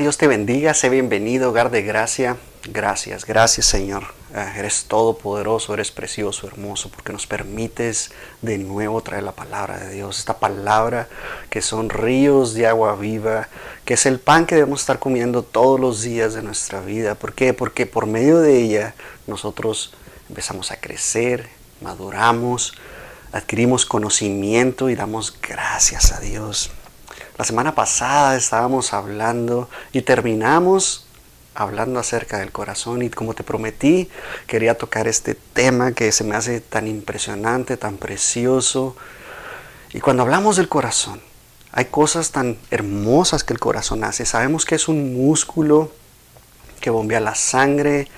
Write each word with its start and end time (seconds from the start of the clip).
Dios 0.00 0.16
te 0.16 0.26
bendiga, 0.26 0.72
sé 0.72 0.88
bienvenido, 0.88 1.50
hogar 1.50 1.70
de 1.70 1.82
gracia. 1.82 2.38
Gracias, 2.64 3.26
gracias 3.26 3.66
Señor. 3.66 4.14
Ah, 4.34 4.54
eres 4.56 4.84
todopoderoso, 4.84 5.74
eres 5.74 5.90
precioso, 5.90 6.46
hermoso, 6.46 6.88
porque 6.88 7.12
nos 7.12 7.26
permites 7.26 8.10
de 8.40 8.56
nuevo 8.56 9.02
traer 9.02 9.24
la 9.24 9.32
palabra 9.32 9.78
de 9.78 9.90
Dios. 9.90 10.18
Esta 10.18 10.38
palabra 10.38 11.06
que 11.50 11.60
son 11.60 11.90
ríos 11.90 12.54
de 12.54 12.66
agua 12.66 12.96
viva, 12.96 13.48
que 13.84 13.92
es 13.92 14.06
el 14.06 14.20
pan 14.20 14.46
que 14.46 14.54
debemos 14.54 14.80
estar 14.80 14.98
comiendo 14.98 15.42
todos 15.42 15.78
los 15.78 16.00
días 16.00 16.32
de 16.32 16.42
nuestra 16.42 16.80
vida. 16.80 17.14
¿Por 17.14 17.34
qué? 17.34 17.52
Porque 17.52 17.84
por 17.84 18.06
medio 18.06 18.40
de 18.40 18.56
ella 18.56 18.94
nosotros 19.26 19.92
empezamos 20.30 20.70
a 20.70 20.80
crecer, 20.80 21.50
maduramos, 21.82 22.72
adquirimos 23.32 23.84
conocimiento 23.84 24.88
y 24.88 24.94
damos 24.94 25.36
gracias 25.42 26.12
a 26.12 26.20
Dios. 26.20 26.70
La 27.40 27.46
semana 27.46 27.74
pasada 27.74 28.36
estábamos 28.36 28.92
hablando 28.92 29.70
y 29.94 30.02
terminamos 30.02 31.06
hablando 31.54 31.98
acerca 31.98 32.36
del 32.36 32.52
corazón 32.52 33.00
y 33.00 33.08
como 33.08 33.32
te 33.32 33.42
prometí, 33.42 34.10
quería 34.46 34.76
tocar 34.76 35.08
este 35.08 35.34
tema 35.34 35.92
que 35.92 36.12
se 36.12 36.22
me 36.22 36.36
hace 36.36 36.60
tan 36.60 36.86
impresionante, 36.86 37.78
tan 37.78 37.96
precioso. 37.96 38.94
Y 39.94 40.00
cuando 40.00 40.22
hablamos 40.22 40.58
del 40.58 40.68
corazón, 40.68 41.22
hay 41.72 41.86
cosas 41.86 42.30
tan 42.30 42.58
hermosas 42.70 43.42
que 43.42 43.54
el 43.54 43.58
corazón 43.58 44.04
hace. 44.04 44.26
Sabemos 44.26 44.66
que 44.66 44.74
es 44.74 44.86
un 44.86 45.14
músculo 45.14 45.90
que 46.78 46.90
bombea 46.90 47.20
la 47.20 47.36
sangre 47.36 48.08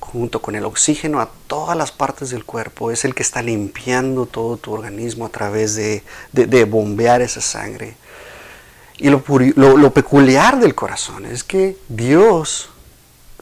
junto 0.00 0.42
con 0.42 0.54
el 0.54 0.66
oxígeno 0.66 1.22
a 1.22 1.30
todas 1.46 1.78
las 1.78 1.92
partes 1.92 2.28
del 2.28 2.44
cuerpo. 2.44 2.90
Es 2.90 3.06
el 3.06 3.14
que 3.14 3.22
está 3.22 3.40
limpiando 3.40 4.26
todo 4.26 4.58
tu 4.58 4.74
organismo 4.74 5.24
a 5.24 5.30
través 5.30 5.76
de, 5.76 6.04
de 6.32 6.64
bombear 6.66 7.22
esa 7.22 7.40
sangre. 7.40 7.96
Y 9.00 9.08
lo, 9.08 9.24
peculiar 9.94 10.60
del 10.60 10.74
corazón 10.74 11.24
es 11.24 11.42
que 11.42 11.78
Dios 11.88 12.68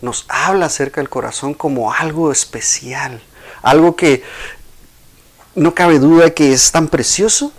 nos 0.00 0.24
habla 0.28 0.66
acerca 0.66 1.00
del 1.00 1.10
corazón 1.10 1.52
como 1.52 1.92
algo 1.92 2.30
especial, 2.30 3.20
algo 3.62 3.96
que 3.96 4.22
no 5.56 5.74
cabe 5.74 5.98
duda 5.98 6.30
que 6.30 6.52
es 6.52 6.70
tan 6.70 6.86
precioso 6.86 7.50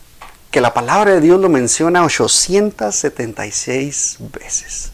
que 0.50 0.61
la 0.61 0.73
palabra 0.73 1.11
de 1.11 1.20
Dios 1.20 1.42
lo 1.42 1.50
menciona 1.50 2.05
876 2.05 4.20
veces. 4.31 4.94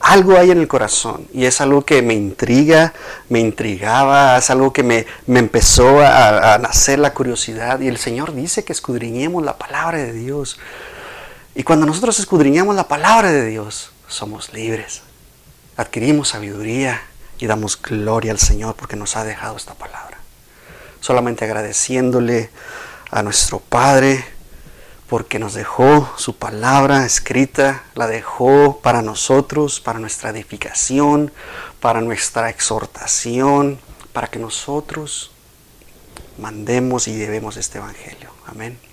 Algo 0.00 0.38
hay 0.38 0.50
en 0.50 0.60
el 0.60 0.66
corazón 0.66 1.28
y 1.34 1.44
es 1.44 1.60
algo 1.60 1.84
que 1.84 2.00
me 2.00 2.14
intriga, 2.14 2.94
me 3.28 3.40
intrigaba, 3.40 4.38
es 4.38 4.48
algo 4.48 4.72
que 4.72 4.82
me, 4.82 5.04
empezó 5.26 6.00
a, 6.00 6.54
a 6.54 6.58
nacer 6.58 7.00
la 7.00 7.12
curiosidad 7.12 7.80
y 7.80 7.88
el 7.88 7.98
Señor 7.98 8.34
dice 8.34 8.64
que 8.64 8.72
escudriñemos 8.72 9.44
la 9.44 9.58
palabra 9.58 9.98
de 9.98 10.14
Dios 10.14 10.58
y 11.54 11.62
cuando 11.62 11.86
nosotros 11.86 12.18
escudriñamos 12.18 12.76
la 12.76 12.88
palabra 12.88 13.32
de 13.32 13.46
Dios, 13.46 13.90
somos 14.08 14.52
libres. 14.52 15.02
Adquirimos 15.76 16.28
sabiduría 16.28 17.02
y 17.38 17.46
damos 17.46 17.80
gloria 17.80 18.32
al 18.32 18.38
Señor 18.38 18.76
porque 18.76 18.96
nos 18.96 19.16
ha 19.16 19.24
dejado 19.24 19.56
esta 19.56 19.74
palabra. 19.74 20.18
Solamente 21.00 21.44
agradeciéndole 21.44 22.50
a 23.10 23.22
nuestro 23.22 23.58
Padre 23.58 24.24
porque 25.08 25.40
nos 25.40 25.54
dejó 25.54 26.08
su 26.16 26.36
palabra 26.36 27.04
escrita, 27.04 27.82
la 27.94 28.06
dejó 28.06 28.80
para 28.80 29.02
nosotros, 29.02 29.80
para 29.80 29.98
nuestra 29.98 30.30
edificación, 30.30 31.32
para 31.80 32.00
nuestra 32.00 32.48
exhortación, 32.48 33.80
para 34.12 34.28
que 34.28 34.38
nosotros 34.38 35.32
mandemos 36.38 37.08
y 37.08 37.16
llevemos 37.16 37.56
este 37.56 37.78
Evangelio. 37.78 38.30
Amén. 38.46 38.89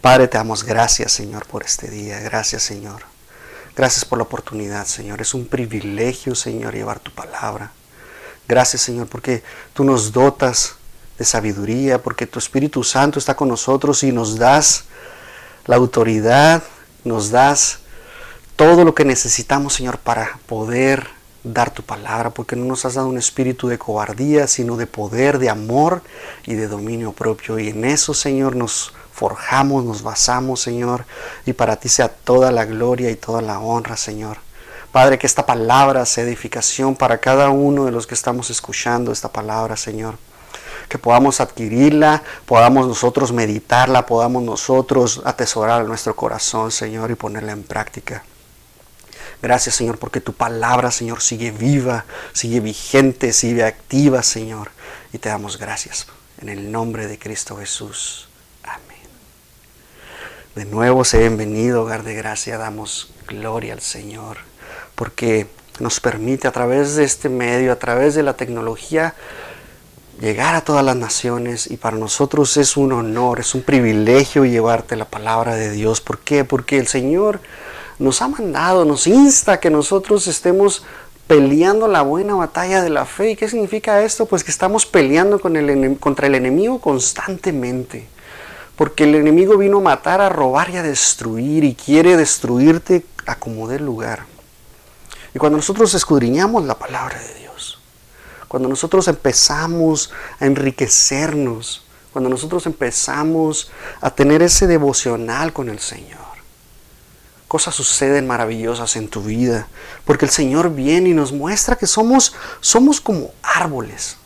Padre, 0.00 0.28
te 0.28 0.38
damos 0.38 0.64
gracias, 0.64 1.12
Señor, 1.12 1.46
por 1.46 1.62
este 1.62 1.88
día. 1.88 2.20
Gracias, 2.20 2.62
Señor. 2.62 3.02
Gracias 3.76 4.04
por 4.04 4.18
la 4.18 4.24
oportunidad, 4.24 4.86
Señor. 4.86 5.20
Es 5.20 5.34
un 5.34 5.46
privilegio, 5.46 6.34
Señor, 6.34 6.74
llevar 6.74 7.00
tu 7.00 7.10
palabra. 7.10 7.72
Gracias, 8.46 8.82
Señor, 8.82 9.08
porque 9.08 9.42
tú 9.72 9.82
nos 9.82 10.12
dotas 10.12 10.76
de 11.18 11.24
sabiduría, 11.24 12.02
porque 12.02 12.26
tu 12.26 12.38
Espíritu 12.38 12.84
Santo 12.84 13.18
está 13.18 13.34
con 13.34 13.48
nosotros 13.48 14.02
y 14.02 14.12
nos 14.12 14.36
das 14.38 14.84
la 15.66 15.76
autoridad, 15.76 16.62
nos 17.04 17.30
das 17.30 17.78
todo 18.56 18.84
lo 18.84 18.94
que 18.94 19.04
necesitamos, 19.04 19.74
Señor, 19.74 19.98
para 19.98 20.38
poder 20.46 21.08
dar 21.42 21.70
tu 21.70 21.82
palabra, 21.82 22.30
porque 22.30 22.56
no 22.56 22.64
nos 22.64 22.84
has 22.84 22.94
dado 22.94 23.08
un 23.08 23.18
espíritu 23.18 23.68
de 23.68 23.78
cobardía, 23.78 24.46
sino 24.46 24.76
de 24.76 24.86
poder, 24.86 25.38
de 25.38 25.50
amor 25.50 26.02
y 26.46 26.54
de 26.54 26.68
dominio 26.68 27.12
propio. 27.12 27.58
Y 27.58 27.68
en 27.68 27.84
eso, 27.84 28.14
Señor, 28.14 28.56
nos 28.56 28.92
forjamos, 29.14 29.84
nos 29.84 30.02
basamos, 30.02 30.60
Señor, 30.60 31.06
y 31.46 31.52
para 31.52 31.76
ti 31.76 31.88
sea 31.88 32.08
toda 32.08 32.50
la 32.50 32.64
gloria 32.64 33.10
y 33.10 33.16
toda 33.16 33.40
la 33.40 33.60
honra, 33.60 33.96
Señor. 33.96 34.38
Padre, 34.90 35.18
que 35.18 35.26
esta 35.26 35.46
palabra 35.46 36.04
sea 36.04 36.24
edificación 36.24 36.96
para 36.96 37.18
cada 37.18 37.50
uno 37.50 37.84
de 37.84 37.92
los 37.92 38.06
que 38.06 38.14
estamos 38.14 38.50
escuchando 38.50 39.12
esta 39.12 39.28
palabra, 39.30 39.76
Señor. 39.76 40.18
Que 40.88 40.98
podamos 40.98 41.40
adquirirla, 41.40 42.22
podamos 42.44 42.88
nosotros 42.88 43.32
meditarla, 43.32 44.04
podamos 44.04 44.42
nosotros 44.42 45.22
atesorar 45.24 45.84
nuestro 45.84 46.14
corazón, 46.16 46.72
Señor, 46.72 47.10
y 47.10 47.14
ponerla 47.14 47.52
en 47.52 47.62
práctica. 47.62 48.24
Gracias, 49.40 49.76
Señor, 49.76 49.98
porque 49.98 50.20
tu 50.20 50.32
palabra, 50.32 50.90
Señor, 50.90 51.22
sigue 51.22 51.52
viva, 51.52 52.04
sigue 52.32 52.60
vigente, 52.60 53.32
sigue 53.32 53.64
activa, 53.64 54.22
Señor. 54.22 54.70
Y 55.12 55.18
te 55.18 55.28
damos 55.28 55.56
gracias 55.58 56.06
en 56.40 56.48
el 56.48 56.72
nombre 56.72 57.06
de 57.06 57.18
Cristo 57.18 57.56
Jesús. 57.56 58.28
De 60.54 60.64
nuevo, 60.64 61.04
se 61.04 61.18
bienvenido, 61.18 61.82
hogar 61.82 62.04
de 62.04 62.14
gracia, 62.14 62.58
damos 62.58 63.10
gloria 63.26 63.72
al 63.72 63.80
Señor, 63.80 64.36
porque 64.94 65.48
nos 65.80 65.98
permite 65.98 66.46
a 66.46 66.52
través 66.52 66.94
de 66.94 67.02
este 67.02 67.28
medio, 67.28 67.72
a 67.72 67.76
través 67.80 68.14
de 68.14 68.22
la 68.22 68.34
tecnología, 68.34 69.16
llegar 70.20 70.54
a 70.54 70.60
todas 70.60 70.84
las 70.84 70.94
naciones 70.94 71.68
y 71.68 71.76
para 71.76 71.96
nosotros 71.96 72.56
es 72.56 72.76
un 72.76 72.92
honor, 72.92 73.40
es 73.40 73.56
un 73.56 73.62
privilegio 73.62 74.44
llevarte 74.44 74.94
la 74.94 75.06
palabra 75.06 75.56
de 75.56 75.72
Dios. 75.72 76.00
¿Por 76.00 76.20
qué? 76.20 76.44
Porque 76.44 76.78
el 76.78 76.86
Señor 76.86 77.40
nos 77.98 78.22
ha 78.22 78.28
mandado, 78.28 78.84
nos 78.84 79.08
insta 79.08 79.54
a 79.54 79.60
que 79.60 79.70
nosotros 79.70 80.28
estemos 80.28 80.84
peleando 81.26 81.88
la 81.88 82.02
buena 82.02 82.36
batalla 82.36 82.80
de 82.80 82.90
la 82.90 83.06
fe. 83.06 83.32
¿Y 83.32 83.36
qué 83.36 83.48
significa 83.48 84.04
esto? 84.04 84.26
Pues 84.26 84.44
que 84.44 84.52
estamos 84.52 84.86
peleando 84.86 85.40
con 85.40 85.96
contra 85.96 86.28
el 86.28 86.36
enemigo 86.36 86.80
constantemente. 86.80 88.13
Porque 88.76 89.04
el 89.04 89.14
enemigo 89.14 89.56
vino 89.56 89.78
a 89.78 89.82
matar, 89.82 90.20
a 90.20 90.28
robar 90.28 90.70
y 90.70 90.76
a 90.76 90.82
destruir 90.82 91.64
y 91.64 91.74
quiere 91.74 92.16
destruirte 92.16 93.06
a 93.26 93.36
como 93.36 93.68
dé 93.68 93.78
lugar. 93.78 94.26
Y 95.34 95.38
cuando 95.38 95.58
nosotros 95.58 95.94
escudriñamos 95.94 96.64
la 96.64 96.78
palabra 96.78 97.18
de 97.20 97.34
Dios, 97.34 97.78
cuando 98.48 98.68
nosotros 98.68 99.08
empezamos 99.08 100.12
a 100.38 100.46
enriquecernos, 100.46 101.84
cuando 102.12 102.30
nosotros 102.30 102.66
empezamos 102.66 103.70
a 104.00 104.10
tener 104.10 104.42
ese 104.42 104.66
devocional 104.66 105.52
con 105.52 105.68
el 105.68 105.80
Señor, 105.80 106.20
cosas 107.48 107.74
suceden 107.74 108.26
maravillosas 108.26 108.96
en 108.96 109.08
tu 109.08 109.22
vida, 109.22 109.68
porque 110.04 110.24
el 110.24 110.30
Señor 110.30 110.74
viene 110.74 111.10
y 111.10 111.14
nos 111.14 111.32
muestra 111.32 111.76
que 111.76 111.86
somos 111.86 112.34
somos 112.60 113.00
como 113.00 113.32
árboles 113.42 114.16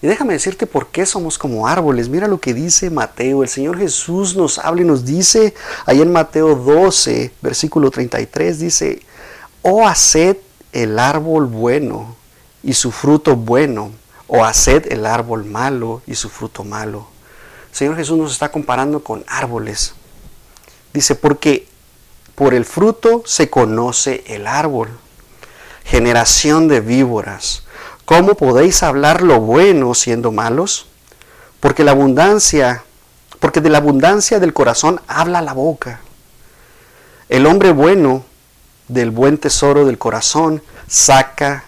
y 0.00 0.06
déjame 0.06 0.34
decirte 0.34 0.66
por 0.66 0.88
qué 0.88 1.06
somos 1.06 1.38
como 1.38 1.66
árboles. 1.66 2.08
Mira 2.08 2.28
lo 2.28 2.40
que 2.40 2.54
dice 2.54 2.88
Mateo. 2.88 3.42
El 3.42 3.48
Señor 3.48 3.78
Jesús 3.78 4.36
nos 4.36 4.58
habla 4.58 4.82
y 4.82 4.84
nos 4.84 5.04
dice, 5.04 5.54
ahí 5.86 6.00
en 6.00 6.12
Mateo 6.12 6.54
12, 6.54 7.32
versículo 7.42 7.90
33, 7.90 8.60
dice, 8.60 9.02
o 9.62 9.86
haced 9.86 10.36
el 10.72 10.98
árbol 10.98 11.46
bueno 11.46 12.16
y 12.62 12.74
su 12.74 12.92
fruto 12.92 13.34
bueno, 13.34 13.90
o 14.28 14.44
haced 14.44 14.92
el 14.92 15.04
árbol 15.04 15.44
malo 15.44 16.02
y 16.06 16.14
su 16.14 16.28
fruto 16.28 16.62
malo. 16.62 17.08
El 17.70 17.76
Señor 17.76 17.96
Jesús 17.96 18.16
nos 18.18 18.32
está 18.32 18.52
comparando 18.52 19.02
con 19.02 19.24
árboles. 19.26 19.94
Dice, 20.92 21.16
porque 21.16 21.66
por 22.36 22.54
el 22.54 22.64
fruto 22.64 23.22
se 23.26 23.50
conoce 23.50 24.22
el 24.28 24.46
árbol. 24.46 24.90
Generación 25.84 26.68
de 26.68 26.80
víboras. 26.80 27.64
¿Cómo 28.08 28.36
podéis 28.36 28.82
hablar 28.82 29.20
lo 29.20 29.38
bueno 29.38 29.92
siendo 29.92 30.32
malos? 30.32 30.86
Porque 31.60 31.84
la 31.84 31.90
abundancia, 31.90 32.82
porque 33.38 33.60
de 33.60 33.68
la 33.68 33.76
abundancia 33.76 34.40
del 34.40 34.54
corazón 34.54 34.98
habla 35.06 35.42
la 35.42 35.52
boca. 35.52 36.00
El 37.28 37.44
hombre 37.44 37.70
bueno 37.70 38.24
del 38.88 39.10
buen 39.10 39.36
tesoro 39.36 39.84
del 39.84 39.98
corazón 39.98 40.62
saca 40.86 41.66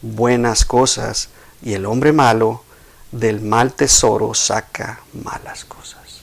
buenas 0.00 0.64
cosas 0.64 1.28
y 1.60 1.74
el 1.74 1.84
hombre 1.84 2.14
malo 2.14 2.64
del 3.10 3.42
mal 3.42 3.74
tesoro 3.74 4.32
saca 4.32 5.00
malas 5.12 5.66
cosas. 5.66 6.22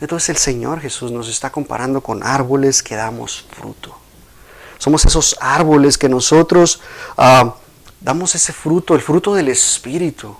Entonces 0.00 0.30
el 0.30 0.38
Señor 0.38 0.80
Jesús 0.80 1.12
nos 1.12 1.28
está 1.28 1.50
comparando 1.50 2.00
con 2.00 2.22
árboles 2.22 2.82
que 2.82 2.94
damos 2.94 3.44
fruto. 3.60 3.94
Somos 4.78 5.04
esos 5.04 5.36
árboles 5.38 5.98
que 5.98 6.08
nosotros 6.08 6.80
ah, 7.18 7.56
damos 8.00 8.34
ese 8.34 8.52
fruto, 8.52 8.94
el 8.94 9.00
fruto 9.00 9.34
del 9.34 9.48
Espíritu. 9.48 10.36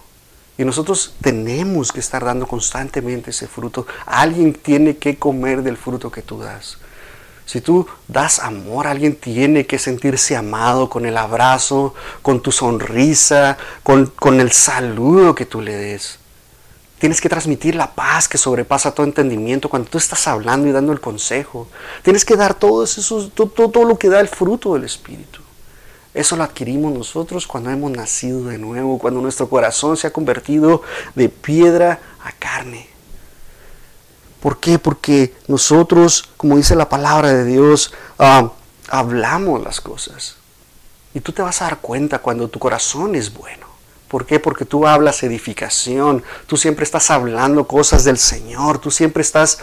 Y 0.59 0.65
nosotros 0.65 1.15
tenemos 1.21 1.93
que 1.93 2.01
estar 2.01 2.25
dando 2.25 2.47
constantemente 2.47 3.31
ese 3.31 3.47
fruto. 3.47 3.87
Alguien 4.07 4.55
tiene 4.55 4.97
que 4.97 5.19
comer 5.19 5.63
del 5.63 5.77
fruto 5.77 6.11
que 6.11 6.23
tú 6.23 6.39
das. 6.39 6.79
Si 7.45 7.61
tú 7.61 7.87
das 8.09 8.41
amor, 8.41 8.87
alguien 8.87 9.15
tiene 9.15 9.67
que 9.67 9.79
sentirse 9.79 10.35
amado 10.35 10.89
con 10.89 11.07
el 11.07 11.17
abrazo, 11.17 11.95
con 12.23 12.41
tu 12.41 12.51
sonrisa, 12.51 13.57
con, 13.85 14.07
con 14.07 14.41
el 14.41 14.51
saludo 14.51 15.35
que 15.35 15.47
tú 15.47 15.61
le 15.61 15.77
des. 15.77 16.19
Tienes 16.99 17.21
que 17.21 17.29
transmitir 17.29 17.75
la 17.75 17.95
paz 17.95 18.27
que 18.27 18.39
sobrepasa 18.39 18.93
todo 18.93 19.07
entendimiento 19.07 19.69
cuando 19.69 19.89
tú 19.91 19.99
estás 19.99 20.27
hablando 20.27 20.67
y 20.67 20.73
dando 20.73 20.93
el 20.93 21.01
consejo. 21.01 21.69
Tienes 22.03 22.25
que 22.25 22.37
dar 22.37 22.55
todo, 22.55 22.83
eso, 22.83 23.29
todo, 23.29 23.71
todo 23.71 23.85
lo 23.85 23.99
que 23.99 24.09
da 24.09 24.19
el 24.19 24.29
fruto 24.29 24.75
del 24.75 24.85
Espíritu. 24.85 25.41
Eso 26.17 26.35
lo 26.35 26.45
adquirimos 26.45 26.95
nosotros 26.95 27.47
cuando 27.47 27.69
hemos 27.69 27.91
nacido 27.91 28.45
de 28.45 28.57
nuevo, 28.57 28.99
cuando 28.99 29.21
nuestro 29.21 29.51
corazón 29.51 29.99
se 29.99 30.07
ha 30.07 30.15
convertido 30.15 30.81
de 31.15 31.29
piedra 31.29 32.01
a 32.25 32.33
carne. 32.33 32.89
¿Por 34.41 34.59
qué? 34.59 34.79
Porque 34.79 35.35
nosotros, 35.47 36.27
como 36.39 36.57
dice 36.57 36.75
la 36.75 36.89
palabra 36.89 37.35
de 37.35 37.45
Dios, 37.45 37.93
ah, 38.19 38.51
hablamos 38.89 39.63
las 39.63 39.83
cosas. 39.83 40.37
Y 41.13 41.21
tú 41.21 41.33
te 41.33 41.43
vas 41.43 41.61
a 41.61 41.67
dar 41.67 41.81
cuenta 41.81 42.21
cuando 42.21 42.49
tu 42.49 42.59
corazón 42.59 43.15
es 43.15 43.35
bueno. 43.35 43.67
¿Por 44.09 44.25
qué? 44.25 44.41
Porque 44.41 44.65
tú 44.65 44.87
hablas 44.87 45.23
edificación, 45.23 46.25
tú 46.47 46.57
siempre 46.57 46.85
estás 46.85 47.11
hablando 47.11 47.67
cosas 47.67 48.05
del 48.05 48.17
Señor, 48.17 48.79
tú 48.79 48.91
siempre 48.91 49.21
estás 49.21 49.59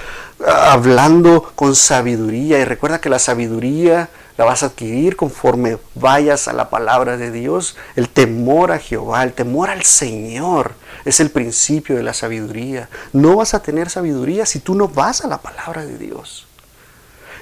ah, 0.45 0.73
hablando 0.73 1.51
con 1.55 1.75
sabiduría. 1.75 2.59
Y 2.59 2.65
recuerda 2.65 3.01
que 3.01 3.09
la 3.09 3.17
sabiduría 3.17 4.11
la 4.38 4.45
vas 4.45 4.63
a 4.63 4.68
adquirir 4.68 5.15
conforme 5.15 5.77
vayas 5.95 6.47
a 6.47 6.53
la 6.53 6.69
palabra 6.69 7.18
de 7.18 7.31
Dios. 7.31 7.75
El 7.95 8.09
temor 8.09 8.71
a 8.71 8.80
Jehová, 8.80 9.24
el 9.24 9.33
temor 9.33 9.69
al 9.69 9.83
Señor 9.83 10.74
es 11.06 11.19
el 11.19 11.30
principio 11.30 11.95
de 11.95 12.03
la 12.03 12.13
sabiduría. 12.13 12.89
No 13.12 13.35
vas 13.38 13.53
a 13.53 13.62
tener 13.62 13.89
sabiduría 13.89 14.45
si 14.45 14.59
tú 14.59 14.75
no 14.75 14.88
vas 14.88 15.24
a 15.24 15.27
la 15.27 15.39
palabra 15.39 15.85
de 15.85 15.97
Dios. 15.97 16.47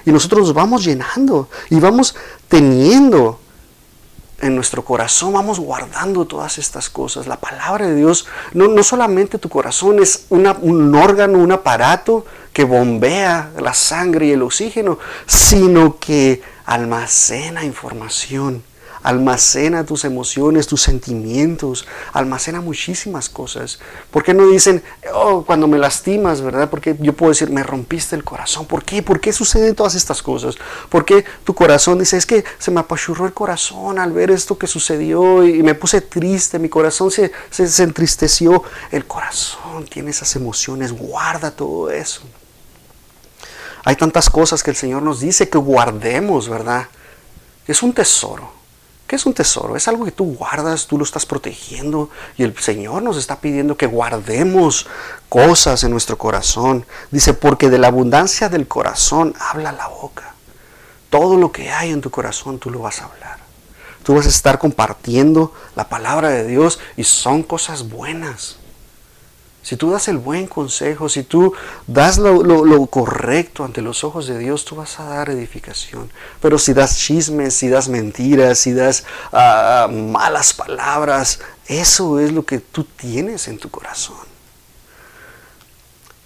Y 0.04 0.10
nosotros 0.10 0.42
nos 0.42 0.54
vamos 0.54 0.84
llenando 0.84 1.48
y 1.70 1.78
vamos 1.78 2.14
teniendo 2.48 3.38
en 4.40 4.56
nuestro 4.56 4.84
corazón, 4.84 5.32
vamos 5.32 5.60
guardando 5.60 6.26
todas 6.26 6.58
estas 6.58 6.90
cosas. 6.90 7.28
La 7.28 7.36
palabra 7.36 7.86
de 7.86 7.94
Dios, 7.94 8.26
no, 8.52 8.66
no 8.66 8.82
solamente 8.82 9.38
tu 9.38 9.48
corazón 9.48 10.02
es 10.02 10.26
un 10.30 10.94
órgano, 10.96 11.38
un 11.38 11.52
aparato 11.52 12.26
que 12.52 12.64
bombea 12.64 13.52
la 13.58 13.72
sangre 13.72 14.26
y 14.26 14.32
el 14.32 14.42
oxígeno, 14.42 14.98
sino 15.26 15.98
que 15.98 16.42
almacena 16.72 17.64
información, 17.66 18.62
almacena 19.02 19.84
tus 19.84 20.06
emociones, 20.06 20.66
tus 20.66 20.80
sentimientos, 20.80 21.86
almacena 22.14 22.62
muchísimas 22.62 23.28
cosas. 23.28 23.78
¿Por 24.10 24.22
qué 24.22 24.32
no 24.32 24.46
dicen, 24.46 24.82
oh, 25.12 25.44
cuando 25.44 25.68
me 25.68 25.76
lastimas, 25.76 26.40
verdad? 26.40 26.70
Porque 26.70 26.96
yo 26.98 27.12
puedo 27.12 27.28
decir, 27.28 27.50
me 27.50 27.62
rompiste 27.62 28.16
el 28.16 28.24
corazón. 28.24 28.64
¿Por 28.64 28.84
qué? 28.84 29.02
¿Por 29.02 29.20
qué 29.20 29.34
suceden 29.34 29.74
todas 29.74 29.94
estas 29.96 30.22
cosas? 30.22 30.56
¿Por 30.88 31.04
qué 31.04 31.26
tu 31.44 31.54
corazón 31.54 31.98
dice, 31.98 32.16
es 32.16 32.24
que 32.24 32.42
se 32.58 32.70
me 32.70 32.80
apachurró 32.80 33.26
el 33.26 33.34
corazón 33.34 33.98
al 33.98 34.12
ver 34.12 34.30
esto 34.30 34.56
que 34.56 34.66
sucedió 34.66 35.44
y 35.46 35.62
me 35.62 35.74
puse 35.74 36.00
triste, 36.00 36.58
mi 36.58 36.70
corazón 36.70 37.10
se, 37.10 37.32
se, 37.50 37.68
se 37.68 37.82
entristeció? 37.82 38.62
El 38.90 39.04
corazón 39.04 39.84
tiene 39.90 40.10
esas 40.10 40.34
emociones, 40.36 40.92
guarda 40.92 41.50
todo 41.50 41.90
eso. 41.90 42.22
Hay 43.84 43.96
tantas 43.96 44.30
cosas 44.30 44.62
que 44.62 44.70
el 44.70 44.76
Señor 44.76 45.02
nos 45.02 45.20
dice 45.20 45.48
que 45.48 45.58
guardemos, 45.58 46.48
¿verdad? 46.48 46.88
Es 47.66 47.82
un 47.82 47.92
tesoro. 47.92 48.62
¿Qué 49.06 49.16
es 49.16 49.26
un 49.26 49.34
tesoro? 49.34 49.76
Es 49.76 49.88
algo 49.88 50.06
que 50.06 50.12
tú 50.12 50.36
guardas, 50.36 50.86
tú 50.86 50.96
lo 50.96 51.04
estás 51.04 51.26
protegiendo 51.26 52.08
y 52.38 52.44
el 52.44 52.56
Señor 52.56 53.02
nos 53.02 53.18
está 53.18 53.40
pidiendo 53.40 53.76
que 53.76 53.86
guardemos 53.86 54.86
cosas 55.28 55.84
en 55.84 55.90
nuestro 55.90 56.16
corazón. 56.16 56.86
Dice, 57.10 57.34
porque 57.34 57.68
de 57.68 57.78
la 57.78 57.88
abundancia 57.88 58.48
del 58.48 58.66
corazón 58.66 59.34
habla 59.38 59.72
la 59.72 59.88
boca. 59.88 60.34
Todo 61.10 61.36
lo 61.36 61.52
que 61.52 61.70
hay 61.70 61.90
en 61.90 62.00
tu 62.00 62.10
corazón 62.10 62.58
tú 62.58 62.70
lo 62.70 62.78
vas 62.78 63.02
a 63.02 63.04
hablar. 63.04 63.38
Tú 64.02 64.14
vas 64.14 64.24
a 64.24 64.30
estar 64.30 64.58
compartiendo 64.58 65.52
la 65.76 65.88
palabra 65.88 66.30
de 66.30 66.46
Dios 66.46 66.80
y 66.96 67.04
son 67.04 67.42
cosas 67.42 67.90
buenas. 67.90 68.56
Si 69.62 69.76
tú 69.76 69.92
das 69.92 70.08
el 70.08 70.18
buen 70.18 70.48
consejo, 70.48 71.08
si 71.08 71.22
tú 71.22 71.54
das 71.86 72.18
lo, 72.18 72.86
correcto 72.86 73.64
ante 73.64 73.80
los 73.80 74.02
ojos 74.02 74.26
de 74.26 74.38
Dios, 74.38 74.64
tú 74.64 74.74
vas 74.74 74.98
a 74.98 75.04
dar 75.04 75.30
edificación. 75.30 76.10
Pero 76.40 76.58
si 76.58 76.72
das 76.74 76.98
chismes, 76.98 77.54
si 77.54 77.68
das 77.68 77.88
mentiras, 77.88 78.58
si 78.58 78.72
das 78.72 79.04
ah, 79.32 79.88
malas 79.88 80.52
palabras, 80.52 81.38
eso 81.66 82.18
es 82.18 82.32
lo 82.32 82.44
que 82.44 82.58
tú 82.58 82.82
tienes 82.84 83.46
en 83.46 83.58
tu 83.58 83.70
corazón. 83.70 84.32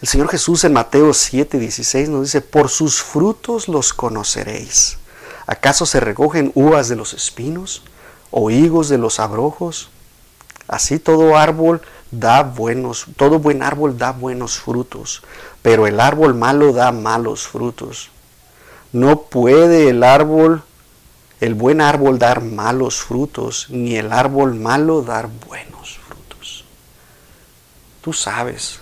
El 0.00 0.08
Señor 0.08 0.28
Jesús 0.28 0.64
en 0.64 0.72
Mateo 0.72 1.12
7, 1.12 1.58
16 1.58 2.08
nos 2.08 2.22
dice, 2.22 2.40
por 2.40 2.70
sus 2.70 3.02
frutos 3.02 3.68
los 3.68 3.92
conoceréis. 3.92 4.96
¿Acaso 5.46 5.84
se 5.84 6.00
recogen 6.00 6.52
uvas 6.54 6.88
de 6.88 6.96
los 6.96 7.12
espinos 7.12 7.82
o 8.30 8.50
higos 8.50 8.88
de 8.88 8.98
los 8.98 9.20
abrojos? 9.20 9.90
Así 10.68 10.98
todo 10.98 11.36
árbol 11.36 11.82
da 12.10 12.42
buenos, 12.42 13.06
todo 13.16 13.38
buen 13.38 13.62
árbol 13.62 13.98
da 13.98 14.12
buenos 14.12 14.58
frutos, 14.58 15.22
pero 15.62 15.86
el 15.86 16.00
árbol 16.00 16.34
malo 16.34 16.72
da 16.72 16.92
malos 16.92 17.46
frutos. 17.46 18.10
No 18.92 19.22
puede 19.22 19.90
el 19.90 20.02
árbol, 20.02 20.62
el 21.40 21.54
buen 21.54 21.80
árbol 21.80 22.18
dar 22.18 22.42
malos 22.42 23.00
frutos, 23.00 23.66
ni 23.70 23.96
el 23.96 24.12
árbol 24.12 24.54
malo 24.54 25.02
dar 25.02 25.28
buenos 25.28 25.98
frutos. 26.06 26.64
Tú 28.00 28.12
sabes, 28.12 28.80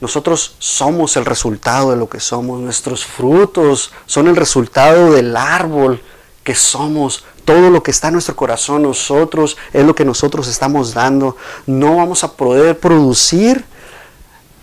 nosotros 0.00 0.56
somos 0.58 1.16
el 1.16 1.24
resultado 1.24 1.90
de 1.90 1.96
lo 1.96 2.08
que 2.08 2.20
somos, 2.20 2.60
nuestros 2.60 3.04
frutos 3.06 3.90
son 4.06 4.28
el 4.28 4.36
resultado 4.36 5.12
del 5.12 5.36
árbol 5.36 6.02
que 6.44 6.54
somos 6.54 7.24
todo 7.44 7.70
lo 7.70 7.82
que 7.82 7.90
está 7.90 8.08
en 8.08 8.14
nuestro 8.14 8.36
corazón, 8.36 8.82
nosotros, 8.82 9.56
es 9.72 9.84
lo 9.84 9.94
que 9.94 10.04
nosotros 10.04 10.46
estamos 10.46 10.94
dando. 10.94 11.36
No 11.66 11.96
vamos 11.96 12.22
a 12.22 12.32
poder 12.32 12.78
producir 12.78 13.64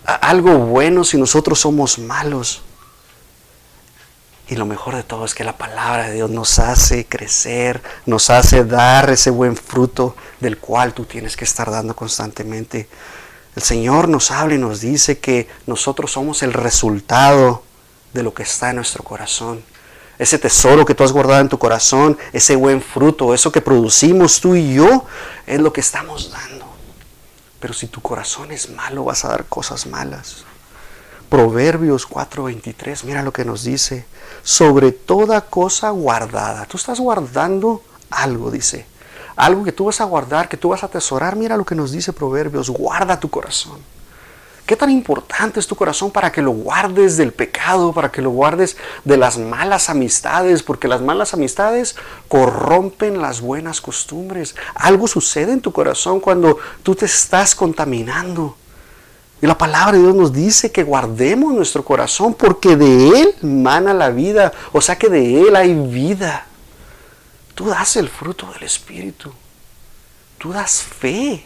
algo 0.06 0.60
bueno 0.60 1.04
si 1.04 1.18
nosotros 1.18 1.60
somos 1.60 2.00
malos. 2.00 2.62
Y 4.48 4.56
lo 4.56 4.66
mejor 4.66 4.96
de 4.96 5.04
todo 5.04 5.26
es 5.26 5.34
que 5.34 5.44
la 5.44 5.58
palabra 5.58 6.08
de 6.08 6.14
Dios 6.14 6.30
nos 6.30 6.60
hace 6.60 7.06
crecer, 7.06 7.82
nos 8.06 8.30
hace 8.30 8.64
dar 8.64 9.10
ese 9.10 9.30
buen 9.30 9.56
fruto 9.56 10.16
del 10.40 10.58
cual 10.58 10.94
tú 10.94 11.06
tienes 11.06 11.38
que 11.38 11.46
estar 11.46 11.72
dando 11.72 11.96
constantemente. 11.96 12.90
El 13.56 13.64
Señor 13.64 14.08
nos 14.08 14.30
habla 14.30 14.56
y 14.56 14.58
nos 14.58 14.82
dice 14.82 15.20
que 15.20 15.48
nosotros 15.66 16.12
somos 16.12 16.44
el 16.44 16.54
resultado 16.54 17.64
de 18.14 18.24
lo 18.24 18.34
que 18.34 18.44
está 18.44 18.70
en 18.70 18.76
nuestro 18.78 19.04
corazón 19.04 19.64
ese 20.22 20.38
tesoro 20.38 20.86
que 20.86 20.94
tú 20.94 21.04
has 21.04 21.12
guardado 21.12 21.42
en 21.42 21.50
tu 21.50 21.58
corazón, 21.58 22.16
ese 22.32 22.56
buen 22.56 22.80
fruto, 22.80 23.34
eso 23.34 23.52
que 23.52 23.60
producimos 23.60 24.40
tú 24.40 24.54
y 24.54 24.76
yo, 24.76 25.06
es 25.48 25.60
lo 25.60 25.74
que 25.74 25.82
estamos 25.82 26.30
dando. 26.32 26.68
Pero 27.60 27.74
si 27.74 27.88
tu 27.88 28.02
corazón 28.02 28.52
es 28.52 28.70
malo, 28.70 29.04
vas 29.04 29.26
a 29.26 29.30
dar 29.30 29.46
cosas 29.46 29.88
malas. 29.88 30.44
Proverbios 31.28 32.08
4:23, 32.08 33.04
mira 33.06 33.24
lo 33.24 33.34
que 33.34 33.46
nos 33.46 33.64
dice, 33.64 34.06
sobre 34.44 34.92
toda 34.92 35.42
cosa 35.42 35.90
guardada. 35.90 36.68
Tú 36.68 36.78
estás 36.78 37.00
guardando 37.00 37.82
algo, 38.12 38.52
dice. 38.52 38.86
Algo 39.36 39.64
que 39.64 39.72
tú 39.72 39.86
vas 39.86 40.02
a 40.02 40.04
guardar, 40.04 40.48
que 40.48 40.58
tú 40.58 40.70
vas 40.70 40.84
a 40.84 40.86
atesorar. 40.86 41.36
Mira 41.36 41.58
lo 41.58 41.66
que 41.66 41.74
nos 41.74 41.92
dice 41.92 42.14
Proverbios, 42.14 42.70
guarda 42.70 43.20
tu 43.20 43.32
corazón. 43.32 43.80
¿Qué 44.66 44.76
tan 44.76 44.90
importante 44.90 45.60
es 45.60 45.68
tu 45.68 45.76
corazón 45.76 46.12
para 46.12 46.32
que 46.32 46.42
lo 46.42 46.52
guardes 46.52 47.18
del 47.18 47.34
pecado, 47.34 47.92
para 47.92 48.12
que 48.12 48.22
lo 48.22 48.30
guardes 48.30 48.78
de 49.04 49.18
las 49.18 49.38
malas 49.38 49.90
amistades? 49.90 50.64
Porque 50.64 50.88
las 50.88 51.02
malas 51.02 51.34
amistades 51.34 51.96
corrompen 52.28 53.22
las 53.22 53.42
buenas 53.42 53.82
costumbres. 53.82 54.56
Algo 54.76 55.08
sucede 55.08 55.52
en 55.52 55.62
tu 55.62 55.72
corazón 55.72 56.20
cuando 56.20 56.58
tú 56.84 56.96
te 56.96 57.06
estás 57.06 57.54
contaminando. 57.54 58.56
Y 59.42 59.48
la 59.48 59.58
palabra 59.58 59.98
de 59.98 60.04
Dios 60.04 60.16
nos 60.16 60.32
dice 60.32 60.72
que 60.72 60.84
guardemos 60.84 61.54
nuestro 61.54 61.84
corazón 61.84 62.36
porque 62.36 62.76
de 62.76 63.10
Él 63.22 63.36
mana 63.42 63.94
la 63.94 64.10
vida. 64.12 64.54
O 64.72 64.80
sea 64.80 64.98
que 64.98 65.10
de 65.10 65.42
Él 65.42 65.56
hay 65.56 65.74
vida. 65.74 66.46
Tú 67.56 67.66
das 67.66 67.96
el 67.96 68.08
fruto 68.08 68.52
del 68.54 68.64
Espíritu. 68.64 69.32
Tú 70.38 70.54
das 70.54 70.84
fe. 70.84 71.46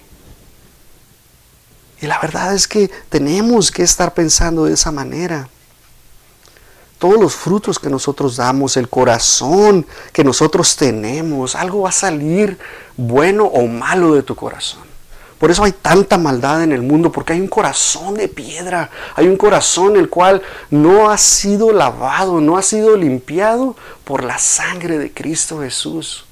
Y 2.02 2.08
la 2.08 2.20
verdad 2.20 2.54
es 2.54 2.68
que 2.68 2.90
tenemos 3.10 3.72
que 3.72 3.84
estar 3.84 4.14
pensando 4.14 4.66
de 4.66 4.74
esa 4.74 4.92
manera. 4.92 5.50
Todos 7.00 7.20
los 7.20 7.36
frutos 7.36 7.78
que 7.78 7.90
nosotros 7.90 8.38
damos, 8.38 8.78
el 8.78 8.90
corazón 8.90 9.86
que 10.14 10.24
nosotros 10.24 10.76
tenemos, 10.76 11.56
algo 11.56 11.82
va 11.82 11.90
a 11.90 11.94
salir 11.94 12.58
bueno 12.98 13.46
o 13.46 13.68
malo 13.68 14.14
de 14.14 14.24
tu 14.24 14.36
corazón. 14.36 14.96
Por 15.38 15.52
eso 15.52 15.64
hay 15.66 15.74
tanta 15.74 16.18
maldad 16.18 16.64
en 16.64 16.72
el 16.72 16.82
mundo, 16.82 17.12
porque 17.12 17.34
hay 17.34 17.42
un 17.42 17.50
corazón 17.50 18.14
de 18.14 18.30
piedra, 18.30 18.90
hay 19.16 19.28
un 19.28 19.36
corazón 19.36 19.98
el 19.98 20.10
cual 20.10 20.42
no 20.72 21.10
ha 21.10 21.18
sido 21.18 21.74
lavado, 21.74 22.40
no 22.40 22.58
ha 22.58 22.62
sido 22.62 22.96
limpiado 22.96 23.76
por 24.06 24.24
la 24.24 24.38
sangre 24.38 24.98
de 24.98 25.14
Cristo 25.14 25.60
Jesús. 25.60 26.26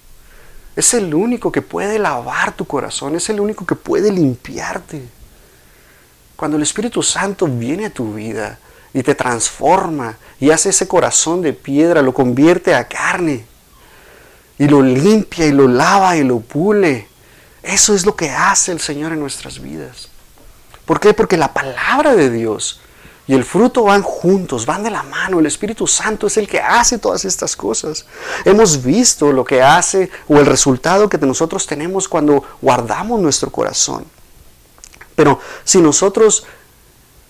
Es 0.75 0.93
el 0.93 1.13
único 1.13 1.51
que 1.51 1.62
puede 1.62 2.00
lavar 2.00 2.55
tu 2.55 2.65
corazón, 2.65 3.15
es 3.15 3.29
el 3.29 3.41
único 3.41 3.65
que 3.65 3.75
puede 3.75 4.12
limpiarte. 4.12 5.03
Cuando 6.43 6.57
el 6.57 6.63
Espíritu 6.63 7.01
Santo 7.01 7.47
viene 7.47 7.85
a 7.85 7.89
tu 7.89 8.15
vida, 8.15 8.59
y 8.93 9.01
te 9.01 9.15
transforma 9.15 10.17
y 10.41 10.51
hace 10.51 10.71
ese 10.71 10.89
corazón 10.89 11.41
de 11.41 11.53
piedra, 11.53 12.01
lo 12.01 12.13
convierte 12.13 12.75
a 12.75 12.85
carne 12.85 13.45
y 14.57 14.67
lo 14.67 14.81
limpia 14.81 15.45
y 15.45 15.53
lo 15.53 15.69
lava 15.69 16.17
y 16.17 16.23
lo 16.25 16.41
pule. 16.41 17.07
Eso 17.62 17.95
es 17.95 18.05
lo 18.05 18.17
que 18.17 18.29
hace 18.29 18.73
el 18.73 18.81
Señor 18.81 19.13
en 19.13 19.21
nuestras 19.21 19.62
vidas. 19.62 20.09
¿Por 20.83 21.00
qué? 21.00 21.13
Porque 21.13 21.38
la 21.38 21.53
palabra 21.53 22.13
de 22.13 22.29
Dios 22.29 22.81
y 23.25 23.35
el 23.35 23.45
fruto 23.45 23.85
van 23.85 24.01
juntos, 24.01 24.65
van 24.65 24.83
de 24.83 24.91
la 24.91 25.03
mano. 25.03 25.39
El 25.39 25.45
Espíritu 25.45 25.88
Santo 25.88 26.27
es 26.27 26.35
el 26.35 26.50
que 26.50 26.59
hace 26.59 26.97
todas 26.97 27.23
estas 27.23 27.55
cosas. 27.55 28.05
Hemos 28.43 28.83
visto 28.83 29.31
lo 29.31 29.45
que 29.45 29.62
hace 29.62 30.12
o 30.27 30.35
el 30.35 30.45
resultado 30.45 31.07
que 31.07 31.17
nosotros 31.19 31.65
tenemos 31.65 32.09
cuando 32.09 32.43
guardamos 32.62 33.21
nuestro 33.21 33.50
corazón. 33.50 34.03
Pero 35.15 35.39
si 35.63 35.82
nosotros 35.82 36.46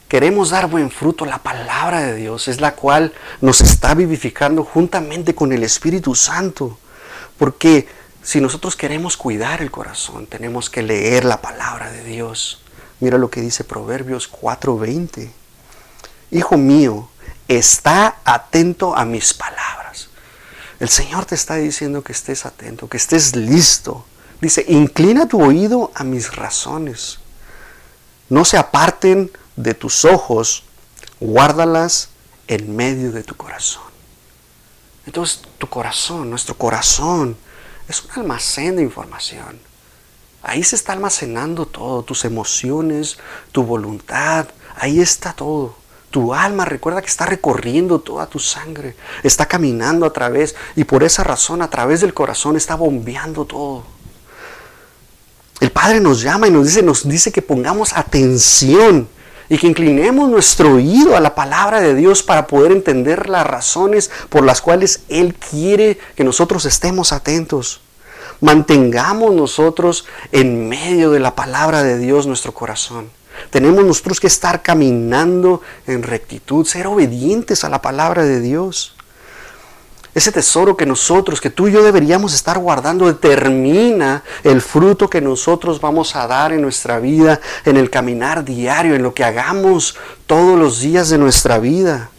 queremos 0.07 0.51
dar 0.51 0.67
buen 0.67 0.91
fruto, 0.91 1.25
la 1.25 1.39
palabra 1.39 2.01
de 2.01 2.15
Dios 2.15 2.47
es 2.47 2.61
la 2.61 2.75
cual 2.75 3.13
nos 3.41 3.61
está 3.61 3.93
vivificando 3.93 4.63
juntamente 4.63 5.35
con 5.35 5.51
el 5.51 5.63
Espíritu 5.63 6.15
Santo. 6.15 6.77
Porque 7.37 7.87
si 8.21 8.39
nosotros 8.39 8.75
queremos 8.75 9.17
cuidar 9.17 9.61
el 9.61 9.71
corazón, 9.71 10.27
tenemos 10.27 10.69
que 10.69 10.81
leer 10.81 11.25
la 11.25 11.41
palabra 11.41 11.91
de 11.91 12.03
Dios. 12.03 12.61
Mira 12.99 13.17
lo 13.17 13.29
que 13.29 13.41
dice 13.41 13.63
Proverbios 13.63 14.29
4:20. 14.31 15.31
Hijo 16.31 16.57
mío, 16.57 17.09
está 17.47 18.17
atento 18.23 18.95
a 18.95 19.05
mis 19.05 19.33
palabras. 19.33 20.09
El 20.79 20.89
Señor 20.89 21.25
te 21.25 21.35
está 21.35 21.55
diciendo 21.55 22.03
que 22.03 22.11
estés 22.11 22.45
atento, 22.45 22.87
que 22.87 22.97
estés 22.97 23.35
listo. 23.35 24.05
Dice, 24.41 24.65
inclina 24.67 25.27
tu 25.27 25.41
oído 25.41 25.91
a 25.95 26.03
mis 26.03 26.35
razones. 26.35 27.19
No 28.33 28.45
se 28.45 28.57
aparten 28.57 29.31
de 29.55 29.75
tus 29.75 30.05
ojos, 30.05 30.63
guárdalas 31.19 32.09
en 32.47 32.75
medio 32.75 33.11
de 33.11 33.21
tu 33.21 33.35
corazón. 33.35 33.83
Entonces 35.05 35.43
tu 35.59 35.67
corazón, 35.67 36.31
nuestro 36.31 36.57
corazón, 36.57 37.37
es 37.87 38.03
un 38.03 38.09
almacén 38.21 38.75
de 38.75 38.81
información. 38.81 39.59
Ahí 40.41 40.63
se 40.63 40.75
está 40.75 40.93
almacenando 40.93 41.67
todo, 41.67 42.01
tus 42.01 42.25
emociones, 42.25 43.19
tu 43.51 43.61
voluntad, 43.61 44.47
ahí 44.77 44.99
está 44.99 45.33
todo. 45.33 45.75
Tu 46.09 46.33
alma 46.33 46.65
recuerda 46.65 47.03
que 47.03 47.09
está 47.09 47.27
recorriendo 47.27 47.99
toda 47.99 48.25
tu 48.25 48.39
sangre, 48.39 48.95
está 49.21 49.45
caminando 49.45 50.07
a 50.07 50.13
través 50.13 50.55
y 50.75 50.85
por 50.85 51.03
esa 51.03 51.23
razón 51.23 51.61
a 51.61 51.69
través 51.69 52.01
del 52.01 52.15
corazón 52.15 52.57
está 52.57 52.73
bombeando 52.73 53.45
todo. 53.45 53.83
El 55.63 55.71
Padre 55.71 56.01
nos 56.01 56.21
llama 56.21 56.49
y 56.49 56.51
nos 56.51 56.67
dice, 56.67 56.83
nos 56.83 57.07
dice 57.07 57.31
que 57.31 57.41
pongamos 57.41 57.93
atención 57.93 59.07
y 59.47 59.57
que 59.57 59.67
inclinemos 59.67 60.29
nuestro 60.29 60.73
oído 60.73 61.15
a 61.15 61.21
la 61.21 61.35
palabra 61.35 61.79
de 61.79 61.95
Dios 61.95 62.21
para 62.21 62.47
poder 62.47 62.73
entender 62.73 63.29
las 63.29 63.47
razones 63.47 64.11
por 64.27 64.43
las 64.43 64.59
cuales 64.59 65.03
Él 65.07 65.35
quiere 65.35 65.97
que 66.17 66.25
nosotros 66.25 66.65
estemos 66.65 67.13
atentos. 67.13 67.79
Mantengamos 68.41 69.33
nosotros 69.33 70.03
en 70.33 70.67
medio 70.67 71.11
de 71.11 71.21
la 71.21 71.33
palabra 71.33 71.81
de 71.81 71.97
Dios 71.97 72.27
nuestro 72.27 72.53
corazón. 72.53 73.09
Tenemos 73.49 73.85
nosotros 73.85 74.19
que 74.19 74.27
estar 74.27 74.63
caminando 74.63 75.61
en 75.87 76.03
rectitud, 76.03 76.65
ser 76.65 76.87
obedientes 76.87 77.63
a 77.63 77.69
la 77.69 77.81
palabra 77.81 78.25
de 78.25 78.41
Dios. 78.41 78.97
Ese 80.15 80.31
tesoro 80.31 80.77
que 80.77 80.85
nosotros, 80.85 81.41
que 81.41 81.49
tú 81.49 81.67
y 81.67 81.71
yo 81.71 81.83
deberíamos 81.83 82.35
estar 82.35 82.59
guardando, 82.59 83.07
determina 83.07 84.23
el 84.43 84.61
fruto 84.61 85.09
que 85.09 85.21
nosotros 85.21 85.81
vamos 85.81 86.15
a 86.15 86.27
dar 86.27 86.53
en 86.53 86.61
nuestra 86.61 86.99
vida, 86.99 87.41
en 87.65 87.77
el 87.77 87.89
caminar 87.89 88.45
diario, 88.45 88.93
en 88.93 89.01
lo 89.01 89.15
que 89.15 89.23
hagamos 89.23 89.95
todos 90.27 90.57
los 90.57 90.79
días 90.81 91.09
de 91.09 91.17
nuestra 91.17 91.57
vida. 91.57 92.11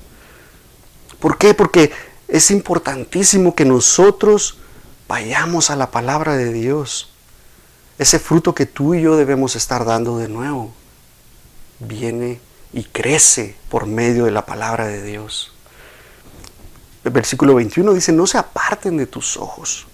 ¿Por 1.21 1.39
qué? 1.39 1.55
Porque 1.55 1.93
es 2.27 2.51
importantísimo 2.51 3.55
que 3.55 3.65
nosotros 3.65 4.59
vayamos 5.07 5.71
a 5.71 5.77
la 5.77 5.93
palabra 5.93 6.37
de 6.37 6.53
Dios. 6.53 7.13
Ese 7.97 8.19
fruto 8.19 8.57
que 8.57 8.67
tú 8.67 8.95
y 8.95 9.03
yo 9.03 9.17
debemos 9.17 9.55
estar 9.55 9.85
dando 9.85 10.19
de 10.19 10.29
nuevo 10.29 10.73
viene 11.79 12.41
y 12.73 12.83
crece 12.83 13.57
por 13.69 13.87
medio 13.87 14.25
de 14.25 14.33
la 14.33 14.45
palabra 14.47 14.89
de 14.89 15.01
Dios. 15.03 15.54
Versículo 17.05 17.55
21 17.55 17.93
dice, 17.93 18.13
no 18.13 18.27
se 18.27 18.39
aparten 18.39 18.97
de 18.97 19.07
tus 19.07 19.37
ojos, 19.37 19.87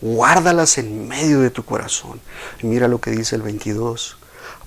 guárdalas 0.00 0.78
en 0.78 1.08
medio 1.08 1.40
de 1.40 1.50
tu 1.50 1.64
corazón. 1.64 2.20
Mira 2.62 2.86
lo 2.86 3.00
que 3.00 3.10
dice 3.10 3.34
el 3.34 3.42
22, 3.42 4.16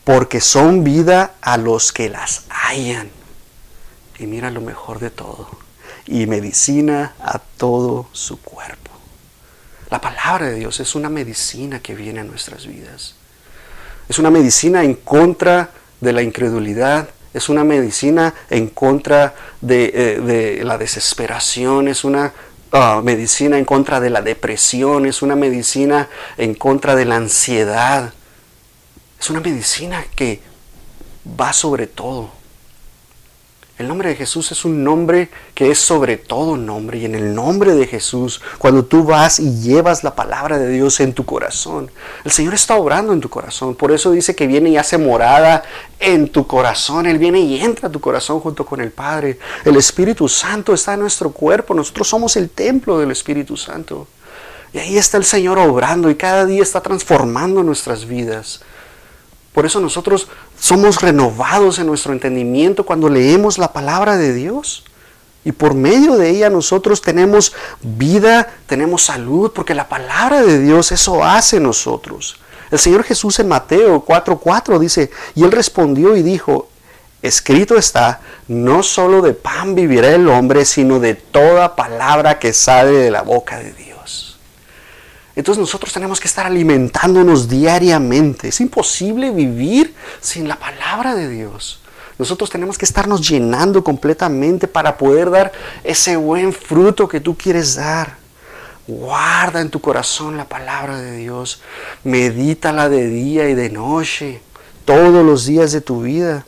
porque 0.04 0.42
son 0.42 0.84
vida 0.84 1.36
a 1.42 1.58
los 1.58 1.94
que 1.94 2.10
las 2.10 2.46
hallan. 2.50 3.10
Y 4.20 4.28
mira 4.28 4.52
lo 4.52 4.62
mejor 4.62 5.00
de 5.00 5.10
todo, 5.10 5.50
y 6.06 6.26
medicina 6.26 7.16
a 7.20 7.40
todo 7.40 8.08
su 8.12 8.42
cuerpo. 8.42 8.92
La 9.90 10.02
palabra 10.02 10.48
de 10.48 10.56
Dios 10.56 10.80
es 10.80 10.96
una 10.96 11.10
medicina 11.10 11.80
que 11.80 11.96
viene 11.96 12.20
a 12.22 12.24
nuestras 12.24 12.68
vidas. 12.68 13.16
Es 14.10 14.20
una 14.20 14.32
medicina 14.32 14.84
en 14.84 14.96
contra 14.96 15.72
de 16.02 16.14
la 16.14 16.22
incredulidad, 16.22 17.10
es 17.36 17.50
una 17.50 17.66
medicina 17.66 18.34
en 18.50 18.68
contra 18.68 19.36
de, 19.60 19.92
eh, 19.94 20.62
la 20.64 20.78
desesperación, 20.78 21.90
es 21.90 22.06
una 22.06 22.32
ah, 22.72 23.02
medicina 23.04 23.58
en 23.58 23.66
contra 23.66 24.00
de 24.00 24.10
la 24.10 24.22
depresión, 24.22 25.06
es 25.06 25.22
una 25.22 25.36
medicina 25.36 26.08
en 26.38 26.56
contra 26.56 26.96
de 26.96 27.04
la 27.04 27.18
ansiedad. 27.18 28.14
Es 29.20 29.30
una 29.30 29.42
medicina 29.42 30.06
que 30.16 30.40
va 31.40 31.52
sobre 31.52 31.88
todo. 31.88 32.32
El 33.78 33.90
nombre 33.90 34.08
de 34.08 34.16
Jesús 34.16 34.54
es 34.54 34.64
un 34.64 34.86
nombre 34.86 35.28
que 35.54 35.70
es 35.70 35.80
sobre 35.80 36.16
todo 36.16 36.56
nombre. 36.56 36.98
Y 36.98 37.06
en 37.06 37.14
el 37.14 37.36
nombre 37.36 37.74
de 37.74 37.86
Jesús, 37.88 38.42
cuando 38.58 38.86
tú 38.86 39.04
vas 39.04 39.38
y 39.38 39.60
llevas 39.60 40.02
la 40.02 40.16
palabra 40.16 40.58
de 40.58 40.70
Dios 40.70 41.02
en 41.02 41.12
tu 41.12 41.26
corazón, 41.26 41.92
el 42.24 42.32
Señor 42.32 42.54
está 42.54 42.78
obrando 42.78 43.12
en 43.12 43.20
tu 43.20 43.30
corazón. 43.30 43.76
Por 43.76 43.92
eso 43.92 44.12
dice 44.12 44.34
que 44.34 44.48
viene 44.48 44.70
y 44.70 44.78
hace 44.78 44.98
morada 44.98 45.64
en 46.00 46.30
tu 46.30 46.48
corazón. 46.48 47.06
Él 47.06 47.18
viene 47.18 47.42
y 47.42 47.60
entra 47.60 47.90
a 47.90 47.92
tu 47.92 48.00
corazón 48.00 48.40
junto 48.40 48.66
con 48.66 48.80
el 48.80 48.92
Padre. 48.92 49.40
El 49.66 49.76
Espíritu 49.76 50.30
Santo 50.30 50.74
está 50.74 50.94
en 50.94 51.02
nuestro 51.02 51.32
cuerpo. 51.32 51.74
Nosotros 51.74 52.08
somos 52.08 52.38
el 52.38 52.52
templo 52.52 52.98
del 52.98 53.12
Espíritu 53.12 53.58
Santo. 53.58 54.08
Y 54.72 54.78
ahí 54.78 54.98
está 54.98 55.18
el 55.18 55.26
Señor 55.26 55.60
obrando 55.60 56.10
y 56.10 56.16
cada 56.16 56.46
día 56.46 56.64
está 56.64 56.80
transformando 56.80 57.62
nuestras 57.62 58.06
vidas. 58.06 58.62
Por 59.56 59.66
eso 59.66 59.80
nosotros 59.80 60.28
somos 60.60 61.02
renovados 61.02 61.80
en 61.80 61.88
nuestro 61.88 62.12
entendimiento 62.12 62.86
cuando 62.86 63.08
leemos 63.08 63.58
la 63.58 63.72
palabra 63.72 64.18
de 64.18 64.34
Dios. 64.34 64.84
Y 65.46 65.54
por 65.54 65.76
medio 65.76 66.18
de 66.18 66.30
ella 66.30 66.50
nosotros 66.50 67.02
tenemos 67.02 67.54
vida, 67.82 68.54
tenemos 68.68 69.04
salud, 69.04 69.54
porque 69.56 69.74
la 69.74 69.88
palabra 69.88 70.42
de 70.42 70.60
Dios 70.60 70.92
eso 70.92 71.24
hace 71.24 71.62
nosotros. 71.62 72.38
El 72.70 72.80
Señor 72.80 73.06
Jesús 73.06 73.40
en 73.40 73.48
Mateo 73.48 74.04
4:4 74.04 74.78
dice, 74.78 75.10
y 75.36 75.46
él 75.46 75.54
respondió 75.54 76.18
y 76.18 76.22
dijo, 76.22 76.68
escrito 77.22 77.78
está, 77.78 78.20
no 78.50 78.84
solo 78.84 79.22
de 79.22 79.34
pan 79.34 79.74
vivirá 79.74 80.10
el 80.10 80.28
hombre, 80.28 80.66
sino 80.66 81.00
de 81.00 81.16
toda 81.16 81.78
palabra 81.78 82.40
que 82.40 82.52
sale 82.52 82.92
de 82.92 83.10
la 83.10 83.22
boca 83.22 83.58
de 83.60 83.72
Dios. 83.72 83.95
Entonces 85.36 85.60
nosotros 85.60 85.92
tenemos 85.92 86.20
que 86.20 86.28
estar 86.28 86.46
alimentándonos 86.46 87.50
diariamente. 87.50 88.48
Es 88.48 88.62
imposible 88.62 89.32
vivir 89.32 89.94
sin 90.22 90.48
la 90.48 90.58
palabra 90.58 91.14
de 91.14 91.30
Dios. 91.30 91.82
Nosotros 92.18 92.50
tenemos 92.50 92.78
que 92.78 92.86
estarnos 92.86 93.28
llenando 93.28 93.84
completamente 93.84 94.68
para 94.68 94.98
poder 94.98 95.30
dar 95.30 95.52
ese 95.84 96.16
buen 96.16 96.54
fruto 96.54 97.08
que 97.08 97.20
tú 97.20 97.36
quieres 97.36 97.76
dar. 97.76 98.16
Guarda 98.88 99.60
en 99.60 99.70
tu 99.70 99.82
corazón 99.82 100.38
la 100.38 100.48
palabra 100.48 100.98
de 100.98 101.18
Dios. 101.18 101.62
Medítala 102.04 102.88
de 102.88 103.10
día 103.10 103.50
y 103.50 103.56
de 103.56 103.70
noche, 103.70 104.42
todos 104.86 105.26
los 105.26 105.46
días 105.46 105.74
de 105.74 105.82
tu 105.82 106.04
vida. 106.04 106.46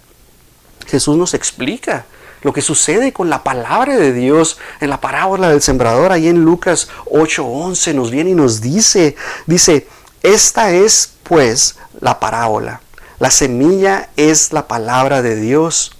Jesús 0.86 1.18
nos 1.18 1.34
explica 1.34 2.06
lo 2.48 2.54
que 2.54 2.62
sucede 2.62 3.12
con 3.12 3.30
la 3.30 3.44
palabra 3.44 3.98
de 3.98 4.14
Dios 4.14 4.58
en 4.80 4.90
la 4.90 5.02
parábola 5.02 5.50
del 5.50 5.62
sembrador, 5.62 6.14
ahí 6.14 6.30
en 6.30 6.46
Lucas 6.46 6.88
8:11 7.08 7.94
nos 7.94 8.10
viene 8.10 8.30
y 8.30 8.36
nos 8.36 8.62
dice, 8.62 9.18
dice, 9.48 9.86
esta 10.24 10.72
es 10.72 11.12
pues 11.24 11.76
la 12.00 12.22
parábola. 12.22 12.80
La 13.20 13.32
semilla 13.32 14.12
es 14.16 14.54
la 14.54 14.66
palabra 14.66 15.22
de 15.22 15.36
Dios. 15.36 15.92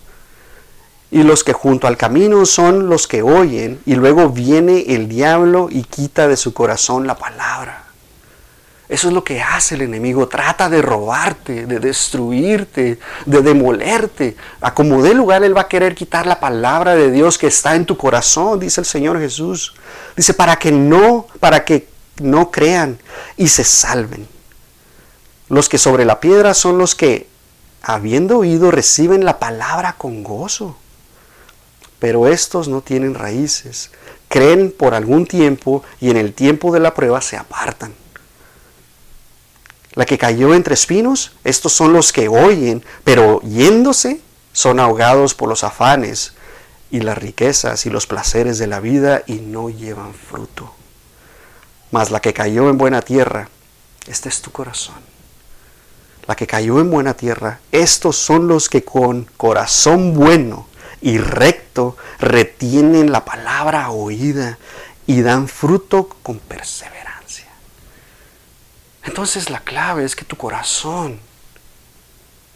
Y 1.12 1.24
los 1.24 1.44
que 1.44 1.52
junto 1.52 1.86
al 1.86 1.98
camino 1.98 2.46
son 2.46 2.88
los 2.88 3.10
que 3.10 3.24
oyen, 3.24 3.82
y 3.86 3.96
luego 3.96 4.30
viene 4.30 4.96
el 4.96 5.10
diablo 5.10 5.68
y 5.70 5.84
quita 5.84 6.30
de 6.30 6.38
su 6.38 6.54
corazón 6.54 7.08
la 7.08 7.18
palabra. 7.18 7.87
Eso 8.90 9.10
es 9.10 9.14
lo 9.14 9.24
que 9.24 9.42
hace 9.42 9.76
el 9.76 9.82
enemigo. 9.82 10.30
Trata 10.30 10.70
de 10.70 10.82
robarte, 10.82 11.66
de 11.66 11.80
destruirte, 11.80 13.00
de 13.26 13.42
demolerte. 13.42 14.38
A 14.62 14.74
como 14.74 15.02
dé 15.04 15.14
lugar, 15.14 15.44
Él 15.44 15.56
va 15.56 15.62
a 15.62 15.68
querer 15.68 15.94
quitar 15.94 16.26
la 16.26 16.40
palabra 16.40 16.96
de 16.96 17.12
Dios 17.12 17.38
que 17.38 17.48
está 17.48 17.76
en 17.76 17.86
tu 17.86 17.98
corazón, 17.98 18.60
dice 18.60 18.80
el 18.80 18.86
Señor 18.86 19.20
Jesús. 19.20 19.74
Dice, 20.16 20.34
para 20.34 20.56
que 20.56 20.72
no, 20.72 21.28
para 21.42 21.66
que 21.66 21.90
no 22.22 22.50
crean 22.50 22.98
y 23.36 23.50
se 23.50 23.66
salven. 23.66 24.26
Los 25.50 25.68
que 25.68 25.78
sobre 25.78 26.06
la 26.06 26.22
piedra 26.22 26.54
son 26.54 26.78
los 26.78 26.96
que, 26.96 27.28
habiendo 27.82 28.40
oído, 28.40 28.72
reciben 28.72 29.26
la 29.26 29.38
palabra 29.38 29.96
con 29.98 30.24
gozo. 30.24 30.78
pero 32.00 32.28
estos 32.28 32.68
no 32.68 32.82
tienen 32.82 33.16
raíces. 33.16 33.92
Creen 34.30 34.72
por 34.72 34.94
algún 34.94 35.26
tiempo 35.26 35.84
y 36.00 36.10
en 36.10 36.18
el 36.18 36.34
tiempo 36.34 36.72
de 36.72 36.80
la 36.80 36.94
prueba 36.94 37.22
se 37.22 37.38
apartan. 37.38 37.94
La 39.98 40.06
que 40.06 40.20
cayó 40.20 40.54
entre 40.54 40.76
espinos, 40.76 41.32
estos 41.44 41.74
son 41.74 41.92
los 41.92 42.14
que 42.14 42.28
oyen, 42.28 42.86
pero 43.04 43.42
yéndose 43.42 44.22
son 44.54 44.80
ahogados 44.80 45.34
por 45.34 45.50
los 45.50 45.64
afanes 45.64 46.34
y 46.92 47.00
las 47.00 47.18
riquezas 47.18 47.88
y 47.88 47.90
los 47.90 48.06
placeres 48.06 48.60
de 48.60 48.68
la 48.68 48.80
vida 48.80 49.24
y 49.26 49.38
no 49.38 49.72
llevan 49.72 50.14
fruto. 50.14 50.72
Mas 51.90 52.12
la 52.12 52.20
que 52.20 52.32
cayó 52.32 52.70
en 52.70 52.78
buena 52.78 53.02
tierra, 53.02 53.50
este 54.06 54.30
es 54.30 54.44
tu 54.44 54.52
corazón. 54.52 54.98
La 56.28 56.36
que 56.36 56.46
cayó 56.46 56.80
en 56.80 56.92
buena 56.92 57.16
tierra, 57.16 57.60
estos 57.72 58.18
son 58.18 58.48
los 58.48 58.70
que 58.70 58.84
con 58.84 59.28
corazón 59.36 60.14
bueno 60.14 60.68
y 61.02 61.18
recto 61.18 61.98
retienen 62.20 63.12
la 63.12 63.26
palabra 63.26 63.90
oída 63.90 64.60
y 65.08 65.24
dan 65.24 65.48
fruto 65.48 66.08
con 66.22 66.38
perseverancia. 66.38 67.07
Entonces 69.08 69.50
la 69.50 69.62
clave 69.62 70.04
es 70.04 70.16
que 70.16 70.26
tu 70.26 70.36
corazón 70.36 71.20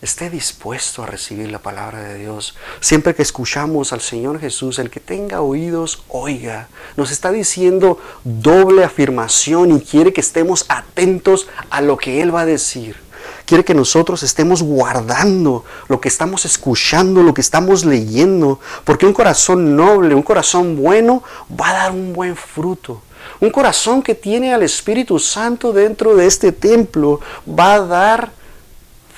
esté 0.02 0.30
dispuesto 0.30 1.02
a 1.02 1.06
recibir 1.06 1.50
la 1.50 1.60
palabra 1.60 2.02
de 2.02 2.18
Dios. 2.18 2.56
Siempre 2.82 3.16
que 3.16 3.22
escuchamos 3.22 3.94
al 3.94 4.02
Señor 4.02 4.40
Jesús, 4.40 4.78
el 4.78 4.90
que 4.90 5.00
tenga 5.00 5.42
oídos, 5.42 6.04
oiga. 6.10 6.68
Nos 6.98 7.10
está 7.12 7.32
diciendo 7.32 8.00
doble 8.24 8.84
afirmación 8.84 9.72
y 9.72 9.80
quiere 9.80 10.12
que 10.12 10.22
estemos 10.22 10.66
atentos 10.68 11.48
a 11.70 11.82
lo 11.82 11.98
que 11.98 12.22
Él 12.22 12.36
va 12.36 12.42
a 12.42 12.46
decir. 12.46 12.98
Quiere 13.46 13.64
que 13.64 13.74
nosotros 13.74 14.22
estemos 14.22 14.62
guardando 14.62 15.64
lo 15.88 16.02
que 16.02 16.10
estamos 16.10 16.44
escuchando, 16.46 17.24
lo 17.24 17.34
que 17.34 17.42
estamos 17.42 17.86
leyendo, 17.86 18.60
porque 18.84 19.06
un 19.06 19.14
corazón 19.14 19.76
noble, 19.76 20.16
un 20.16 20.24
corazón 20.24 20.76
bueno, 20.76 21.24
va 21.60 21.70
a 21.70 21.74
dar 21.74 21.92
un 21.92 22.12
buen 22.12 22.36
fruto. 22.36 23.02
Un 23.42 23.50
corazón 23.50 24.04
que 24.04 24.14
tiene 24.14 24.54
al 24.54 24.62
Espíritu 24.62 25.18
Santo 25.18 25.74
dentro 25.74 26.16
de 26.16 26.28
este 26.28 26.52
templo 26.52 27.20
va 27.48 27.74
a 27.74 27.82
dar 27.82 28.32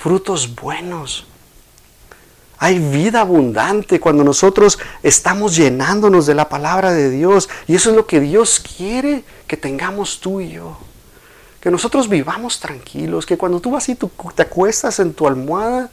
frutos 0.02 0.56
buenos. 0.56 1.26
Hay 2.58 2.80
vida 2.80 3.20
abundante 3.20 4.00
cuando 4.00 4.24
nosotros 4.24 4.80
estamos 5.04 5.58
llenándonos 5.58 6.26
de 6.26 6.36
la 6.36 6.48
palabra 6.48 6.94
de 6.94 7.10
Dios. 7.10 7.50
Y 7.68 7.76
eso 7.76 7.90
es 7.90 7.98
lo 7.98 8.08
que 8.08 8.22
Dios 8.22 8.62
quiere 8.62 9.26
que 9.46 9.58
tengamos 9.58 10.22
tú 10.22 10.40
y 10.40 10.52
yo. 10.52 10.78
Que 11.60 11.70
nosotros 11.70 12.08
vivamos 12.08 12.62
tranquilos, 12.62 13.26
que 13.26 13.38
cuando 13.38 13.60
tú 13.60 13.72
vas 13.72 13.90
y 13.90 13.96
tú 13.96 14.10
te 14.34 14.44
acuestas 14.44 15.00
en 15.00 15.14
tu 15.14 15.28
almohada, 15.28 15.90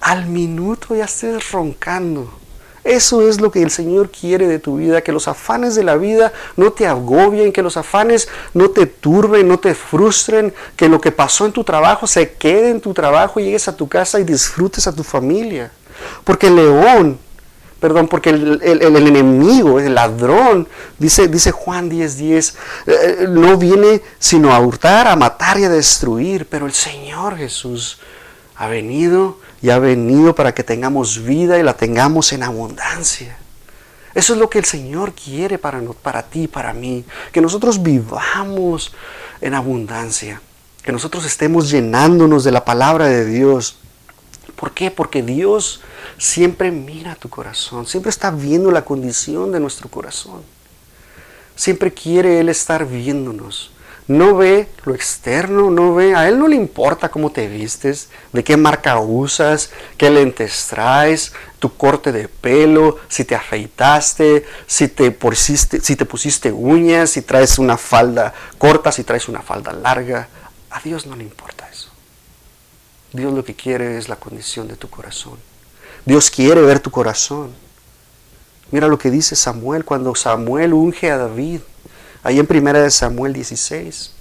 al 0.00 0.26
minuto 0.26 0.94
ya 0.94 1.06
estés 1.06 1.50
roncando 1.50 2.32
eso 2.84 3.28
es 3.28 3.40
lo 3.40 3.52
que 3.52 3.62
el 3.62 3.70
Señor 3.70 4.10
quiere 4.10 4.48
de 4.48 4.58
tu 4.58 4.78
vida, 4.78 5.02
que 5.02 5.12
los 5.12 5.28
afanes 5.28 5.76
de 5.76 5.84
la 5.84 5.96
vida 5.96 6.32
no 6.56 6.72
te 6.72 6.86
agobien, 6.86 7.52
que 7.52 7.62
los 7.62 7.76
afanes 7.76 8.28
no 8.54 8.70
te 8.70 8.86
turben, 8.86 9.46
no 9.46 9.58
te 9.58 9.74
frustren, 9.74 10.52
que 10.74 10.88
lo 10.88 11.00
que 11.00 11.12
pasó 11.12 11.46
en 11.46 11.52
tu 11.52 11.62
trabajo 11.62 12.08
se 12.08 12.32
quede 12.32 12.70
en 12.70 12.80
tu 12.80 12.92
trabajo, 12.92 13.38
llegues 13.38 13.68
a 13.68 13.76
tu 13.76 13.88
casa 13.88 14.18
y 14.18 14.24
disfrutes 14.24 14.88
a 14.88 14.92
tu 14.94 15.04
familia. 15.04 15.70
Porque 16.24 16.48
el 16.48 16.56
león, 16.56 17.18
perdón, 17.78 18.08
porque 18.08 18.30
el, 18.30 18.60
enemigo, 18.62 19.78
el 19.78 19.94
ladrón, 19.94 20.66
dice, 20.98 21.28
dice 21.28 21.52
Juan 21.52 21.88
10:10, 21.88 22.16
10, 22.16 22.56
eh, 22.86 23.26
no 23.28 23.56
viene 23.58 24.02
sino 24.18 24.52
a 24.52 24.58
hurtar, 24.58 25.06
a 25.06 25.14
matar 25.14 25.56
y 25.60 25.64
a 25.64 25.68
destruir, 25.68 26.46
pero 26.50 26.66
el 26.66 26.72
Señor 26.72 27.36
Jesús 27.36 28.00
ha 28.56 28.66
venido 28.66 29.38
y 29.62 29.70
ha 29.70 29.78
venido 29.78 30.34
para 30.34 30.52
que 30.52 30.64
tengamos 30.64 31.22
vida 31.22 31.58
y 31.58 31.62
la 31.62 31.74
tengamos 31.74 32.32
en 32.32 32.42
abundancia. 32.42 33.38
Eso 34.14 34.34
es 34.34 34.38
lo 34.38 34.50
que 34.50 34.58
el 34.58 34.64
Señor 34.64 35.14
quiere 35.14 35.56
para, 35.56 35.80
para 36.02 36.22
ti, 36.24 36.48
para 36.48 36.72
mí, 36.72 37.04
que 37.30 37.40
nosotros 37.40 37.82
vivamos 37.82 38.92
en 39.40 39.54
abundancia, 39.54 40.42
que 40.82 40.92
nosotros 40.92 41.24
estemos 41.24 41.70
llenándonos 41.70 42.44
de 42.44 42.50
la 42.50 42.64
palabra 42.64 43.06
de 43.06 43.24
Dios. 43.24 43.78
¿Por 44.56 44.72
qué? 44.72 44.90
Porque 44.90 45.22
Dios 45.22 45.80
siempre 46.18 46.70
mira 46.70 47.14
tu 47.14 47.30
corazón, 47.30 47.86
siempre 47.86 48.10
está 48.10 48.30
viendo 48.30 48.70
la 48.70 48.84
condición 48.84 49.52
de 49.52 49.60
nuestro 49.60 49.88
corazón. 49.88 50.42
Siempre 51.54 51.92
quiere 51.92 52.40
Él 52.40 52.48
estar 52.48 52.86
viéndonos 52.86 53.70
no 54.08 54.36
ve 54.36 54.68
lo 54.84 54.94
externo, 54.94 55.70
no 55.70 55.94
ve, 55.94 56.14
a 56.14 56.28
él 56.28 56.38
no 56.38 56.48
le 56.48 56.56
importa 56.56 57.08
cómo 57.08 57.30
te 57.30 57.46
vistes, 57.46 58.08
de 58.32 58.42
qué 58.42 58.56
marca 58.56 58.98
usas, 58.98 59.70
qué 59.96 60.10
lentes 60.10 60.66
traes, 60.68 61.32
tu 61.58 61.76
corte 61.76 62.10
de 62.10 62.28
pelo, 62.28 62.98
si 63.08 63.24
te 63.24 63.34
afeitaste, 63.34 64.44
si 64.66 64.88
te 64.88 65.10
pusiste, 65.12 65.80
si 65.80 65.94
te 65.94 66.04
pusiste 66.04 66.50
uñas, 66.50 67.10
si 67.10 67.22
traes 67.22 67.58
una 67.58 67.76
falda 67.76 68.34
corta, 68.58 68.90
si 68.90 69.04
traes 69.04 69.28
una 69.28 69.42
falda 69.42 69.72
larga. 69.72 70.28
A 70.70 70.80
Dios 70.80 71.06
no 71.06 71.14
le 71.14 71.22
importa 71.22 71.68
eso. 71.70 71.90
Dios 73.12 73.32
lo 73.32 73.44
que 73.44 73.54
quiere 73.54 73.98
es 73.98 74.08
la 74.08 74.16
condición 74.16 74.66
de 74.68 74.76
tu 74.76 74.90
corazón. 74.90 75.38
Dios 76.04 76.30
quiere 76.30 76.60
ver 76.62 76.80
tu 76.80 76.90
corazón. 76.90 77.52
Mira 78.72 78.88
lo 78.88 78.98
que 78.98 79.10
dice 79.10 79.36
Samuel 79.36 79.84
cuando 79.84 80.14
Samuel 80.14 80.72
unge 80.72 81.10
a 81.10 81.18
David. 81.18 81.60
Ahí 82.22 82.38
en 82.38 82.46
primera 82.46 82.80
de 82.80 82.90
Samuel 82.90 83.32
16. 83.32 84.12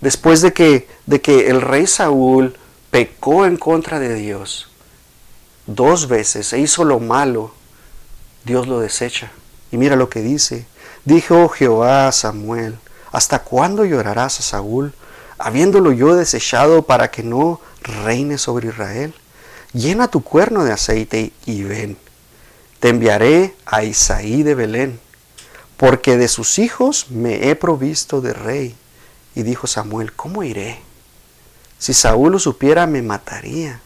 Después 0.00 0.40
de 0.40 0.52
que, 0.52 0.88
de 1.06 1.20
que 1.20 1.48
el 1.48 1.60
rey 1.60 1.86
Saúl 1.86 2.56
pecó 2.90 3.46
en 3.46 3.56
contra 3.56 3.98
de 3.98 4.14
Dios 4.14 4.68
dos 5.66 6.08
veces 6.08 6.52
e 6.52 6.58
hizo 6.58 6.84
lo 6.84 6.98
malo, 6.98 7.52
Dios 8.44 8.66
lo 8.66 8.80
desecha. 8.80 9.30
Y 9.70 9.76
mira 9.76 9.96
lo 9.96 10.08
que 10.08 10.22
dice. 10.22 10.66
Dijo 11.04 11.48
Jehová 11.48 12.08
a 12.08 12.12
Samuel, 12.12 12.78
¿hasta 13.12 13.40
cuándo 13.40 13.84
llorarás 13.84 14.40
a 14.40 14.42
Saúl, 14.42 14.94
habiéndolo 15.38 15.92
yo 15.92 16.16
desechado 16.16 16.82
para 16.82 17.10
que 17.10 17.22
no 17.22 17.60
reine 17.82 18.38
sobre 18.38 18.68
Israel? 18.68 19.14
Llena 19.72 20.08
tu 20.08 20.22
cuerno 20.24 20.64
de 20.64 20.72
aceite 20.72 21.32
y 21.44 21.62
ven. 21.62 21.96
Te 22.80 22.88
enviaré 22.88 23.54
a 23.66 23.84
Isaí 23.84 24.42
de 24.42 24.54
Belén 24.54 25.00
porque 25.78 26.18
de 26.18 26.28
sus 26.28 26.58
hijos 26.58 27.06
me 27.08 27.48
he 27.48 27.56
provisto 27.56 28.20
de 28.20 28.34
rey. 28.34 28.76
Y 29.34 29.44
dijo 29.44 29.66
Samuel, 29.66 30.12
¿cómo 30.12 30.42
iré? 30.42 30.80
Si 31.78 31.94
Saúl 31.94 32.32
lo 32.32 32.38
supiera, 32.38 32.86
me 32.86 33.00
mataría. 33.00 33.80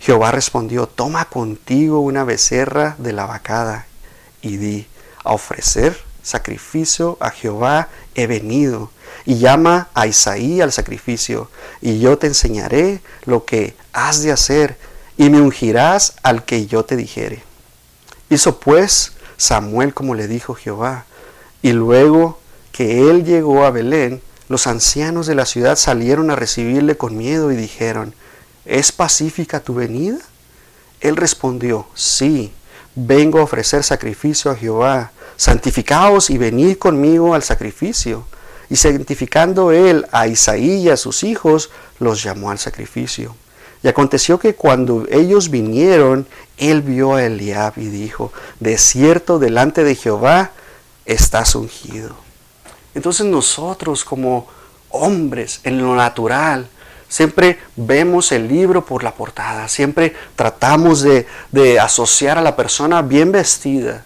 Jehová 0.00 0.32
respondió, 0.32 0.88
toma 0.88 1.26
contigo 1.26 2.00
una 2.00 2.24
becerra 2.24 2.96
de 2.98 3.12
la 3.12 3.26
vacada 3.26 3.86
y 4.40 4.56
di, 4.56 4.86
a 5.22 5.32
ofrecer 5.32 6.10
sacrificio 6.22 7.16
a 7.20 7.30
Jehová 7.30 7.88
he 8.14 8.26
venido. 8.26 8.90
Y 9.26 9.38
llama 9.38 9.88
a 9.92 10.06
Isaí 10.06 10.60
al 10.60 10.72
sacrificio, 10.72 11.50
y 11.80 11.98
yo 11.98 12.16
te 12.16 12.26
enseñaré 12.28 13.02
lo 13.26 13.44
que 13.44 13.76
has 13.92 14.22
de 14.22 14.32
hacer, 14.32 14.78
y 15.16 15.28
me 15.28 15.40
ungirás 15.40 16.14
al 16.22 16.44
que 16.44 16.66
yo 16.66 16.84
te 16.84 16.96
dijere. 16.96 17.42
Hizo 18.30 18.58
pues 18.60 19.12
Samuel 19.40 19.94
como 19.94 20.14
le 20.14 20.28
dijo 20.28 20.54
Jehová. 20.54 21.06
Y 21.62 21.72
luego 21.72 22.38
que 22.72 23.10
él 23.10 23.24
llegó 23.24 23.64
a 23.64 23.70
Belén, 23.70 24.20
los 24.48 24.66
ancianos 24.66 25.26
de 25.26 25.34
la 25.34 25.46
ciudad 25.46 25.76
salieron 25.76 26.30
a 26.30 26.36
recibirle 26.36 26.96
con 26.96 27.16
miedo 27.16 27.50
y 27.50 27.56
dijeron, 27.56 28.14
¿es 28.66 28.92
pacífica 28.92 29.60
tu 29.60 29.74
venida? 29.74 30.18
Él 31.00 31.16
respondió, 31.16 31.86
sí, 31.94 32.52
vengo 32.94 33.38
a 33.38 33.44
ofrecer 33.44 33.82
sacrificio 33.82 34.50
a 34.50 34.56
Jehová, 34.56 35.12
santificaos 35.36 36.28
y 36.28 36.36
venid 36.36 36.76
conmigo 36.76 37.34
al 37.34 37.42
sacrificio. 37.42 38.26
Y 38.68 38.76
santificando 38.76 39.72
él 39.72 40.06
a 40.12 40.28
Isaí 40.28 40.82
y 40.82 40.90
a 40.90 40.98
sus 40.98 41.24
hijos, 41.24 41.70
los 41.98 42.22
llamó 42.22 42.50
al 42.50 42.58
sacrificio. 42.58 43.34
Y 43.82 43.88
aconteció 43.88 44.38
que 44.38 44.54
cuando 44.54 45.06
ellos 45.10 45.50
vinieron, 45.50 46.26
él 46.58 46.82
vio 46.82 47.14
a 47.14 47.24
Eliab 47.24 47.74
y 47.76 47.86
dijo, 47.86 48.32
de 48.58 48.76
cierto 48.76 49.38
delante 49.38 49.84
de 49.84 49.94
Jehová 49.94 50.50
estás 51.06 51.54
ungido. 51.54 52.14
Entonces 52.94 53.26
nosotros 53.26 54.04
como 54.04 54.46
hombres 54.90 55.60
en 55.64 55.78
lo 55.78 55.94
natural, 55.94 56.68
siempre 57.08 57.58
vemos 57.76 58.32
el 58.32 58.48
libro 58.48 58.84
por 58.84 59.02
la 59.02 59.14
portada, 59.14 59.66
siempre 59.68 60.14
tratamos 60.36 61.00
de, 61.00 61.26
de 61.50 61.80
asociar 61.80 62.36
a 62.36 62.42
la 62.42 62.56
persona 62.56 63.00
bien 63.00 63.32
vestida. 63.32 64.04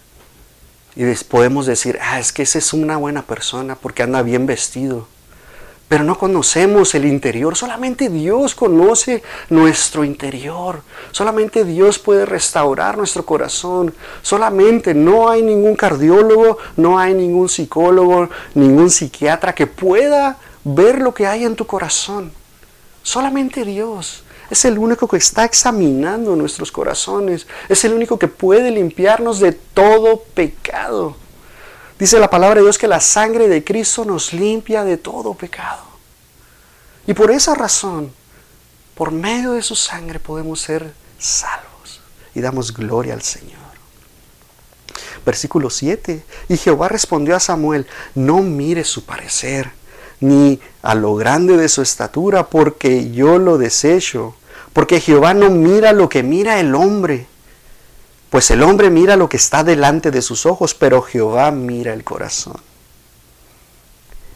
Y 0.95 1.13
podemos 1.25 1.65
decir, 1.65 1.99
ah, 2.01 2.19
es 2.19 2.31
que 2.31 2.43
esa 2.43 2.59
es 2.59 2.71
una 2.71 2.95
buena 2.95 3.23
persona 3.23 3.75
porque 3.75 4.03
anda 4.03 4.21
bien 4.21 4.45
vestido 4.45 5.07
pero 5.87 6.03
no 6.03 6.17
conocemos 6.17 6.95
el 6.95 7.05
interior. 7.05 7.55
Solamente 7.55 8.09
Dios 8.09 8.55
conoce 8.55 9.21
nuestro 9.49 10.03
interior. 10.03 10.81
Solamente 11.11 11.63
Dios 11.63 11.99
puede 11.99 12.25
restaurar 12.25 12.97
nuestro 12.97 13.25
corazón. 13.25 13.93
Solamente 14.21 14.93
no 14.93 15.29
hay 15.29 15.43
ningún 15.43 15.75
cardiólogo, 15.75 16.57
no 16.77 16.97
hay 16.97 17.13
ningún 17.13 17.49
psicólogo, 17.49 18.29
ningún 18.55 18.89
psiquiatra 18.89 19.53
que 19.53 19.67
pueda 19.67 20.37
ver 20.63 21.01
lo 21.01 21.13
que 21.13 21.27
hay 21.27 21.45
en 21.45 21.55
tu 21.55 21.67
corazón. 21.67 22.31
Solamente 23.03 23.63
Dios. 23.63 24.23
Es 24.49 24.65
el 24.65 24.77
único 24.77 25.07
que 25.07 25.17
está 25.17 25.43
examinando 25.43 26.35
nuestros 26.35 26.71
corazones. 26.71 27.47
Es 27.69 27.85
el 27.85 27.93
único 27.93 28.17
que 28.17 28.27
puede 28.27 28.71
limpiarnos 28.71 29.39
de 29.39 29.51
todo 29.51 30.23
pecado. 30.33 31.15
Dice 31.97 32.19
la 32.19 32.29
palabra 32.29 32.55
de 32.55 32.63
Dios 32.63 32.77
que 32.77 32.87
la 32.87 32.99
sangre 32.99 33.47
de 33.47 33.63
Cristo 33.63 34.03
nos 34.03 34.33
limpia 34.33 34.83
de 34.83 34.97
todo 34.97 35.33
pecado. 35.33 35.83
Y 37.07 37.13
por 37.13 37.31
esa 37.31 37.55
razón, 37.55 38.11
por 38.95 39.11
medio 39.11 39.53
de 39.53 39.61
su 39.61 39.75
sangre 39.75 40.19
podemos 40.19 40.59
ser 40.59 40.93
salvos 41.17 42.01
y 42.33 42.41
damos 42.41 42.73
gloria 42.73 43.13
al 43.13 43.21
Señor. 43.21 43.59
Versículo 45.25 45.69
7. 45.69 46.23
Y 46.49 46.57
Jehová 46.57 46.89
respondió 46.89 47.35
a 47.35 47.39
Samuel, 47.39 47.87
no 48.13 48.41
mire 48.41 48.83
su 48.83 49.05
parecer, 49.05 49.71
ni 50.19 50.59
a 50.81 50.95
lo 50.95 51.15
grande 51.15 51.57
de 51.57 51.69
su 51.69 51.81
estatura, 51.81 52.47
porque 52.47 53.11
yo 53.11 53.39
lo 53.39 53.57
desecho. 53.57 54.35
Porque 54.73 54.99
Jehová 54.99 55.33
no 55.33 55.49
mira 55.49 55.93
lo 55.93 56.09
que 56.09 56.23
mira 56.23 56.59
el 56.59 56.75
hombre 56.75 57.27
pues 58.35 58.51
el 58.51 58.63
hombre 58.63 58.89
mira 58.89 59.15
lo 59.15 59.29
que 59.29 59.37
está 59.37 59.63
delante 59.63 60.11
de 60.11 60.21
sus 60.21 60.45
ojos, 60.45 60.73
pero 60.73 61.01
Jehová 61.01 61.51
mira 61.51 61.93
el 61.93 62.03
corazón. 62.03 62.57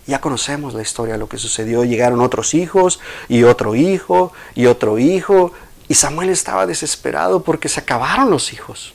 Ya 0.07 0.21
conocemos 0.21 0.73
la 0.73 0.81
historia 0.81 1.17
lo 1.17 1.27
que 1.27 1.38
sucedió. 1.38 1.83
Llegaron 1.83 2.21
otros 2.21 2.53
hijos 2.53 3.01
y 3.27 3.43
otro 3.43 3.75
hijo 3.75 4.31
y 4.55 4.67
otro 4.67 4.99
hijo. 4.99 5.51
Y 5.89 5.95
Samuel 5.95 6.29
estaba 6.29 6.65
desesperado 6.65 7.43
porque 7.43 7.67
se 7.67 7.81
acabaron 7.81 8.29
los 8.29 8.53
hijos. 8.53 8.93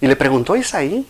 Y 0.00 0.06
le 0.06 0.14
preguntó 0.14 0.52
a 0.52 0.58
Isaí 0.58 1.08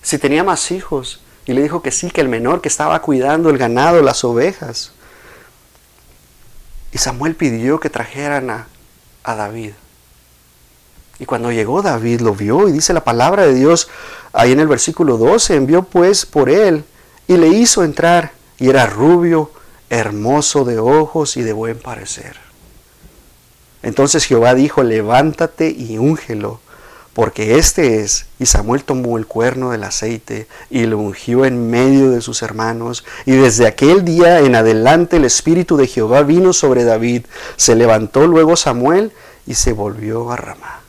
si 0.00 0.16
tenía 0.16 0.42
más 0.42 0.70
hijos. 0.70 1.20
Y 1.44 1.52
le 1.52 1.60
dijo 1.60 1.82
que 1.82 1.90
sí, 1.90 2.10
que 2.10 2.22
el 2.22 2.30
menor 2.30 2.62
que 2.62 2.68
estaba 2.68 3.02
cuidando 3.02 3.50
el 3.50 3.58
ganado, 3.58 4.00
las 4.00 4.24
ovejas. 4.24 4.92
Y 6.90 6.96
Samuel 6.96 7.34
pidió 7.34 7.80
que 7.80 7.90
trajeran 7.90 8.48
a, 8.48 8.66
a 9.24 9.34
David. 9.34 9.72
Y 11.20 11.26
cuando 11.26 11.52
llegó 11.52 11.82
David 11.82 12.22
lo 12.22 12.34
vio 12.34 12.66
y 12.68 12.72
dice 12.72 12.94
la 12.94 13.04
palabra 13.04 13.46
de 13.46 13.54
Dios 13.54 13.88
ahí 14.32 14.52
en 14.52 14.60
el 14.60 14.68
versículo 14.68 15.18
12, 15.18 15.54
envió 15.54 15.82
pues 15.82 16.24
por 16.24 16.48
él 16.48 16.84
y 17.28 17.36
le 17.36 17.48
hizo 17.48 17.84
entrar 17.84 18.32
y 18.58 18.70
era 18.70 18.86
rubio, 18.86 19.50
hermoso 19.90 20.64
de 20.64 20.78
ojos 20.78 21.36
y 21.36 21.42
de 21.42 21.52
buen 21.52 21.78
parecer. 21.78 22.36
Entonces 23.82 24.24
Jehová 24.24 24.54
dijo, 24.54 24.82
levántate 24.82 25.70
y 25.70 25.98
úngelo, 25.98 26.60
porque 27.12 27.58
este 27.58 28.00
es. 28.00 28.26
Y 28.38 28.46
Samuel 28.46 28.84
tomó 28.84 29.18
el 29.18 29.26
cuerno 29.26 29.70
del 29.70 29.84
aceite 29.84 30.46
y 30.70 30.86
lo 30.86 30.98
ungió 30.98 31.44
en 31.44 31.70
medio 31.70 32.10
de 32.10 32.20
sus 32.20 32.42
hermanos. 32.42 33.04
Y 33.26 33.32
desde 33.32 33.66
aquel 33.66 34.04
día 34.04 34.40
en 34.40 34.54
adelante 34.54 35.16
el 35.16 35.24
Espíritu 35.24 35.76
de 35.76 35.86
Jehová 35.86 36.22
vino 36.22 36.52
sobre 36.52 36.84
David. 36.84 37.26
Se 37.56 37.74
levantó 37.74 38.26
luego 38.26 38.56
Samuel 38.56 39.12
y 39.46 39.54
se 39.54 39.72
volvió 39.72 40.30
a 40.30 40.36
Ramá. 40.36 40.79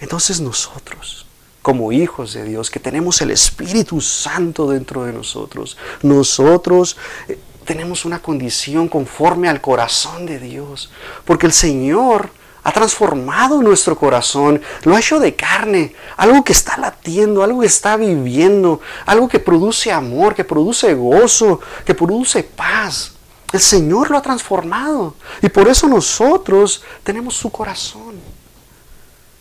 Entonces 0.00 0.40
nosotros, 0.40 1.26
como 1.62 1.92
hijos 1.92 2.32
de 2.32 2.44
Dios, 2.44 2.70
que 2.70 2.80
tenemos 2.80 3.20
el 3.20 3.30
Espíritu 3.30 4.00
Santo 4.00 4.68
dentro 4.68 5.04
de 5.04 5.12
nosotros, 5.12 5.76
nosotros 6.02 6.96
eh, 7.28 7.38
tenemos 7.64 8.04
una 8.04 8.20
condición 8.20 8.88
conforme 8.88 9.48
al 9.48 9.60
corazón 9.60 10.26
de 10.26 10.38
Dios, 10.38 10.90
porque 11.24 11.46
el 11.46 11.52
Señor 11.52 12.30
ha 12.62 12.72
transformado 12.72 13.62
nuestro 13.62 13.96
corazón, 13.96 14.60
lo 14.84 14.94
ha 14.94 15.00
hecho 15.00 15.20
de 15.20 15.34
carne, 15.34 15.94
algo 16.16 16.44
que 16.44 16.52
está 16.52 16.76
latiendo, 16.76 17.42
algo 17.42 17.60
que 17.60 17.66
está 17.66 17.96
viviendo, 17.96 18.80
algo 19.06 19.28
que 19.28 19.38
produce 19.38 19.92
amor, 19.92 20.34
que 20.34 20.44
produce 20.44 20.94
gozo, 20.94 21.60
que 21.84 21.94
produce 21.94 22.42
paz. 22.42 23.12
El 23.52 23.60
Señor 23.60 24.10
lo 24.10 24.18
ha 24.18 24.22
transformado 24.22 25.14
y 25.42 25.48
por 25.48 25.68
eso 25.68 25.88
nosotros 25.88 26.82
tenemos 27.02 27.34
su 27.34 27.50
corazón. 27.50 28.39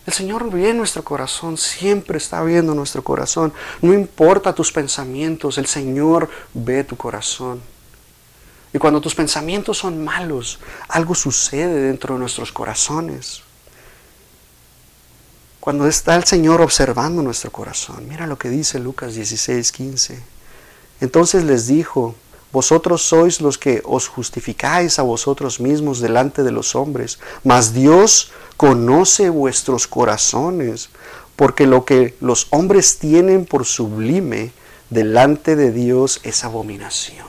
El 0.05 0.13
Señor 0.13 0.49
ve 0.49 0.73
nuestro 0.73 1.03
corazón, 1.03 1.57
siempre 1.57 2.17
está 2.17 2.43
viendo 2.43 2.73
nuestro 2.73 3.03
corazón. 3.03 3.53
No 3.81 3.93
importa 3.93 4.55
tus 4.55 4.71
pensamientos, 4.71 5.57
el 5.57 5.67
Señor 5.67 6.29
ve 6.53 6.83
tu 6.83 6.95
corazón. 6.97 7.61
Y 8.73 8.77
cuando 8.77 9.01
tus 9.01 9.15
pensamientos 9.15 9.77
son 9.77 10.03
malos, 10.03 10.59
algo 10.87 11.15
sucede 11.15 11.81
dentro 11.81 12.13
de 12.13 12.19
nuestros 12.19 12.51
corazones. 12.51 13.41
Cuando 15.59 15.87
está 15.87 16.15
el 16.15 16.23
Señor 16.23 16.61
observando 16.61 17.21
nuestro 17.21 17.51
corazón, 17.51 18.07
mira 18.07 18.27
lo 18.27 18.37
que 18.37 18.49
dice 18.49 18.79
Lucas 18.79 19.15
16, 19.15 19.71
15. 19.71 20.23
Entonces 21.01 21.43
les 21.43 21.67
dijo, 21.67 22.15
vosotros 22.51 23.03
sois 23.03 23.41
los 23.41 23.57
que 23.57 23.81
os 23.85 24.07
justificáis 24.07 24.97
a 24.97 25.03
vosotros 25.03 25.59
mismos 25.59 25.99
delante 25.99 26.43
de 26.43 26.51
los 26.51 26.75
hombres, 26.75 27.19
mas 27.43 27.73
Dios 27.73 28.31
conoce 28.57 29.29
vuestros 29.29 29.87
corazones, 29.87 30.89
porque 31.35 31.67
lo 31.67 31.85
que 31.85 32.15
los 32.19 32.47
hombres 32.49 32.97
tienen 32.97 33.45
por 33.45 33.65
sublime 33.65 34.51
delante 34.89 35.55
de 35.55 35.71
Dios 35.71 36.19
es 36.23 36.43
abominación. 36.43 37.27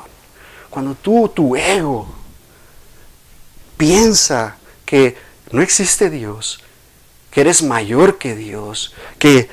Cuando 0.70 0.94
tú, 0.94 1.28
tu 1.28 1.54
ego, 1.56 2.08
piensa 3.76 4.56
que 4.84 5.16
no 5.52 5.62
existe 5.62 6.10
Dios, 6.10 6.60
que 7.30 7.42
eres 7.42 7.62
mayor 7.62 8.18
que 8.18 8.34
Dios, 8.34 8.94
que 9.18 9.48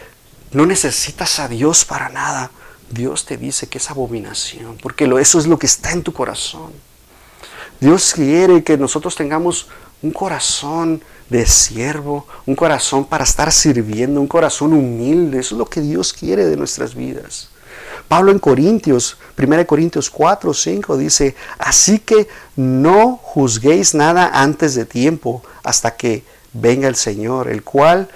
no 0.51 0.65
necesitas 0.65 1.39
a 1.39 1.47
Dios 1.47 1.85
para 1.85 2.09
nada, 2.09 2.51
Dios 2.89 3.25
te 3.25 3.37
dice 3.37 3.67
que 3.67 3.77
es 3.77 3.89
abominación, 3.89 4.77
porque 4.81 5.05
eso 5.19 5.39
es 5.39 5.47
lo 5.47 5.59
que 5.59 5.65
está 5.65 5.91
en 5.91 6.03
tu 6.03 6.13
corazón. 6.13 6.71
Dios 7.79 8.13
quiere 8.13 8.63
que 8.63 8.77
nosotros 8.77 9.15
tengamos 9.15 9.67
un 10.01 10.11
corazón 10.11 11.01
de 11.29 11.45
siervo, 11.45 12.25
un 12.45 12.55
corazón 12.55 13.05
para 13.05 13.23
estar 13.23 13.51
sirviendo, 13.51 14.21
un 14.21 14.27
corazón 14.27 14.73
humilde. 14.73 15.39
Eso 15.39 15.55
es 15.55 15.59
lo 15.59 15.65
que 15.65 15.81
Dios 15.81 16.13
quiere 16.13 16.45
de 16.45 16.55
nuestras 16.55 16.95
vidas. 16.95 17.49
Pablo 18.07 18.31
en 18.31 18.39
Corintios, 18.39 19.17
1 19.37 19.67
Corintios 19.67 20.09
4, 20.09 20.53
5 20.53 20.97
dice, 20.97 21.35
así 21.59 21.99
que 21.99 22.27
no 22.55 23.19
juzguéis 23.21 23.93
nada 23.93 24.31
antes 24.33 24.75
de 24.75 24.85
tiempo 24.85 25.43
hasta 25.63 25.97
que 25.97 26.23
venga 26.53 26.87
el 26.87 26.95
Señor, 26.95 27.49
el 27.49 27.63
cual 27.63 28.07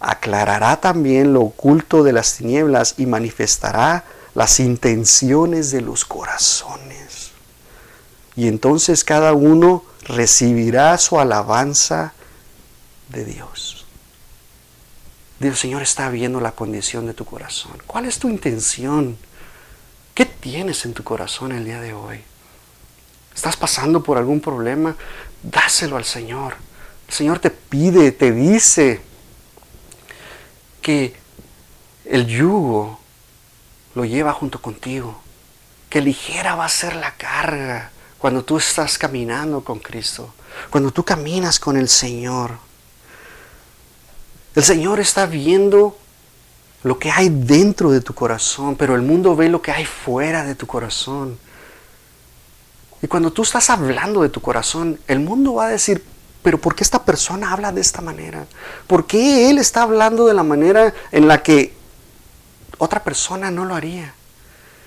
aclarará 0.00 0.80
también 0.80 1.32
lo 1.32 1.40
oculto 1.40 2.04
de 2.04 2.12
las 2.12 2.36
tinieblas 2.36 2.94
y 2.98 3.06
manifestará 3.06 4.04
las 4.38 4.60
intenciones 4.60 5.72
de 5.72 5.80
los 5.80 6.04
corazones. 6.04 7.32
Y 8.36 8.46
entonces 8.46 9.02
cada 9.02 9.32
uno 9.32 9.84
recibirá 10.04 10.96
su 10.96 11.18
alabanza 11.18 12.12
de 13.08 13.24
Dios. 13.24 13.84
Dios 15.40 15.58
Señor 15.58 15.82
está 15.82 16.08
viendo 16.10 16.40
la 16.40 16.52
condición 16.52 17.04
de 17.04 17.14
tu 17.14 17.24
corazón. 17.24 17.72
¿Cuál 17.84 18.04
es 18.04 18.20
tu 18.20 18.28
intención? 18.28 19.18
¿Qué 20.14 20.24
tienes 20.24 20.84
en 20.84 20.94
tu 20.94 21.02
corazón 21.02 21.50
el 21.50 21.64
día 21.64 21.80
de 21.80 21.94
hoy? 21.94 22.20
¿Estás 23.34 23.56
pasando 23.56 24.04
por 24.04 24.18
algún 24.18 24.40
problema? 24.40 24.94
Dáselo 25.42 25.96
al 25.96 26.04
Señor. 26.04 26.54
El 27.08 27.14
Señor 27.14 27.40
te 27.40 27.50
pide, 27.50 28.12
te 28.12 28.30
dice 28.30 29.00
que 30.80 31.16
el 32.04 32.28
yugo 32.28 33.00
lo 33.98 34.04
lleva 34.04 34.32
junto 34.32 34.62
contigo. 34.62 35.20
Que 35.90 36.00
ligera 36.00 36.54
va 36.54 36.66
a 36.66 36.68
ser 36.68 36.94
la 36.94 37.16
carga 37.16 37.90
cuando 38.16 38.44
tú 38.44 38.56
estás 38.56 38.96
caminando 38.96 39.64
con 39.64 39.80
Cristo. 39.80 40.32
Cuando 40.70 40.92
tú 40.92 41.04
caminas 41.04 41.58
con 41.58 41.76
el 41.76 41.88
Señor. 41.88 42.52
El 44.54 44.62
Señor 44.62 45.00
está 45.00 45.26
viendo 45.26 45.98
lo 46.84 46.96
que 47.00 47.10
hay 47.10 47.28
dentro 47.28 47.90
de 47.90 48.00
tu 48.00 48.14
corazón, 48.14 48.76
pero 48.76 48.94
el 48.94 49.02
mundo 49.02 49.34
ve 49.34 49.48
lo 49.48 49.60
que 49.60 49.72
hay 49.72 49.84
fuera 49.84 50.44
de 50.44 50.54
tu 50.54 50.68
corazón. 50.68 51.36
Y 53.02 53.08
cuando 53.08 53.32
tú 53.32 53.42
estás 53.42 53.68
hablando 53.68 54.22
de 54.22 54.28
tu 54.28 54.40
corazón, 54.40 55.00
el 55.08 55.18
mundo 55.18 55.54
va 55.54 55.66
a 55.66 55.70
decir, 55.70 56.04
pero 56.42 56.58
¿por 56.58 56.76
qué 56.76 56.84
esta 56.84 57.04
persona 57.04 57.52
habla 57.52 57.72
de 57.72 57.80
esta 57.80 58.00
manera? 58.00 58.46
¿Por 58.86 59.08
qué 59.08 59.50
él 59.50 59.58
está 59.58 59.82
hablando 59.82 60.24
de 60.26 60.34
la 60.34 60.44
manera 60.44 60.94
en 61.10 61.26
la 61.26 61.42
que 61.42 61.77
otra 62.78 63.02
persona 63.02 63.50
no 63.50 63.64
lo 63.64 63.74
haría. 63.74 64.14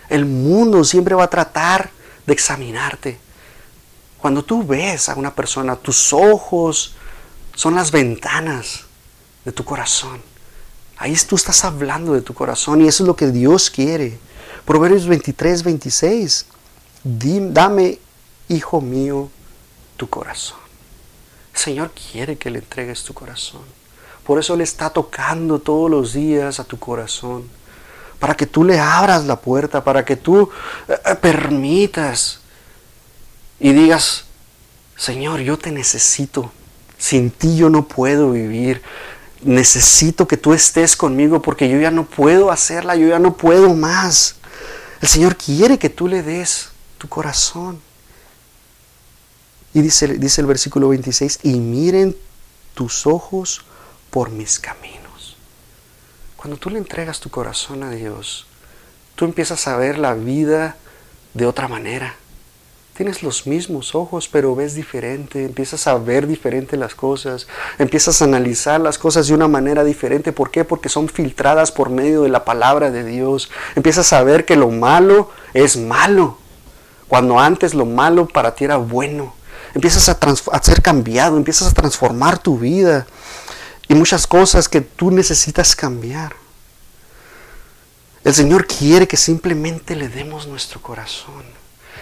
El 0.10 0.26
mundo 0.26 0.84
siempre 0.84 1.16
va 1.16 1.26
a 1.26 1.30
tratar 1.30 1.92
de 2.26 2.34
examinarte. 2.34 3.20
Cuando 4.18 4.44
tú 4.44 4.66
ves 4.66 5.10
a 5.10 5.16
una 5.16 5.34
persona, 5.34 5.76
tus 5.76 6.14
ojos 6.14 6.96
son 7.56 7.76
las 7.76 7.92
ventanas 7.92 8.86
de 9.46 9.52
tu 9.52 9.64
corazón. 9.64 10.22
Ahí 10.98 11.16
tú 11.28 11.36
estás 11.36 11.64
hablando 11.66 12.14
de 12.14 12.22
tu 12.22 12.34
corazón 12.34 12.82
y 12.82 12.88
eso 12.88 13.04
es 13.04 13.08
lo 13.08 13.16
que 13.16 13.32
Dios 13.32 13.70
quiere. 13.70 14.20
Proverbios 14.66 15.08
23, 15.08 15.64
26. 15.64 16.46
Dame, 17.04 18.00
hijo 18.50 18.82
mío, 18.82 19.30
tu 19.98 20.08
corazón. 20.10 20.60
El 21.54 21.60
Señor 21.60 21.92
quiere 21.92 22.38
que 22.38 22.52
le 22.52 22.60
entregues 22.60 23.04
tu 23.04 23.14
corazón. 23.14 23.62
Por 24.26 24.40
eso 24.40 24.56
le 24.56 24.64
está 24.64 24.92
tocando 24.92 25.60
todos 25.60 25.90
los 25.90 26.14
días 26.14 26.60
a 26.60 26.64
tu 26.64 26.78
corazón 26.78 27.50
para 28.22 28.36
que 28.36 28.46
tú 28.46 28.64
le 28.64 28.80
abras 28.80 29.26
la 29.26 29.42
puerta, 29.42 29.84
para 29.84 30.06
que 30.06 30.16
tú 30.16 30.48
eh, 30.88 30.96
eh, 31.08 31.16
permitas 31.16 32.40
y 33.60 33.74
digas, 33.74 34.26
Señor, 34.96 35.40
yo 35.40 35.58
te 35.58 35.72
necesito, 35.72 36.52
Sin 37.00 37.32
ti 37.32 37.56
yo 37.56 37.72
no 37.72 37.88
puedo 37.88 38.32
vivir. 38.32 38.84
Necesito 39.42 40.28
que 40.28 40.38
tú 40.38 40.54
estés 40.54 40.96
conmigo 40.96 41.42
porque 41.42 41.68
yo 41.68 41.80
ya 41.80 41.90
no 41.90 42.06
puedo 42.06 42.52
hacerla, 42.52 42.96
yo 42.96 43.08
ya 43.08 43.18
no 43.18 43.36
puedo 43.36 43.74
más. 43.74 44.36
El 45.02 45.08
Señor 45.08 45.36
quiere 45.36 45.80
que 45.80 45.90
tú 45.90 46.08
le 46.08 46.22
des 46.22 46.70
tu 47.00 47.10
corazón. 47.10 47.82
Y 49.74 49.82
dice, 49.82 50.08
dice 50.08 50.42
el 50.42 50.48
versículo 50.48 50.90
26, 50.90 51.40
y 51.42 51.54
miren 51.54 52.16
tus 52.76 53.08
ojos 53.08 53.64
por 54.12 54.30
mis 54.30 54.60
caminos. 54.60 55.01
Cuando 56.42 56.58
tú 56.58 56.72
le 56.72 56.80
entregas 56.80 57.20
tu 57.20 57.30
corazón 57.30 57.84
a 57.84 57.92
Dios, 57.92 58.48
tú 59.14 59.26
empiezas 59.26 59.68
a 59.68 59.78
ver 59.78 60.00
la 60.00 60.16
vida 60.16 60.76
de 61.36 61.46
otra 61.46 61.68
manera. 61.68 62.16
Tienes 62.98 63.22
los 63.22 63.46
mismos 63.46 63.94
ojos, 63.94 64.28
pero 64.28 64.56
ves 64.56 64.74
diferente, 64.74 65.46
empiezas 65.46 65.86
a 65.86 66.00
ver 66.00 66.26
diferente 66.26 66.78
las 66.78 66.96
cosas, 66.96 67.46
empiezas 67.78 68.20
a 68.20 68.26
analizar 68.26 68.82
las 68.82 68.98
cosas 68.98 69.28
de 69.28 69.36
una 69.36 69.48
manera 69.48 69.84
diferente. 69.84 70.32
¿Por 70.32 70.50
qué? 70.50 70.66
Porque 70.66 70.90
son 70.90 71.10
filtradas 71.10 71.72
por 71.72 71.92
medio 71.92 72.24
de 72.24 72.30
la 72.30 72.44
palabra 72.44 72.90
de 72.90 73.04
Dios. 73.04 73.52
Empiezas 73.76 74.12
a 74.12 74.24
ver 74.24 74.44
que 74.44 74.56
lo 74.56 74.70
malo 74.72 75.30
es 75.54 75.78
malo, 75.78 76.40
cuando 77.08 77.40
antes 77.40 77.76
lo 77.76 77.86
malo 77.86 78.28
para 78.28 78.56
ti 78.56 78.64
era 78.64 78.78
bueno. 78.78 79.36
Empiezas 79.76 80.10
a, 80.10 80.18
a 80.54 80.64
ser 80.64 80.82
cambiado, 80.82 81.38
empiezas 81.38 81.68
a 81.68 81.74
transformar 81.76 82.40
tu 82.40 82.58
vida 82.58 83.06
y 83.92 83.94
muchas 83.94 84.26
cosas 84.26 84.70
que 84.70 84.80
tú 84.80 85.12
necesitas 85.12 85.76
cambiar. 85.76 86.34
El 88.24 88.34
Señor 88.34 88.66
quiere 88.66 89.06
que 89.06 89.18
simplemente 89.18 89.98
le 89.98 90.08
demos 90.08 90.48
nuestro 90.48 90.82
corazón, 90.82 91.44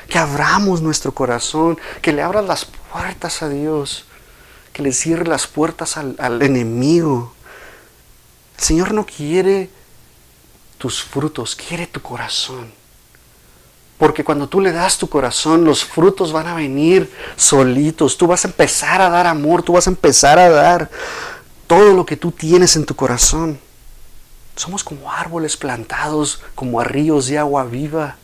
que 0.07 0.19
abramos 0.19 0.83
nuestro 0.83 1.15
corazón, 1.15 1.79
que 2.03 2.13
le 2.13 2.21
abras 2.21 2.45
las 2.45 2.65
puertas 2.65 3.41
a 3.41 3.49
Dios, 3.49 4.05
que 4.71 4.83
le 4.83 4.91
cierre 4.91 5.25
las 5.25 5.47
puertas 5.47 5.97
al, 5.97 6.15
al 6.19 6.39
enemigo. 6.43 7.33
El 8.59 8.63
Señor 8.63 8.93
no 8.93 9.03
quiere 9.03 9.71
tus 10.77 11.01
frutos, 11.01 11.55
quiere 11.55 11.87
tu 11.87 12.03
corazón. 12.03 12.71
Porque 13.97 14.23
cuando 14.23 14.47
tú 14.47 14.61
le 14.61 14.71
das 14.71 14.99
tu 14.99 15.09
corazón, 15.09 15.65
los 15.65 15.83
frutos 15.83 16.31
van 16.31 16.45
a 16.45 16.53
venir 16.53 17.11
solitos. 17.35 18.15
Tú 18.15 18.27
vas 18.27 18.45
a 18.45 18.47
empezar 18.47 19.01
a 19.01 19.09
dar 19.09 19.25
amor, 19.25 19.63
tú 19.63 19.73
vas 19.73 19.87
a 19.87 19.89
empezar 19.89 20.37
a 20.37 20.49
dar 20.49 20.91
todo 21.69 21.93
lo 21.93 22.03
que 22.03 22.17
tú 22.17 22.31
tienes 22.31 22.75
en 22.75 22.85
tu 22.87 22.95
corazón. 22.95 23.59
Somos 24.55 24.83
como 24.83 25.11
árboles 25.11 25.55
plantados, 25.55 26.41
como 26.55 26.81
a 26.81 26.83
ríos 26.83 27.27
de 27.27 27.37
agua 27.37 27.63
viva. 27.63 28.15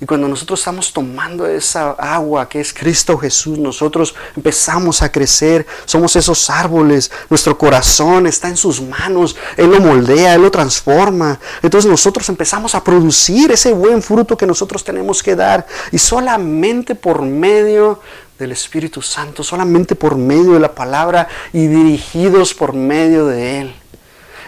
Y 0.00 0.06
cuando 0.06 0.28
nosotros 0.28 0.60
estamos 0.60 0.90
tomando 0.94 1.46
esa 1.46 1.90
agua 1.90 2.48
que 2.48 2.60
es 2.60 2.72
Cristo 2.72 3.18
Jesús, 3.18 3.58
nosotros 3.58 4.14
empezamos 4.34 5.02
a 5.02 5.12
crecer, 5.12 5.66
somos 5.84 6.16
esos 6.16 6.48
árboles, 6.48 7.10
nuestro 7.28 7.58
corazón 7.58 8.26
está 8.26 8.48
en 8.48 8.56
sus 8.56 8.80
manos, 8.80 9.36
Él 9.58 9.70
lo 9.70 9.80
moldea, 9.80 10.34
Él 10.34 10.40
lo 10.40 10.50
transforma. 10.50 11.38
Entonces 11.62 11.90
nosotros 11.90 12.26
empezamos 12.30 12.74
a 12.74 12.82
producir 12.82 13.52
ese 13.52 13.72
buen 13.72 14.00
fruto 14.00 14.38
que 14.38 14.46
nosotros 14.46 14.82
tenemos 14.82 15.22
que 15.22 15.36
dar. 15.36 15.66
Y 15.92 15.98
solamente 15.98 16.94
por 16.94 17.20
medio 17.20 18.00
del 18.38 18.52
Espíritu 18.52 19.02
Santo, 19.02 19.42
solamente 19.42 19.94
por 19.94 20.16
medio 20.16 20.52
de 20.52 20.60
la 20.60 20.74
palabra 20.74 21.28
y 21.52 21.66
dirigidos 21.66 22.54
por 22.54 22.72
medio 22.72 23.26
de 23.26 23.60
Él. 23.60 23.74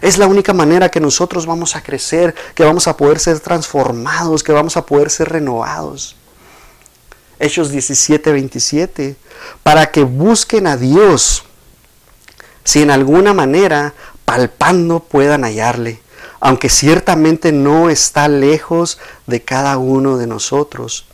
Es 0.01 0.17
la 0.17 0.27
única 0.27 0.55
manera 0.55 0.89
que 0.89 1.01
nosotros 1.01 1.45
vamos 1.45 1.77
a 1.77 1.83
crecer, 1.83 2.35
que 2.55 2.65
vamos 2.65 2.87
a 2.89 2.97
poder 2.97 3.19
ser 3.19 3.41
transformados, 3.41 4.43
que 4.43 4.53
vamos 4.53 4.77
a 4.77 4.87
poder 4.87 5.11
ser 5.11 5.29
renovados. 5.29 6.17
Hechos 7.39 7.71
17, 7.71 8.33
27. 8.33 9.17
Para 9.63 9.91
que 9.91 10.05
busquen 10.05 10.67
a 10.67 10.77
Dios, 10.77 11.43
si 12.65 12.83
en 12.83 12.91
alguna 12.91 13.35
manera 13.35 13.95
palpando 14.25 15.01
puedan 15.01 15.43
hallarle, 15.43 16.01
aunque 16.39 16.71
ciertamente 16.71 17.53
no 17.53 17.91
está 17.91 18.29
lejos 18.29 18.99
de 19.27 19.43
cada 19.43 19.77
uno 19.77 20.17
de 20.17 20.27
nosotros, 20.27 21.07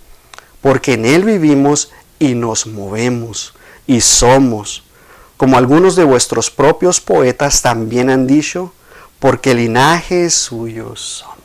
porque 0.61 0.95
en 0.95 1.07
Él 1.07 1.25
vivimos 1.25 1.91
y 2.19 2.35
nos 2.35 2.67
movemos 2.67 3.55
y 3.87 4.01
somos, 4.01 4.83
como 5.37 5.59
algunos 5.59 5.97
de 5.97 6.05
vuestros 6.05 6.51
propios 6.51 7.01
poetas 7.01 7.63
también 7.63 8.11
han 8.11 8.27
dicho, 8.27 8.73
porque 9.19 9.55
linaje 9.55 10.31
suyo 10.31 10.97
somos. 10.97 11.37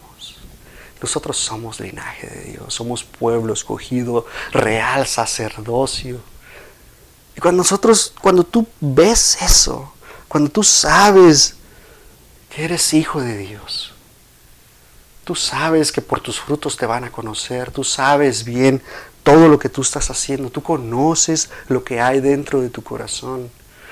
Nosotros 1.01 1.37
somos 1.37 1.79
linaje 1.79 2.27
de 2.27 2.51
Dios, 2.51 2.73
somos 2.73 3.03
pueblo 3.03 3.53
escogido, 3.53 4.25
real 4.51 5.07
sacerdocio. 5.07 6.21
Y 7.35 7.41
cuando 7.41 7.63
nosotros, 7.63 8.13
cuando 8.21 8.43
tú 8.43 8.67
ves 8.79 9.37
eso, 9.41 9.93
cuando 10.27 10.49
tú 10.49 10.63
sabes 10.63 11.55
que 12.53 12.63
eres 12.65 12.93
hijo 12.93 13.21
de 13.21 13.37
Dios, 13.37 13.93
tú 15.23 15.35
sabes 15.35 15.91
que 15.91 16.01
por 16.01 16.19
tus 16.19 16.39
frutos 16.39 16.77
te 16.77 16.85
van 16.85 17.03
a 17.03 17.11
conocer, 17.11 17.71
tú 17.71 17.83
sabes 17.83 18.43
bien 18.43 18.81
todo 19.23 19.47
lo 19.47 19.59
que 19.59 19.69
tú 19.69 19.81
estás 19.81 20.09
haciendo. 20.09 20.49
Tú 20.49 20.61
conoces 20.63 21.49
lo 21.67 21.83
que 21.83 22.01
hay 22.01 22.19
dentro 22.19 22.61
de 22.61 22.69
tu 22.69 22.83
corazón. 22.83 23.49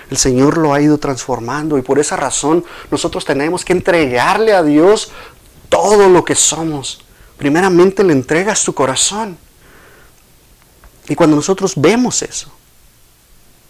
El 0.09 0.17
Señor 0.17 0.57
lo 0.57 0.73
ha 0.73 0.81
ido 0.81 0.97
transformando 0.97 1.77
y 1.77 1.81
por 1.81 1.99
esa 1.99 2.15
razón 2.15 2.65
nosotros 2.89 3.25
tenemos 3.25 3.63
que 3.63 3.73
entregarle 3.73 4.53
a 4.53 4.63
Dios 4.63 5.11
todo 5.69 6.09
lo 6.09 6.25
que 6.25 6.35
somos. 6.35 7.05
Primeramente 7.37 8.03
le 8.03 8.13
entregas 8.13 8.63
tu 8.63 8.73
corazón. 8.73 9.37
Y 11.07 11.15
cuando 11.15 11.35
nosotros 11.35 11.73
vemos 11.75 12.21
eso, 12.21 12.51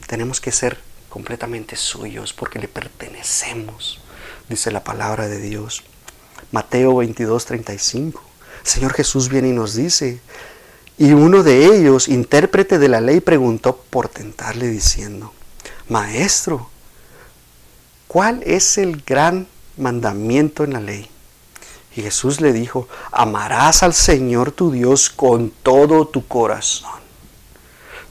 tenemos 0.07 0.41
que 0.41 0.51
ser 0.51 0.79
completamente 1.09 1.75
suyos 1.75 2.33
porque 2.33 2.59
le 2.59 2.67
pertenecemos, 2.67 3.99
dice 4.47 4.71
la 4.71 4.83
palabra 4.83 5.27
de 5.27 5.39
Dios. 5.39 5.83
Mateo 6.51 6.95
22, 6.97 7.45
35. 7.45 8.23
Señor 8.63 8.93
Jesús 8.93 9.29
viene 9.29 9.49
y 9.49 9.53
nos 9.53 9.75
dice, 9.75 10.19
y 10.99 11.13
uno 11.13 11.43
de 11.43 11.63
ellos, 11.63 12.09
intérprete 12.09 12.77
de 12.77 12.89
la 12.89 12.99
ley, 12.99 13.21
preguntó 13.21 13.81
por 13.89 14.09
tentarle 14.09 14.67
diciendo, 14.67 15.31
Maestro, 15.87 16.69
¿cuál 18.09 18.43
es 18.45 18.77
el 18.77 19.01
gran 19.03 19.47
mandamiento 19.77 20.65
en 20.65 20.73
la 20.73 20.81
ley? 20.81 21.09
Y 21.95 22.01
Jesús 22.01 22.41
le 22.41 22.51
dijo, 22.51 22.89
amarás 23.13 23.81
al 23.81 23.93
Señor 23.93 24.51
tu 24.51 24.71
Dios 24.71 25.09
con 25.09 25.51
todo 25.63 26.05
tu 26.05 26.27
corazón. 26.27 26.99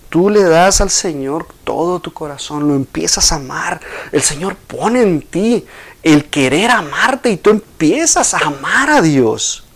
Tú 0.08 0.30
le 0.30 0.44
das 0.44 0.80
al 0.80 0.88
Señor 0.88 1.46
todo 1.64 2.00
tu 2.00 2.14
corazón, 2.14 2.68
lo 2.68 2.74
empiezas 2.74 3.32
a 3.32 3.36
amar. 3.36 3.82
El 4.12 4.22
Señor 4.22 4.56
pone 4.56 5.02
en 5.02 5.20
ti 5.20 5.66
el 6.02 6.30
querer 6.30 6.70
amarte 6.70 7.30
y 7.30 7.36
tú 7.36 7.50
empiezas 7.50 8.32
a 8.32 8.38
amar 8.38 8.88
a 8.88 9.02
Dios 9.02 9.67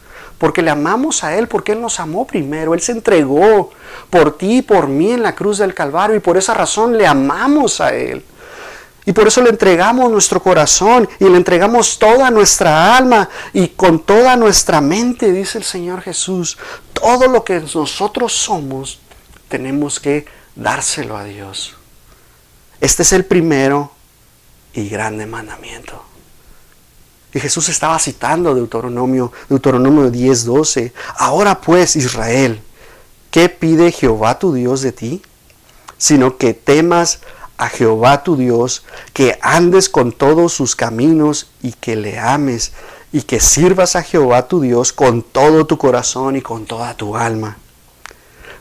porque 0.43 0.61
le 0.61 0.73
amamos 0.73 1.23
a 1.23 1.37
Él, 1.39 1.47
porque 1.47 1.71
Él 1.71 1.81
nos 1.81 2.01
amó 2.01 2.27
primero, 2.27 2.75
Él 2.75 2.81
se 2.81 2.91
entregó 2.91 3.71
por 4.11 4.37
ti 4.37 4.57
y 4.57 4.63
por 4.63 4.89
mí 4.89 5.13
en 5.13 5.23
la 5.23 5.37
cruz 5.37 5.59
del 5.59 5.73
Calvario 5.73 6.17
y 6.17 6.19
por 6.19 6.37
esa 6.37 6.53
razón 6.53 6.99
le 6.99 7.07
amamos 7.07 7.81
a 7.81 7.95
Él. 7.95 8.25
Y 9.07 9.13
por 9.13 9.29
eso 9.29 9.41
le 9.41 9.51
entregamos 9.51 10.11
nuestro 10.11 10.43
corazón 10.43 11.09
y 11.21 11.27
le 11.27 11.37
entregamos 11.37 11.97
toda 11.97 12.29
nuestra 12.33 12.97
alma 12.97 13.29
y 13.53 13.69
con 13.69 14.01
toda 14.01 14.35
nuestra 14.35 14.81
mente, 14.81 15.31
dice 15.31 15.59
el 15.59 15.65
Señor 15.65 16.01
Jesús. 16.01 16.59
Todo 16.93 17.29
lo 17.29 17.45
que 17.45 17.61
nosotros 17.61 18.33
somos, 18.33 18.99
tenemos 19.49 20.01
que 20.01 20.27
dárselo 20.57 21.17
a 21.17 21.23
Dios. 21.23 21.77
Este 22.81 23.05
es 23.05 23.13
el 23.13 23.25
primero 23.25 23.93
y 24.75 24.89
grande 24.89 25.25
mandamiento. 25.25 26.03
Y 27.35 27.41
Jesús 27.41 27.69
estaba 27.69 27.99
citando 27.99 28.55
Deuteronomio, 28.55 29.33
Deuteronomio 29.49 30.11
10, 30.11 30.45
12. 30.45 30.93
Ahora 31.17 31.61
pues, 31.61 31.97
Israel, 31.97 32.61
¿qué 33.31 33.49
pide 33.49 33.93
Jehová 33.93 34.39
tu 34.39 34.53
Dios 34.53 34.83
de 34.83 34.93
ti? 34.93 35.23
Sino 35.97 36.37
que 36.37 36.53
temas 36.53 37.21
a 37.57 37.69
Jehová 37.69 38.23
tu 38.23 38.37
Dios, 38.37 38.85
que 39.13 39.39
andes 39.41 39.89
con 39.89 40.13
todos 40.13 40.53
sus 40.53 40.75
caminos 40.75 41.51
y 41.63 41.73
que 41.73 41.97
le 41.97 42.19
ames 42.19 42.73
y 43.13 43.23
que 43.23 43.41
sirvas 43.41 43.95
a 43.95 44.03
Jehová 44.03 44.49
tu 44.49 44.61
Dios 44.61 44.93
con 44.93 45.23
todo 45.23 45.67
tu 45.67 45.79
corazón 45.79 46.37
y 46.37 46.43
con 46.43 46.65
toda 46.65 46.97
tu 46.97 47.17
alma. 47.17 47.59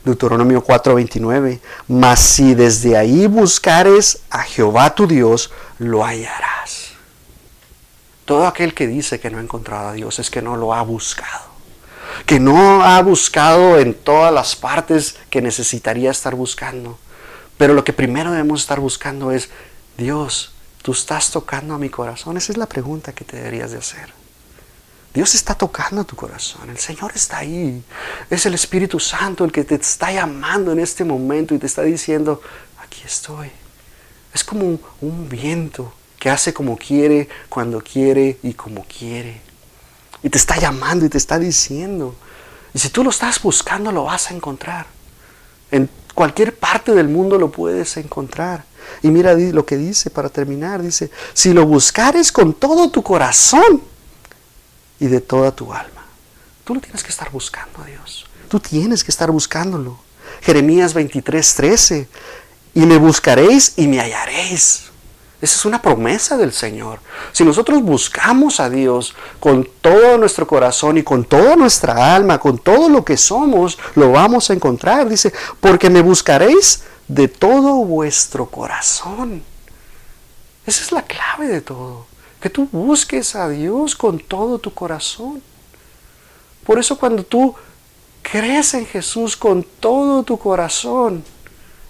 Deuteronomio 0.04 0.62
4:29, 0.62 1.60
mas 1.88 2.20
si 2.20 2.54
desde 2.54 2.96
ahí 2.96 3.26
buscares 3.26 4.20
a 4.30 4.42
Jehová 4.42 4.94
tu 4.94 5.06
Dios, 5.06 5.50
lo 5.78 6.04
hallarás. 6.04 6.81
Todo 8.32 8.46
aquel 8.46 8.72
que 8.72 8.86
dice 8.86 9.20
que 9.20 9.28
no 9.28 9.36
ha 9.36 9.42
encontrado 9.42 9.88
a 9.88 9.92
Dios 9.92 10.18
es 10.18 10.30
que 10.30 10.40
no 10.40 10.56
lo 10.56 10.72
ha 10.72 10.80
buscado. 10.80 11.44
Que 12.24 12.40
no 12.40 12.82
ha 12.82 13.02
buscado 13.02 13.78
en 13.78 13.92
todas 13.92 14.32
las 14.32 14.56
partes 14.56 15.16
que 15.28 15.42
necesitaría 15.42 16.10
estar 16.10 16.34
buscando. 16.34 16.98
Pero 17.58 17.74
lo 17.74 17.84
que 17.84 17.92
primero 17.92 18.30
debemos 18.30 18.62
estar 18.62 18.80
buscando 18.80 19.32
es, 19.32 19.50
Dios, 19.98 20.54
tú 20.80 20.92
estás 20.92 21.30
tocando 21.30 21.74
a 21.74 21.78
mi 21.78 21.90
corazón. 21.90 22.38
Esa 22.38 22.52
es 22.52 22.56
la 22.56 22.64
pregunta 22.64 23.12
que 23.12 23.26
te 23.26 23.36
deberías 23.36 23.72
de 23.72 23.76
hacer. 23.76 24.14
Dios 25.12 25.34
está 25.34 25.54
tocando 25.54 26.02
tu 26.04 26.16
corazón, 26.16 26.70
el 26.70 26.78
Señor 26.78 27.12
está 27.14 27.36
ahí. 27.36 27.84
Es 28.30 28.46
el 28.46 28.54
Espíritu 28.54 28.98
Santo 28.98 29.44
el 29.44 29.52
que 29.52 29.64
te 29.64 29.74
está 29.74 30.10
llamando 30.10 30.72
en 30.72 30.78
este 30.78 31.04
momento 31.04 31.54
y 31.54 31.58
te 31.58 31.66
está 31.66 31.82
diciendo, 31.82 32.40
aquí 32.82 33.02
estoy, 33.04 33.50
Es 34.32 34.42
como 34.42 34.80
un 35.02 35.28
viento 35.28 35.92
que 36.22 36.30
hace 36.30 36.54
como 36.54 36.76
quiere, 36.76 37.28
cuando 37.48 37.80
quiere 37.80 38.38
y 38.44 38.54
como 38.54 38.84
quiere. 38.84 39.40
Y 40.22 40.30
te 40.30 40.38
está 40.38 40.56
llamando 40.56 41.04
y 41.04 41.08
te 41.08 41.18
está 41.18 41.36
diciendo. 41.36 42.14
Y 42.72 42.78
si 42.78 42.90
tú 42.90 43.02
lo 43.02 43.10
estás 43.10 43.42
buscando, 43.42 43.90
lo 43.90 44.04
vas 44.04 44.30
a 44.30 44.34
encontrar. 44.34 44.86
En 45.72 45.90
cualquier 46.14 46.56
parte 46.56 46.94
del 46.94 47.08
mundo 47.08 47.38
lo 47.38 47.50
puedes 47.50 47.96
encontrar. 47.96 48.62
Y 49.02 49.08
mira 49.08 49.34
lo 49.34 49.66
que 49.66 49.76
dice 49.76 50.10
para 50.10 50.28
terminar. 50.28 50.80
Dice, 50.80 51.10
si 51.34 51.52
lo 51.52 51.66
buscares 51.66 52.30
con 52.30 52.54
todo 52.54 52.88
tu 52.92 53.02
corazón 53.02 53.82
y 55.00 55.08
de 55.08 55.20
toda 55.20 55.50
tu 55.50 55.74
alma. 55.74 56.06
Tú 56.62 56.76
lo 56.76 56.80
tienes 56.80 57.02
que 57.02 57.10
estar 57.10 57.32
buscando 57.32 57.82
a 57.82 57.86
Dios. 57.86 58.26
Tú 58.48 58.60
tienes 58.60 59.02
que 59.02 59.10
estar 59.10 59.32
buscándolo. 59.32 59.98
Jeremías 60.42 60.94
23, 60.94 61.54
13. 61.56 62.08
Y 62.74 62.80
me 62.82 62.98
buscaréis 62.98 63.72
y 63.76 63.88
me 63.88 63.98
hallaréis. 63.98 64.91
Esa 65.42 65.56
es 65.56 65.64
una 65.64 65.82
promesa 65.82 66.36
del 66.36 66.52
Señor. 66.52 67.00
Si 67.32 67.44
nosotros 67.44 67.82
buscamos 67.82 68.60
a 68.60 68.70
Dios 68.70 69.12
con 69.40 69.68
todo 69.80 70.16
nuestro 70.16 70.46
corazón 70.46 70.98
y 70.98 71.02
con 71.02 71.24
toda 71.24 71.56
nuestra 71.56 72.14
alma, 72.14 72.38
con 72.38 72.58
todo 72.58 72.88
lo 72.88 73.04
que 73.04 73.16
somos, 73.16 73.76
lo 73.96 74.12
vamos 74.12 74.48
a 74.48 74.52
encontrar. 74.52 75.08
Dice, 75.08 75.32
porque 75.60 75.90
me 75.90 76.00
buscaréis 76.00 76.84
de 77.08 77.26
todo 77.26 77.74
vuestro 77.84 78.46
corazón. 78.46 79.42
Esa 80.64 80.84
es 80.84 80.92
la 80.92 81.02
clave 81.02 81.48
de 81.48 81.60
todo. 81.60 82.06
Que 82.40 82.48
tú 82.48 82.68
busques 82.70 83.34
a 83.34 83.48
Dios 83.48 83.96
con 83.96 84.20
todo 84.20 84.60
tu 84.60 84.72
corazón. 84.72 85.42
Por 86.64 86.78
eso 86.78 86.96
cuando 86.96 87.24
tú 87.24 87.52
crees 88.22 88.74
en 88.74 88.86
Jesús 88.86 89.36
con 89.36 89.64
todo 89.80 90.22
tu 90.22 90.38
corazón, 90.38 91.24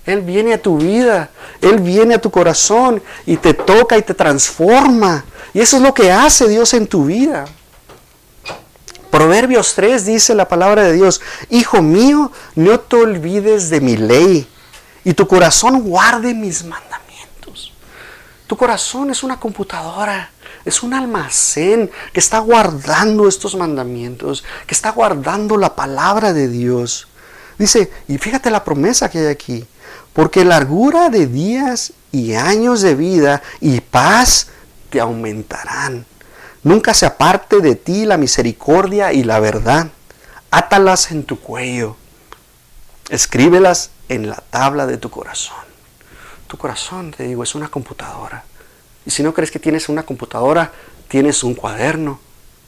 él 0.05 0.23
viene 0.23 0.55
a 0.55 0.62
tu 0.62 0.79
vida, 0.79 1.31
Él 1.61 1.81
viene 1.81 2.15
a 2.15 2.21
tu 2.21 2.31
corazón 2.31 3.03
y 3.25 3.37
te 3.37 3.55
toca 3.55 3.97
y 3.97 4.03
te 4.03 4.15
transforma. 4.15 5.25
Y 5.55 5.61
eso 5.61 5.77
es 5.77 5.83
lo 5.83 5.95
que 5.95 6.11
hace 6.11 6.49
Dios 6.49 6.75
en 6.75 6.87
tu 6.87 7.05
vida. 7.05 7.45
Proverbios 9.11 9.75
3 9.75 10.07
dice 10.07 10.35
la 10.35 10.49
palabra 10.49 10.83
de 10.83 10.95
Dios, 10.95 11.21
Hijo 11.51 11.83
mío, 11.83 12.33
no 12.57 12.81
te 12.81 12.97
olvides 12.97 13.71
de 13.71 13.81
mi 13.81 13.97
ley 13.97 14.49
y 15.05 15.15
tu 15.15 15.29
corazón 15.29 15.83
guarde 15.83 16.35
mis 16.35 16.65
mandamientos. 16.65 17.73
Tu 18.47 18.57
corazón 18.57 19.11
es 19.11 19.23
una 19.23 19.38
computadora, 19.38 20.31
es 20.65 20.83
un 20.83 20.95
almacén 20.95 21.91
que 22.12 22.21
está 22.21 22.38
guardando 22.38 23.29
estos 23.29 23.55
mandamientos, 23.55 24.43
que 24.67 24.75
está 24.75 24.91
guardando 24.91 25.57
la 25.57 25.77
palabra 25.77 26.33
de 26.33 26.49
Dios. 26.49 27.07
Dice, 27.59 27.93
y 28.09 28.19
fíjate 28.19 28.51
la 28.51 28.65
promesa 28.65 29.11
que 29.11 29.19
hay 29.19 29.27
aquí, 29.27 29.67
porque 30.12 30.44
largura 30.44 31.09
de 31.09 31.27
días 31.27 31.92
y 32.11 32.35
años 32.35 32.83
de 32.83 32.94
vida 32.94 33.42
y 33.61 33.81
paz 33.81 34.48
te 34.90 35.01
aumentarán. 35.01 36.07
Nunca 36.62 36.94
se 36.94 37.07
aparte 37.07 37.61
de 37.61 37.75
ti 37.75 38.05
la 38.05 38.18
misericordia 38.18 39.12
y 39.12 39.25
la 39.25 39.40
verdad. 39.40 39.88
Átalas 40.51 41.11
en 41.11 41.25
tu 41.25 41.40
cuello. 41.40 41.96
Escríbelas 43.09 43.90
en 44.09 44.29
la 44.29 44.37
tabla 44.37 44.87
de 44.87 44.98
tu 44.98 45.11
corazón. 45.11 45.57
Tu 46.46 46.57
corazón, 46.57 47.11
te 47.11 47.25
digo, 47.25 47.42
es 47.42 47.55
una 47.55 47.68
computadora. 47.68 48.44
Y 49.05 49.11
si 49.11 49.22
no 49.22 49.35
crees 49.35 49.51
que 49.51 49.59
tienes 49.59 49.88
una 49.88 50.05
computadora, 50.05 50.70
tienes 51.09 51.42
un 51.42 51.55
cuaderno. 51.55 52.20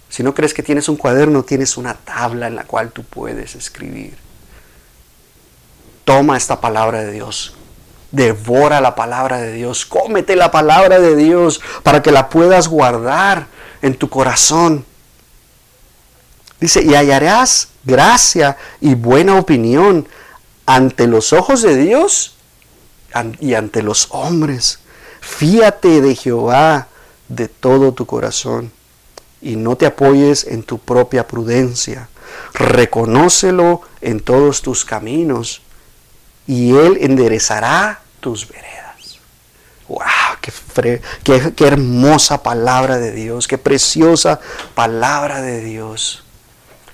Si 0.09 0.23
no 0.23 0.35
crees 0.35 0.55
que 0.55 0.63
tienes 0.63 0.89
un 0.89 0.97
cuaderno, 0.97 1.43
tienes 1.45 1.77
una 1.77 1.95
tabla 1.95 2.47
en 2.47 2.57
la 2.57 2.65
cual 2.65 2.91
tú 2.91 3.05
puedes 3.05 3.55
escribir. 3.55 4.24
Toma 6.05 6.37
esta 6.37 6.61
palabra 6.61 7.03
de 7.03 7.13
Dios. 7.13 7.55
Devora 8.11 8.81
la 8.81 8.95
palabra 8.95 9.41
de 9.41 9.53
Dios. 9.53 9.87
Cómete 9.87 10.37
la 10.37 10.51
palabra 10.51 11.01
de 11.01 11.17
Dios 11.17 11.61
para 11.83 12.03
que 12.03 12.13
la 12.13 12.29
puedas 12.29 12.69
guardar 12.69 13.47
en 13.83 13.97
tu 13.97 14.09
corazón. 14.09 14.85
Dice, 16.61 16.83
y 16.83 16.95
hallarás 16.95 17.69
gracia 17.85 18.57
y 18.81 18.95
buena 18.95 19.37
opinión 19.39 20.09
ante 20.67 21.07
los 21.07 21.33
ojos 21.33 21.63
de 21.63 21.77
Dios 21.77 22.37
y 23.41 23.55
ante 23.55 23.83
los 23.83 24.09
hombres. 24.11 24.81
Fíate 25.21 26.01
de 26.01 26.15
Jehová 26.15 26.89
de 27.29 27.49
todo 27.49 27.93
tu 27.93 28.07
corazón 28.07 28.71
y 29.41 29.57
no 29.57 29.77
te 29.77 29.87
apoyes 29.87 30.45
en 30.45 30.63
tu 30.63 30.79
propia 30.79 31.27
prudencia. 31.27 32.09
Reconócelo 32.53 33.83
en 34.01 34.21
todos 34.21 34.63
tus 34.63 34.85
caminos 34.85 35.64
y 36.47 36.77
Él 36.77 36.99
enderezará 37.01 38.01
tus 38.21 38.49
veredas. 38.49 39.19
¡Wow! 39.89 40.01
Qué, 40.41 41.01
qué, 41.55 41.67
hermosa 41.67 42.43
palabra 42.43 42.99
de 42.99 43.13
Dios! 43.13 43.49
¡Qué 43.49 43.59
preciosa 43.59 44.41
palabra 44.75 45.41
de 45.41 45.61
Dios! 45.61 46.25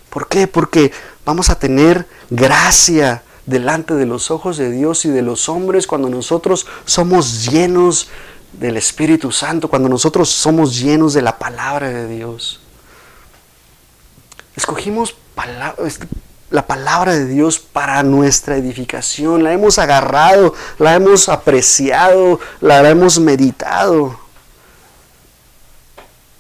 ¿Por 0.09 0.29
qué? 0.29 0.47
Porque 0.47 0.93
vamos 1.25 1.51
a 1.51 1.59
tener 1.59 2.07
gracia 2.31 3.23
delante 3.47 3.95
de 3.95 4.07
los 4.07 4.31
ojos 4.31 4.57
de 4.57 4.71
Dios 4.71 5.05
y 5.05 5.09
de 5.09 5.23
los 5.23 5.49
hombres 5.49 5.87
cuando 5.87 6.09
nosotros 6.09 6.67
somos 6.85 7.51
llenos 7.51 8.09
del 8.53 8.77
Espíritu 8.77 9.31
Santo, 9.31 9.69
cuando 9.69 9.89
nosotros 9.89 10.29
somos 10.29 10.79
llenos 10.79 11.15
de 11.15 11.23
la 11.23 11.39
palabra 11.39 11.89
de 11.89 12.09
Dios. 12.09 12.61
Escogimos 14.57 15.15
palabras 15.35 16.01
la 16.51 16.67
palabra 16.67 17.15
de 17.15 17.27
Dios 17.27 17.59
para 17.59 18.03
nuestra 18.03 18.57
edificación. 18.57 19.45
La 19.45 19.53
hemos 19.53 19.79
agarrado, 19.79 20.55
la 20.79 20.95
hemos 20.95 21.29
apreciado, 21.29 22.41
la 22.61 22.89
hemos 22.89 23.19
meditado. 23.21 24.19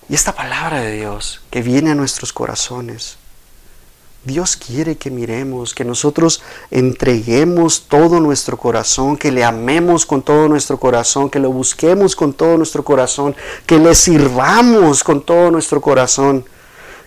Y 0.08 0.14
esta 0.14 0.34
palabra 0.34 0.80
de 0.80 0.92
Dios 0.92 1.40
que 1.50 1.62
viene 1.62 1.92
a 1.92 1.94
nuestros 1.94 2.32
corazones, 2.32 3.16
Dios 4.24 4.56
quiere 4.56 4.96
que 4.96 5.10
miremos, 5.10 5.72
que 5.72 5.84
nosotros 5.84 6.42
entreguemos 6.70 7.86
todo 7.88 8.20
nuestro 8.20 8.58
corazón, 8.58 9.16
que 9.16 9.32
le 9.32 9.44
amemos 9.44 10.04
con 10.04 10.22
todo 10.22 10.46
nuestro 10.48 10.78
corazón, 10.78 11.30
que 11.30 11.38
lo 11.38 11.50
busquemos 11.50 12.14
con 12.14 12.34
todo 12.34 12.58
nuestro 12.58 12.84
corazón, 12.84 13.34
que 13.64 13.78
le 13.78 13.94
sirvamos 13.94 15.04
con 15.04 15.24
todo 15.24 15.50
nuestro 15.50 15.80
corazón, 15.80 16.44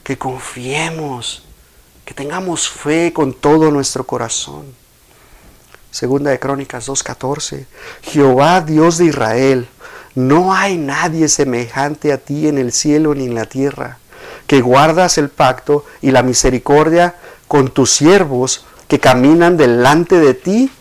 que 0.03 0.17
confiemos 0.17 1.42
que 2.05 2.13
tengamos 2.13 2.69
fe 2.69 3.13
con 3.13 3.33
todo 3.33 3.71
nuestro 3.71 4.05
corazón. 4.05 4.65
Segunda 5.91 6.31
de 6.31 6.39
Crónicas 6.39 6.89
2.14. 6.89 7.65
Jehová 8.01 8.61
Dios 8.61 8.97
de 8.97 9.05
Israel, 9.05 9.67
no 10.15 10.53
hay 10.53 10.77
nadie 10.77 11.29
semejante 11.29 12.11
a 12.11 12.17
ti 12.17 12.47
en 12.47 12.57
el 12.57 12.71
cielo 12.71 13.13
ni 13.15 13.25
en 13.25 13.35
la 13.35 13.45
tierra, 13.45 13.99
que 14.47 14.61
guardas 14.61 15.17
el 15.17 15.29
pacto 15.29 15.85
y 16.01 16.11
la 16.11 16.23
misericordia 16.23 17.15
con 17.47 17.69
tus 17.69 17.91
siervos 17.91 18.65
que 18.87 18.99
caminan 18.99 19.57
delante 19.57 20.19
de 20.19 20.33
ti 20.33 20.71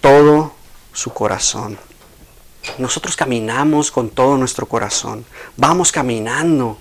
todo 0.00 0.52
su 0.92 1.12
corazón. 1.12 1.78
Nosotros 2.78 3.16
caminamos 3.16 3.90
con 3.90 4.10
todo 4.10 4.36
nuestro 4.36 4.66
corazón. 4.66 5.24
Vamos 5.56 5.92
caminando 5.92 6.78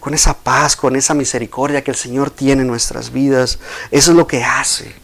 con 0.00 0.14
esa 0.14 0.38
paz, 0.38 0.74
con 0.74 0.96
esa 0.96 1.14
misericordia 1.14 1.84
que 1.84 1.90
el 1.90 1.96
Señor 1.96 2.30
tiene 2.30 2.62
en 2.62 2.68
nuestras 2.68 3.12
vidas. 3.12 3.58
Eso 3.90 4.10
es 4.10 4.16
lo 4.16 4.26
que 4.26 4.42
hace 4.42 4.94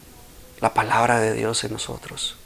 la 0.60 0.72
palabra 0.72 1.20
de 1.20 1.34
Dios 1.34 1.62
en 1.64 1.72
nosotros. 1.72 2.36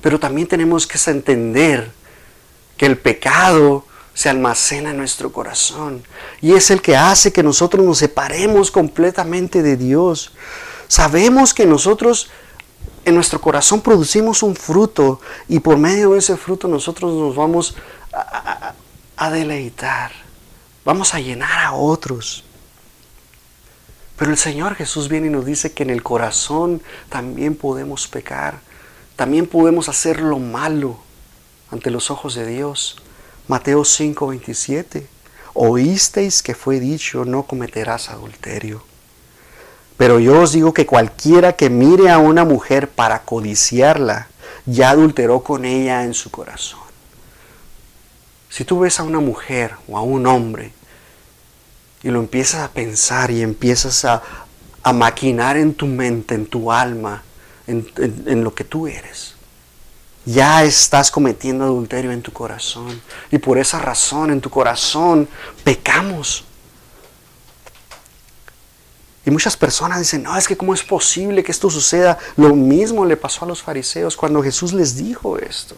Pero 0.00 0.18
también 0.18 0.48
tenemos 0.48 0.86
que 0.86 0.98
entender 1.10 1.92
que 2.76 2.86
el 2.86 2.98
pecado 2.98 3.84
se 4.14 4.28
almacena 4.28 4.90
en 4.90 4.96
nuestro 4.96 5.32
corazón 5.32 6.04
y 6.40 6.52
es 6.52 6.70
el 6.70 6.82
que 6.82 6.96
hace 6.96 7.32
que 7.32 7.42
nosotros 7.42 7.84
nos 7.84 7.98
separemos 7.98 8.70
completamente 8.70 9.62
de 9.62 9.76
Dios. 9.76 10.32
Sabemos 10.88 11.54
que 11.54 11.66
nosotros 11.66 12.30
en 13.04 13.14
nuestro 13.14 13.40
corazón 13.40 13.80
producimos 13.80 14.42
un 14.42 14.56
fruto 14.56 15.20
y 15.48 15.60
por 15.60 15.76
medio 15.76 16.12
de 16.12 16.18
ese 16.18 16.36
fruto 16.36 16.66
nosotros 16.66 17.12
nos 17.14 17.36
vamos 17.36 17.76
a, 18.12 18.74
a 19.16 19.30
deleitar. 19.30 20.21
Vamos 20.84 21.14
a 21.14 21.20
llenar 21.20 21.60
a 21.60 21.72
otros. 21.72 22.44
Pero 24.16 24.30
el 24.30 24.36
Señor 24.36 24.74
Jesús 24.74 25.08
viene 25.08 25.28
y 25.28 25.30
nos 25.30 25.46
dice 25.46 25.72
que 25.72 25.82
en 25.82 25.90
el 25.90 26.02
corazón 26.02 26.82
también 27.08 27.54
podemos 27.54 28.08
pecar, 28.08 28.60
también 29.16 29.46
podemos 29.46 29.88
hacer 29.88 30.20
lo 30.20 30.38
malo 30.38 30.98
ante 31.70 31.90
los 31.90 32.10
ojos 32.10 32.34
de 32.34 32.46
Dios. 32.46 32.96
Mateo 33.48 33.84
5, 33.84 34.26
27. 34.26 35.06
Oísteis 35.54 36.42
que 36.42 36.54
fue 36.54 36.80
dicho, 36.80 37.24
no 37.24 37.44
cometerás 37.44 38.10
adulterio. 38.10 38.84
Pero 39.96 40.18
yo 40.18 40.40
os 40.40 40.52
digo 40.52 40.72
que 40.72 40.86
cualquiera 40.86 41.54
que 41.54 41.70
mire 41.70 42.10
a 42.10 42.18
una 42.18 42.44
mujer 42.44 42.88
para 42.88 43.22
codiciarla, 43.22 44.28
ya 44.66 44.90
adulteró 44.90 45.42
con 45.42 45.64
ella 45.64 46.04
en 46.04 46.14
su 46.14 46.30
corazón. 46.30 46.91
Si 48.52 48.66
tú 48.66 48.80
ves 48.80 49.00
a 49.00 49.02
una 49.02 49.18
mujer 49.18 49.76
o 49.88 49.96
a 49.96 50.02
un 50.02 50.26
hombre 50.26 50.74
y 52.02 52.10
lo 52.10 52.20
empiezas 52.20 52.60
a 52.60 52.70
pensar 52.70 53.30
y 53.30 53.40
empiezas 53.40 54.04
a, 54.04 54.22
maquinar 54.92 55.56
en 55.56 55.72
tu 55.72 55.86
mente, 55.86 56.34
en 56.34 56.44
tu 56.44 56.70
alma, 56.70 57.22
en, 57.66 57.90
en 57.96 58.44
lo 58.44 58.54
que 58.54 58.64
tú 58.64 58.86
eres, 58.86 59.36
ya 60.26 60.64
estás 60.64 61.10
cometiendo 61.10 61.64
adulterio 61.64 62.12
en 62.12 62.20
tu 62.20 62.30
corazón. 62.30 63.00
Y 63.30 63.38
por 63.38 63.56
esa 63.56 63.78
razón 63.78 64.30
en 64.30 64.42
tu 64.42 64.50
corazón 64.50 65.26
pecamos. 65.64 66.44
Y 69.24 69.30
muchas 69.30 69.56
personas 69.56 69.98
dicen, 69.98 70.24
no, 70.24 70.36
es 70.36 70.46
que 70.46 70.58
cómo 70.58 70.74
es 70.74 70.82
posible 70.82 71.42
que 71.42 71.52
esto 71.52 71.70
suceda. 71.70 72.18
Lo 72.36 72.54
mismo 72.54 73.06
le 73.06 73.16
pasó 73.16 73.46
a 73.46 73.48
los 73.48 73.62
fariseos 73.62 74.14
cuando 74.14 74.42
Jesús 74.42 74.74
les 74.74 74.94
dijo 74.94 75.38
esto. 75.38 75.74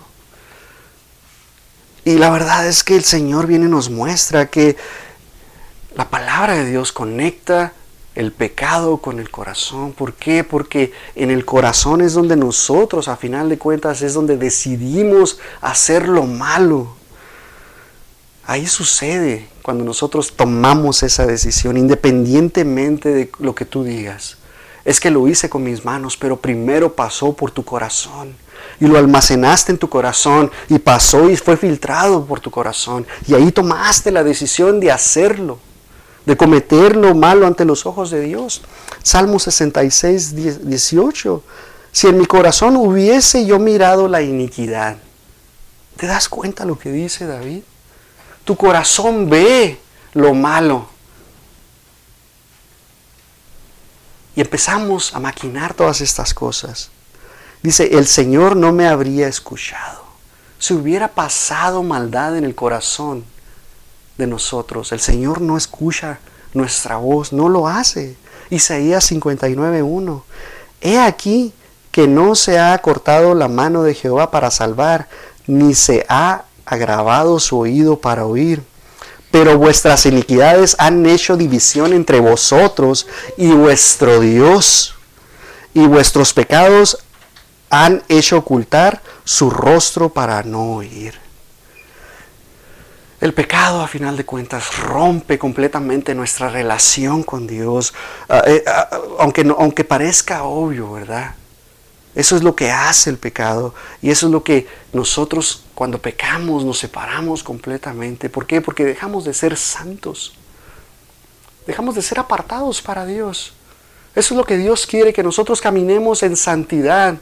Y 2.04 2.18
la 2.18 2.30
verdad 2.30 2.66
es 2.66 2.84
que 2.84 2.96
el 2.96 3.04
Señor 3.04 3.46
viene 3.46 3.66
y 3.66 3.70
nos 3.70 3.88
muestra 3.88 4.50
que 4.50 4.76
la 5.96 6.10
palabra 6.10 6.54
de 6.54 6.66
Dios 6.66 6.92
conecta 6.92 7.72
el 8.14 8.30
pecado 8.30 8.98
con 8.98 9.18
el 9.18 9.30
corazón. 9.30 9.92
¿Por 9.92 10.14
qué? 10.14 10.44
Porque 10.44 10.92
en 11.14 11.30
el 11.30 11.44
corazón 11.44 12.00
es 12.00 12.12
donde 12.12 12.36
nosotros, 12.36 13.08
a 13.08 13.16
final 13.16 13.48
de 13.48 13.58
cuentas, 13.58 14.02
es 14.02 14.14
donde 14.14 14.36
decidimos 14.36 15.38
hacer 15.60 16.08
lo 16.08 16.24
malo. 16.24 16.94
Ahí 18.46 18.66
sucede 18.66 19.48
cuando 19.62 19.84
nosotros 19.84 20.34
tomamos 20.36 21.02
esa 21.02 21.26
decisión, 21.26 21.76
independientemente 21.78 23.08
de 23.08 23.30
lo 23.38 23.54
que 23.54 23.64
tú 23.64 23.82
digas. 23.82 24.36
Es 24.84 25.00
que 25.00 25.10
lo 25.10 25.26
hice 25.26 25.48
con 25.48 25.64
mis 25.64 25.84
manos, 25.84 26.18
pero 26.18 26.38
primero 26.38 26.94
pasó 26.94 27.32
por 27.32 27.50
tu 27.50 27.64
corazón. 27.64 28.36
Y 28.80 28.86
lo 28.86 28.98
almacenaste 28.98 29.72
en 29.72 29.78
tu 29.78 29.88
corazón 29.88 30.50
y 30.68 30.78
pasó 30.78 31.30
y 31.30 31.36
fue 31.36 31.56
filtrado 31.56 32.24
por 32.24 32.40
tu 32.40 32.50
corazón. 32.50 33.06
Y 33.26 33.34
ahí 33.34 33.52
tomaste 33.52 34.10
la 34.10 34.24
decisión 34.24 34.80
de 34.80 34.90
hacerlo 34.90 35.58
de 36.24 36.36
cometer 36.36 36.96
lo 36.96 37.14
malo 37.14 37.46
ante 37.46 37.64
los 37.64 37.86
ojos 37.86 38.10
de 38.10 38.20
Dios. 38.20 38.62
Salmo 39.02 39.38
66, 39.38 40.34
18. 40.66 41.42
Si 41.92 42.08
en 42.08 42.18
mi 42.18 42.26
corazón 42.26 42.76
hubiese 42.76 43.44
yo 43.46 43.58
mirado 43.58 44.08
la 44.08 44.22
iniquidad, 44.22 44.96
¿te 45.96 46.06
das 46.06 46.28
cuenta 46.28 46.64
lo 46.64 46.78
que 46.78 46.90
dice 46.90 47.26
David? 47.26 47.62
Tu 48.44 48.56
corazón 48.56 49.28
ve 49.28 49.78
lo 50.12 50.34
malo. 50.34 50.88
Y 54.36 54.40
empezamos 54.40 55.14
a 55.14 55.20
maquinar 55.20 55.74
todas 55.74 56.00
estas 56.00 56.34
cosas. 56.34 56.90
Dice, 57.64 57.96
el 57.98 58.06
Señor 58.06 58.54
no 58.54 58.72
me 58.72 58.86
habría 58.86 59.26
escuchado. 59.26 60.04
Si 60.60 60.72
hubiera 60.72 61.08
pasado 61.08 61.82
maldad 61.82 62.36
en 62.36 62.44
el 62.44 62.54
corazón, 62.54 63.24
de 64.16 64.26
nosotros. 64.26 64.92
El 64.92 65.00
Señor 65.00 65.40
no 65.40 65.56
escucha 65.56 66.18
nuestra 66.52 66.96
voz, 66.96 67.32
no 67.32 67.48
lo 67.48 67.68
hace. 67.68 68.16
Isaías 68.50 69.10
59.1. 69.10 70.22
He 70.80 70.98
aquí 70.98 71.52
que 71.90 72.06
no 72.06 72.34
se 72.34 72.58
ha 72.58 72.76
cortado 72.78 73.34
la 73.34 73.48
mano 73.48 73.82
de 73.82 73.94
Jehová 73.94 74.30
para 74.30 74.50
salvar, 74.50 75.08
ni 75.46 75.74
se 75.74 76.06
ha 76.08 76.44
agravado 76.66 77.40
su 77.40 77.58
oído 77.58 77.98
para 77.98 78.26
oír. 78.26 78.62
Pero 79.30 79.58
vuestras 79.58 80.06
iniquidades 80.06 80.76
han 80.78 81.06
hecho 81.06 81.36
división 81.36 81.92
entre 81.92 82.20
vosotros 82.20 83.06
y 83.36 83.48
vuestro 83.48 84.20
Dios, 84.20 84.94
y 85.72 85.86
vuestros 85.86 86.32
pecados 86.32 86.98
han 87.82 88.02
hecho 88.08 88.38
ocultar 88.38 89.02
su 89.24 89.50
rostro 89.50 90.08
para 90.08 90.42
no 90.42 90.76
oír. 90.76 91.14
El 93.20 93.32
pecado, 93.32 93.80
a 93.80 93.88
final 93.88 94.16
de 94.16 94.24
cuentas, 94.24 94.78
rompe 94.78 95.38
completamente 95.38 96.14
nuestra 96.14 96.50
relación 96.50 97.22
con 97.22 97.46
Dios, 97.46 97.94
ah, 98.28 98.42
eh, 98.46 98.62
ah, 98.66 98.90
aunque, 99.18 99.42
aunque 99.58 99.82
parezca 99.82 100.44
obvio, 100.44 100.92
¿verdad? 100.92 101.34
Eso 102.14 102.36
es 102.36 102.42
lo 102.42 102.54
que 102.54 102.70
hace 102.70 103.10
el 103.10 103.18
pecado 103.18 103.74
y 104.00 104.10
eso 104.10 104.26
es 104.26 104.32
lo 104.32 104.44
que 104.44 104.68
nosotros 104.92 105.64
cuando 105.74 106.00
pecamos 106.00 106.64
nos 106.64 106.78
separamos 106.78 107.42
completamente. 107.42 108.28
¿Por 108.28 108.46
qué? 108.46 108.60
Porque 108.60 108.84
dejamos 108.84 109.24
de 109.24 109.34
ser 109.34 109.56
santos. 109.56 110.34
Dejamos 111.66 111.96
de 111.96 112.02
ser 112.02 112.20
apartados 112.20 112.82
para 112.82 113.04
Dios. 113.04 113.54
Eso 114.14 114.34
es 114.34 114.38
lo 114.38 114.44
que 114.44 114.58
Dios 114.58 114.86
quiere, 114.86 115.12
que 115.12 115.24
nosotros 115.24 115.60
caminemos 115.60 116.22
en 116.22 116.36
santidad 116.36 117.16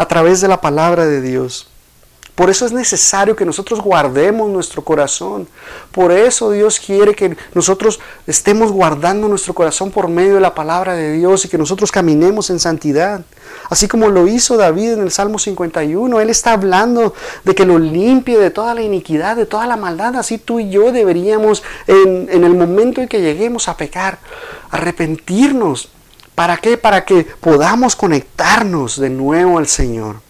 a 0.00 0.08
través 0.08 0.40
de 0.40 0.48
la 0.48 0.62
palabra 0.62 1.04
de 1.04 1.20
Dios. 1.20 1.66
Por 2.34 2.48
eso 2.48 2.64
es 2.64 2.72
necesario 2.72 3.36
que 3.36 3.44
nosotros 3.44 3.82
guardemos 3.82 4.48
nuestro 4.48 4.82
corazón. 4.82 5.46
Por 5.92 6.10
eso 6.10 6.50
Dios 6.52 6.80
quiere 6.80 7.14
que 7.14 7.36
nosotros 7.52 8.00
estemos 8.26 8.72
guardando 8.72 9.28
nuestro 9.28 9.52
corazón 9.52 9.90
por 9.90 10.08
medio 10.08 10.36
de 10.36 10.40
la 10.40 10.54
palabra 10.54 10.94
de 10.94 11.12
Dios 11.12 11.44
y 11.44 11.50
que 11.50 11.58
nosotros 11.58 11.92
caminemos 11.92 12.48
en 12.48 12.58
santidad. 12.58 13.20
Así 13.68 13.88
como 13.88 14.08
lo 14.08 14.26
hizo 14.26 14.56
David 14.56 14.92
en 14.92 15.02
el 15.02 15.10
Salmo 15.10 15.38
51. 15.38 16.18
Él 16.18 16.30
está 16.30 16.54
hablando 16.54 17.12
de 17.44 17.54
que 17.54 17.66
lo 17.66 17.78
limpie 17.78 18.38
de 18.38 18.50
toda 18.50 18.72
la 18.72 18.80
iniquidad, 18.80 19.36
de 19.36 19.44
toda 19.44 19.66
la 19.66 19.76
maldad. 19.76 20.16
Así 20.16 20.38
tú 20.38 20.60
y 20.60 20.70
yo 20.70 20.92
deberíamos, 20.92 21.62
en, 21.86 22.26
en 22.30 22.44
el 22.44 22.54
momento 22.54 23.02
en 23.02 23.08
que 23.08 23.20
lleguemos 23.20 23.68
a 23.68 23.76
pecar, 23.76 24.18
arrepentirnos. 24.70 25.90
¿Para 26.40 26.56
qué? 26.56 26.78
Para 26.78 27.04
que 27.04 27.24
podamos 27.24 27.94
conectarnos 27.94 28.98
de 28.98 29.10
nuevo 29.10 29.58
al 29.58 29.68
Señor. 29.68 30.22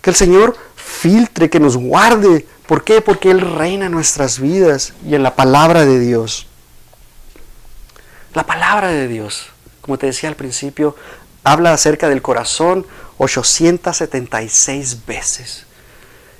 Que 0.00 0.10
el 0.10 0.14
Señor 0.14 0.56
filtre, 0.76 1.50
que 1.50 1.58
nos 1.58 1.76
guarde. 1.76 2.46
¿Por 2.68 2.84
qué? 2.84 3.00
Porque 3.00 3.32
Él 3.32 3.40
reina 3.40 3.86
en 3.86 3.90
nuestras 3.90 4.38
vidas 4.38 4.92
y 5.04 5.16
en 5.16 5.24
la 5.24 5.34
palabra 5.34 5.84
de 5.84 5.98
Dios. 5.98 6.46
La 8.32 8.46
palabra 8.46 8.90
de 8.90 9.08
Dios, 9.08 9.48
como 9.80 9.98
te 9.98 10.06
decía 10.06 10.28
al 10.28 10.36
principio, 10.36 10.94
habla 11.42 11.72
acerca 11.72 12.08
del 12.08 12.22
corazón 12.22 12.86
876 13.18 15.04
veces. 15.04 15.66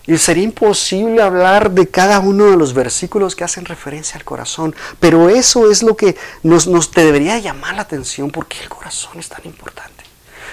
Y 0.07 0.19
sería 0.19 0.45
imposible 0.45 1.23
hablar 1.23 1.71
de 1.71 1.89
cada 1.89 2.19
uno 2.19 2.47
de 2.47 2.57
los 2.57 2.75
versículos 2.75 3.37
que 3.37 3.45
hacen 3.45 3.65
referencia 3.65 4.17
al 4.17 4.25
corazón. 4.25 4.75
Pero 4.99 5.29
eso 5.29 5.71
es 5.71 5.83
lo 5.83 5.97
que 5.97 6.17
nos, 6.43 6.91
te 6.91 7.05
debería 7.05 7.39
llamar 7.39 7.77
la 7.77 7.83
atención 7.83 8.31
porque 8.31 8.61
el 8.61 8.69
corazón 8.69 9.19
es 9.21 9.29
tan 9.29 9.45
importante. 9.45 10.03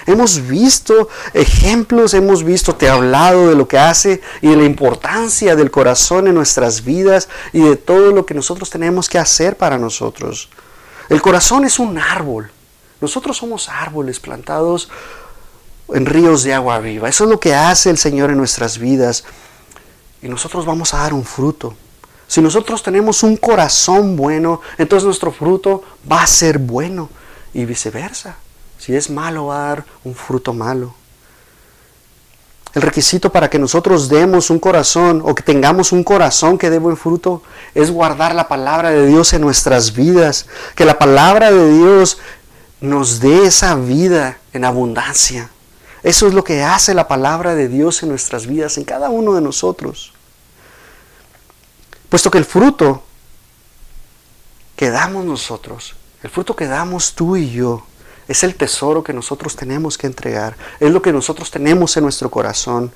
Hemos 0.06 0.46
visto 0.46 1.08
ejemplos, 1.34 2.14
hemos 2.14 2.42
visto, 2.42 2.74
te 2.74 2.86
he 2.86 2.88
hablado 2.88 3.48
de 3.48 3.54
lo 3.54 3.68
que 3.68 3.78
hace 3.78 4.22
y 4.40 4.48
de 4.48 4.56
la 4.56 4.64
importancia 4.64 5.56
del 5.56 5.70
corazón 5.70 6.26
en 6.26 6.34
nuestras 6.34 6.84
vidas 6.84 7.28
y 7.52 7.60
de 7.60 7.76
todo 7.76 8.12
lo 8.12 8.24
que 8.24 8.34
nosotros 8.34 8.70
tenemos 8.70 9.08
que 9.08 9.18
hacer 9.18 9.56
para 9.56 9.78
nosotros. 9.78 10.48
El 11.08 11.20
corazón 11.20 11.64
es 11.64 11.78
un 11.78 11.98
árbol. 11.98 12.50
Nosotros 13.00 13.36
somos 13.36 13.68
árboles 13.68 14.20
plantados 14.20 14.90
en 15.94 16.06
ríos 16.06 16.42
de 16.42 16.54
agua 16.54 16.78
viva. 16.78 17.08
Eso 17.08 17.24
es 17.24 17.30
lo 17.30 17.40
que 17.40 17.54
hace 17.54 17.90
el 17.90 17.98
Señor 17.98 18.30
en 18.30 18.38
nuestras 18.38 18.78
vidas. 18.78 19.24
Y 20.22 20.28
nosotros 20.28 20.66
vamos 20.66 20.94
a 20.94 20.98
dar 20.98 21.14
un 21.14 21.24
fruto. 21.24 21.74
Si 22.26 22.40
nosotros 22.40 22.82
tenemos 22.82 23.22
un 23.22 23.36
corazón 23.36 24.16
bueno, 24.16 24.60
entonces 24.78 25.04
nuestro 25.04 25.32
fruto 25.32 25.82
va 26.10 26.22
a 26.22 26.26
ser 26.26 26.58
bueno 26.58 27.08
y 27.52 27.64
viceversa. 27.64 28.36
Si 28.78 28.94
es 28.94 29.10
malo, 29.10 29.46
va 29.46 29.56
a 29.56 29.68
dar 29.68 29.84
un 30.04 30.14
fruto 30.14 30.52
malo. 30.52 30.94
El 32.72 32.82
requisito 32.82 33.32
para 33.32 33.50
que 33.50 33.58
nosotros 33.58 34.08
demos 34.08 34.48
un 34.48 34.60
corazón 34.60 35.22
o 35.24 35.34
que 35.34 35.42
tengamos 35.42 35.90
un 35.90 36.04
corazón 36.04 36.56
que 36.56 36.70
dé 36.70 36.78
buen 36.78 36.96
fruto 36.96 37.42
es 37.74 37.90
guardar 37.90 38.34
la 38.34 38.46
palabra 38.46 38.90
de 38.90 39.06
Dios 39.06 39.32
en 39.32 39.40
nuestras 39.40 39.92
vidas. 39.92 40.46
Que 40.76 40.84
la 40.84 40.98
palabra 40.98 41.50
de 41.50 41.72
Dios 41.72 42.18
nos 42.80 43.18
dé 43.18 43.46
esa 43.46 43.74
vida 43.74 44.38
en 44.52 44.64
abundancia. 44.64 45.50
Eso 46.02 46.26
es 46.26 46.34
lo 46.34 46.44
que 46.44 46.62
hace 46.62 46.94
la 46.94 47.08
palabra 47.08 47.54
de 47.54 47.68
Dios 47.68 48.02
en 48.02 48.08
nuestras 48.08 48.46
vidas, 48.46 48.78
en 48.78 48.84
cada 48.84 49.10
uno 49.10 49.34
de 49.34 49.40
nosotros. 49.40 50.12
Puesto 52.08 52.30
que 52.30 52.38
el 52.38 52.44
fruto 52.44 53.02
que 54.76 54.90
damos 54.90 55.24
nosotros, 55.24 55.94
el 56.22 56.30
fruto 56.30 56.56
que 56.56 56.66
damos 56.66 57.14
tú 57.14 57.36
y 57.36 57.50
yo, 57.50 57.84
es 58.30 58.44
el 58.44 58.54
tesoro 58.54 59.02
que 59.02 59.12
nosotros 59.12 59.56
tenemos 59.56 59.98
que 59.98 60.06
entregar. 60.06 60.56
Es 60.78 60.90
lo 60.92 61.02
que 61.02 61.12
nosotros 61.12 61.50
tenemos 61.50 61.96
en 61.96 62.04
nuestro 62.04 62.30
corazón. 62.30 62.92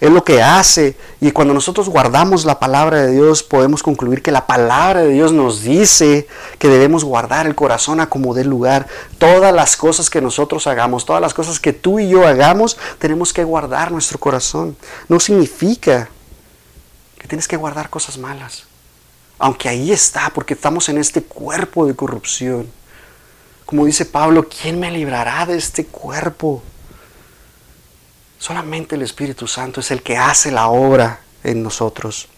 Es 0.00 0.10
lo 0.10 0.22
que 0.22 0.42
hace. 0.42 0.96
Y 1.20 1.32
cuando 1.32 1.54
nosotros 1.54 1.88
guardamos 1.88 2.44
la 2.44 2.60
palabra 2.60 3.02
de 3.02 3.12
Dios, 3.12 3.42
podemos 3.42 3.82
concluir 3.82 4.22
que 4.22 4.30
la 4.30 4.46
palabra 4.46 5.02
de 5.02 5.10
Dios 5.10 5.32
nos 5.32 5.62
dice 5.62 6.28
que 6.58 6.68
debemos 6.68 7.04
guardar 7.04 7.46
el 7.46 7.56
corazón 7.56 8.00
a 8.00 8.08
como 8.08 8.34
dé 8.34 8.44
lugar. 8.44 8.86
Todas 9.18 9.52
las 9.52 9.76
cosas 9.76 10.08
que 10.08 10.20
nosotros 10.20 10.66
hagamos, 10.68 11.04
todas 11.04 11.20
las 11.20 11.34
cosas 11.34 11.58
que 11.58 11.72
tú 11.72 11.98
y 11.98 12.08
yo 12.08 12.26
hagamos, 12.26 12.78
tenemos 12.98 13.32
que 13.32 13.42
guardar 13.42 13.90
nuestro 13.90 14.20
corazón. 14.20 14.76
No 15.08 15.18
significa 15.18 16.08
que 17.18 17.26
tienes 17.26 17.48
que 17.48 17.56
guardar 17.56 17.90
cosas 17.90 18.18
malas. 18.18 18.64
Aunque 19.40 19.68
ahí 19.68 19.90
está, 19.90 20.30
porque 20.30 20.54
estamos 20.54 20.88
en 20.88 20.98
este 20.98 21.22
cuerpo 21.22 21.86
de 21.86 21.94
corrupción. 21.94 22.70
Como 23.66 23.84
dice 23.84 24.04
Pablo, 24.04 24.48
¿quién 24.48 24.78
me 24.78 24.90
librará 24.90 25.44
de 25.44 25.56
este 25.56 25.86
cuerpo? 25.86 26.62
Solamente 28.38 28.94
el 28.94 29.02
Espíritu 29.02 29.46
Santo 29.46 29.80
es 29.80 29.90
el 29.90 30.02
que 30.02 30.16
hace 30.16 30.50
la 30.50 30.68
obra 30.68 31.20
en 31.42 31.62
nosotros. 31.62 32.28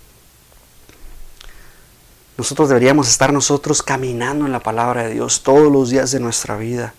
Nosotros 2.38 2.70
deberíamos 2.70 3.06
estar 3.08 3.34
nosotros 3.34 3.82
caminando 3.82 4.46
en 4.46 4.52
la 4.52 4.60
palabra 4.60 5.02
de 5.02 5.12
Dios 5.12 5.42
todos 5.42 5.70
los 5.70 5.90
días 5.90 6.10
de 6.10 6.20
nuestra 6.20 6.56
vida. 6.56 6.94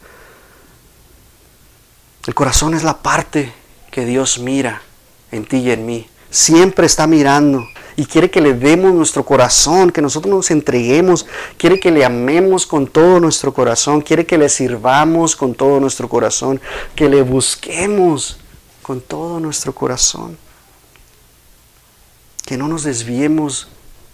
El 2.27 2.35
corazón 2.35 2.75
es 2.75 2.83
la 2.83 2.99
parte 2.99 3.51
que 3.89 4.05
Dios 4.05 4.37
mira 4.37 4.83
en 5.31 5.45
ti 5.45 5.57
y 5.57 5.71
en 5.71 5.87
mí. 5.87 6.07
Siempre 6.29 6.85
está 6.85 7.07
mirando 7.07 7.67
y 7.95 8.05
quiere 8.05 8.29
que 8.29 8.39
le 8.39 8.53
demos 8.53 8.93
nuestro 8.93 9.25
corazón, 9.25 9.89
que 9.89 10.03
nosotros 10.03 10.33
nos 10.33 10.51
entreguemos, 10.51 11.25
quiere 11.57 11.79
que 11.79 11.89
le 11.89 12.05
amemos 12.05 12.67
con 12.67 12.85
todo 12.85 13.19
nuestro 13.19 13.51
corazón, 13.51 14.01
quiere 14.01 14.27
que 14.27 14.37
le 14.37 14.47
sirvamos 14.47 15.35
con 15.35 15.55
todo 15.55 15.79
nuestro 15.79 16.07
corazón, 16.07 16.61
que 16.95 17.09
le 17.09 17.23
busquemos 17.23 18.40
con 18.81 19.01
todo 19.01 19.39
nuestro 19.39 19.73
corazón. 19.73 20.37
Que 22.45 22.57
no 22.57 22.67
nos 22.67 22.83
desviemos 22.83 23.67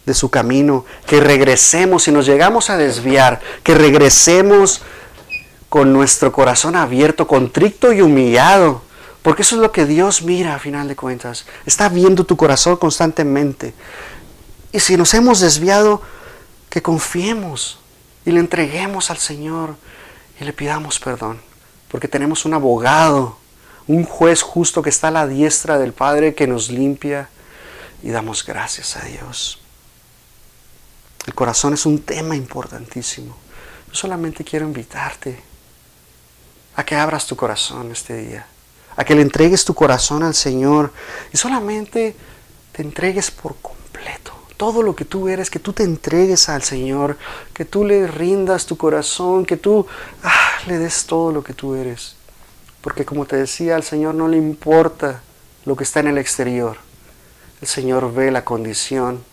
de 0.05 0.13
su 0.13 0.30
camino, 0.30 0.86
que 1.05 1.20
regresemos, 1.20 2.03
si 2.03 2.11
nos 2.11 2.26
llegamos 2.26 2.70
a 2.70 2.78
desviar, 2.78 3.41
que 3.63 3.76
regresemos 3.76 4.82
con 5.70 5.91
nuestro 5.91 6.32
corazón 6.32 6.76
abierto, 6.76 7.28
contrito 7.28 7.91
y 7.91 8.01
humillado 8.01 8.88
porque 9.28 9.41
eso 9.41 9.55
es 9.55 9.61
lo 9.61 9.74
que 9.74 9.86
Dios 9.86 10.22
mira 10.22 10.55
a 10.55 10.59
final 10.59 10.88
de 10.88 10.95
cuentas. 10.95 11.45
Está 11.65 11.89
viendo 11.89 12.24
tu 12.24 12.38
corazón 12.38 12.78
constantemente. 12.78 13.74
Y 14.72 14.80
si 14.80 14.95
nos 14.95 15.13
hemos 15.13 15.41
desviado, 15.41 16.01
que 16.70 16.82
confiemos 16.82 17.78
y 18.26 18.32
le 18.32 18.39
entreguemos 18.39 19.11
al 19.11 19.18
Señor 19.18 19.76
y 20.39 20.45
le 20.45 20.53
pidamos 20.53 20.97
perdón. 21.01 21.41
Porque 21.89 22.07
tenemos 22.07 22.45
un 22.45 22.53
abogado, 22.53 23.38
un 23.88 24.03
juez 24.03 24.41
justo 24.41 24.81
que 24.81 24.89
está 24.89 25.09
a 25.09 25.11
la 25.11 25.27
diestra 25.27 25.77
del 25.77 25.93
Padre 25.93 26.35
que 26.35 26.47
nos 26.47 26.69
limpia 26.69 27.29
y 28.03 28.09
damos 28.09 28.45
gracias 28.45 28.97
a 28.97 29.05
Dios. 29.05 29.59
El 31.25 31.33
corazón 31.33 31.73
es 31.73 31.85
un 31.85 31.99
tema 31.99 32.35
importantísimo. 32.35 33.35
Yo 33.88 33.95
solamente 33.95 34.43
quiero 34.43 34.65
invitarte 34.65 35.39
a 36.75 36.85
que 36.85 36.95
abras 36.95 37.25
tu 37.25 37.35
corazón 37.35 37.91
este 37.91 38.17
día 38.17 38.47
a 38.97 39.05
que 39.05 39.15
le 39.15 39.21
entregues 39.21 39.63
tu 39.63 39.73
corazón 39.73 40.23
al 40.23 40.33
Señor 40.33 40.91
y 41.31 41.38
solamente 41.38 42.15
te 42.73 42.81
entregues 42.81 43.31
por 43.31 43.55
completo. 43.61 44.33
Todo 44.57 44.81
lo 44.81 44.95
que 44.95 45.05
tú 45.05 45.27
eres, 45.27 45.51
que 45.51 45.59
tú 45.59 45.71
te 45.71 45.83
entregues 45.83 46.49
al 46.49 46.63
Señor, 46.63 47.15
que 47.53 47.63
tú 47.63 47.85
le 47.85 48.07
rindas 48.07 48.65
tu 48.65 48.75
corazón, 48.75 49.45
que 49.45 49.55
tú 49.55 49.85
ah, 50.23 50.51
le 50.65 50.79
des 50.79 51.05
todo 51.05 51.31
lo 51.31 51.43
que 51.43 51.53
tú 51.53 51.75
eres. 51.75 52.16
Porque 52.88 53.03
como 53.03 53.25
te 53.25 53.35
decía, 53.35 53.75
al 53.75 53.83
Señor 53.83 54.15
no 54.15 54.29
le 54.29 54.38
importa 54.38 55.21
lo 55.65 55.75
que 55.75 55.83
está 55.83 55.99
en 55.99 56.07
el 56.07 56.17
exterior. 56.17 56.77
El 57.59 57.67
Señor 57.67 58.13
ve 58.13 58.31
la 58.31 58.45
condición 58.45 59.25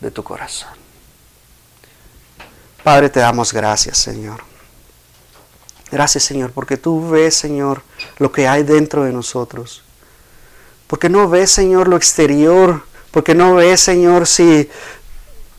de 0.00 0.12
tu 0.12 0.22
corazón. 0.22 0.70
Padre, 2.84 3.10
te 3.10 3.18
damos 3.18 3.52
gracias, 3.52 3.98
Señor. 3.98 4.44
Gracias 5.90 6.22
Señor, 6.22 6.52
porque 6.52 6.76
tú 6.76 7.10
ves 7.10 7.34
Señor 7.34 7.82
lo 8.18 8.30
que 8.30 8.46
hay 8.46 8.62
dentro 8.62 9.02
de 9.02 9.12
nosotros. 9.12 9.82
Porque 10.86 11.08
no 11.08 11.28
ves 11.28 11.50
Señor 11.50 11.88
lo 11.88 11.96
exterior. 11.96 12.84
Porque 13.10 13.34
no 13.34 13.56
ves 13.56 13.80
Señor 13.80 14.28
si 14.28 14.70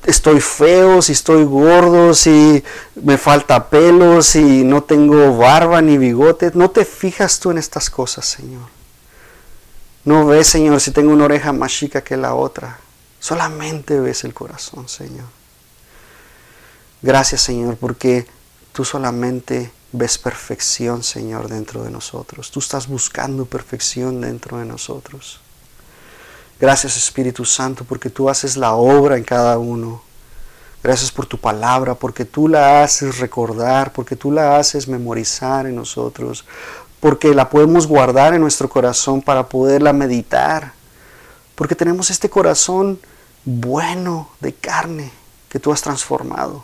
estoy 0.06 0.40
feo, 0.42 1.02
si 1.02 1.14
estoy 1.14 1.44
gordo, 1.44 2.14
si 2.14 2.64
me 2.96 3.18
falta 3.18 3.70
pelo, 3.70 4.22
si 4.22 4.64
no 4.64 4.84
tengo 4.84 5.38
barba 5.38 5.82
ni 5.82 5.98
bigote. 5.98 6.52
No 6.54 6.72
te 6.72 6.86
fijas 6.86 7.40
tú 7.40 7.52
en 7.52 7.58
estas 7.58 7.90
cosas 7.90 8.26
Señor. 8.26 8.68
No 10.06 10.26
ves 10.26 10.48
Señor 10.48 10.82
si 10.82 10.92
tengo 10.92 11.12
una 11.14 11.26
oreja 11.26 11.54
más 11.54 11.72
chica 11.72 12.04
que 12.04 12.18
la 12.18 12.36
otra. 12.36 12.80
Solamente 13.20 14.00
ves 14.00 14.24
el 14.24 14.34
corazón 14.34 14.88
Señor. 14.88 15.28
Gracias 17.02 17.42
Señor 17.42 17.78
porque 17.78 18.28
tú 18.72 18.84
solamente 18.86 19.72
ves 19.92 20.18
perfección, 20.18 21.04
Señor, 21.04 21.48
dentro 21.48 21.84
de 21.84 21.92
nosotros. 21.92 22.52
Tú 22.52 22.60
estás 22.60 22.88
buscando 22.88 23.46
perfección 23.46 24.22
dentro 24.22 24.58
de 24.58 24.66
nosotros. 24.66 25.43
Gracias, 26.60 26.98
Espíritu 26.98 27.46
Santo, 27.46 27.84
porque 27.84 28.10
tú 28.10 28.30
haces 28.30 28.56
la 28.56 28.74
obra 28.74 29.18
en 29.18 29.24
cada 29.24 29.58
uno. 29.58 30.02
Gracias 30.84 31.12
por 31.12 31.26
tu 31.26 31.38
palabra, 31.38 31.96
porque 31.96 32.26
tú 32.26 32.48
la 32.48 32.84
haces 32.84 33.20
recordar, 33.20 33.94
porque 33.94 34.16
tú 34.16 34.32
la 34.32 34.58
haces 34.58 34.88
memorizar 34.88 35.66
en 35.66 35.76
nosotros, 35.76 36.46
porque 37.00 37.34
la 37.34 37.50
podemos 37.50 37.88
guardar 37.88 38.34
en 38.34 38.42
nuestro 38.42 38.68
corazón 38.70 39.22
para 39.22 39.48
poderla 39.48 39.94
meditar, 39.94 40.74
porque 41.56 41.76
tenemos 41.76 42.10
este 42.10 42.30
corazón 42.30 43.00
bueno 43.46 44.30
de 44.40 44.54
carne 44.54 45.12
que 45.50 45.60
tú 45.60 45.72
has 45.72 45.82
transformado. 45.82 46.64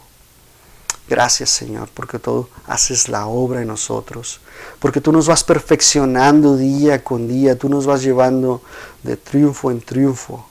Gracias 1.09 1.49
Señor, 1.49 1.89
porque 1.91 2.19
tú 2.19 2.47
haces 2.67 3.09
la 3.09 3.25
obra 3.25 3.61
en 3.61 3.67
nosotros, 3.67 4.41
porque 4.77 5.01
tú 5.01 5.11
nos 5.11 5.25
vas 5.27 5.43
perfeccionando 5.43 6.55
día 6.55 7.03
con 7.03 7.27
día, 7.27 7.57
tú 7.57 7.67
nos 7.67 7.87
vas 7.87 8.03
llevando 8.03 8.61
de 9.01 9.17
triunfo 9.17 9.71
en 9.71 9.81
triunfo 9.81 10.47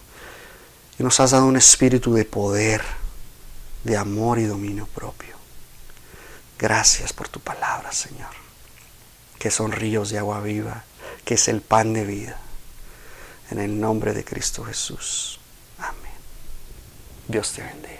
y 0.98 1.04
nos 1.04 1.20
has 1.20 1.30
dado 1.30 1.46
un 1.46 1.56
espíritu 1.56 2.12
de 2.12 2.24
poder, 2.24 2.82
de 3.84 3.96
amor 3.96 4.40
y 4.40 4.46
dominio 4.46 4.88
propio. 4.92 5.36
Gracias 6.58 7.12
por 7.12 7.28
tu 7.28 7.38
palabra, 7.38 7.92
Señor, 7.92 8.30
que 9.38 9.52
son 9.52 9.70
ríos 9.70 10.10
de 10.10 10.18
agua 10.18 10.40
viva, 10.40 10.82
que 11.24 11.34
es 11.34 11.46
el 11.46 11.60
pan 11.60 11.92
de 11.92 12.04
vida. 12.04 12.36
En 13.52 13.60
el 13.60 13.80
nombre 13.80 14.12
de 14.12 14.24
Cristo 14.24 14.64
Jesús. 14.64 15.38
Amén. 15.78 16.18
Dios 17.28 17.52
te 17.52 17.62
bendiga. 17.62 17.97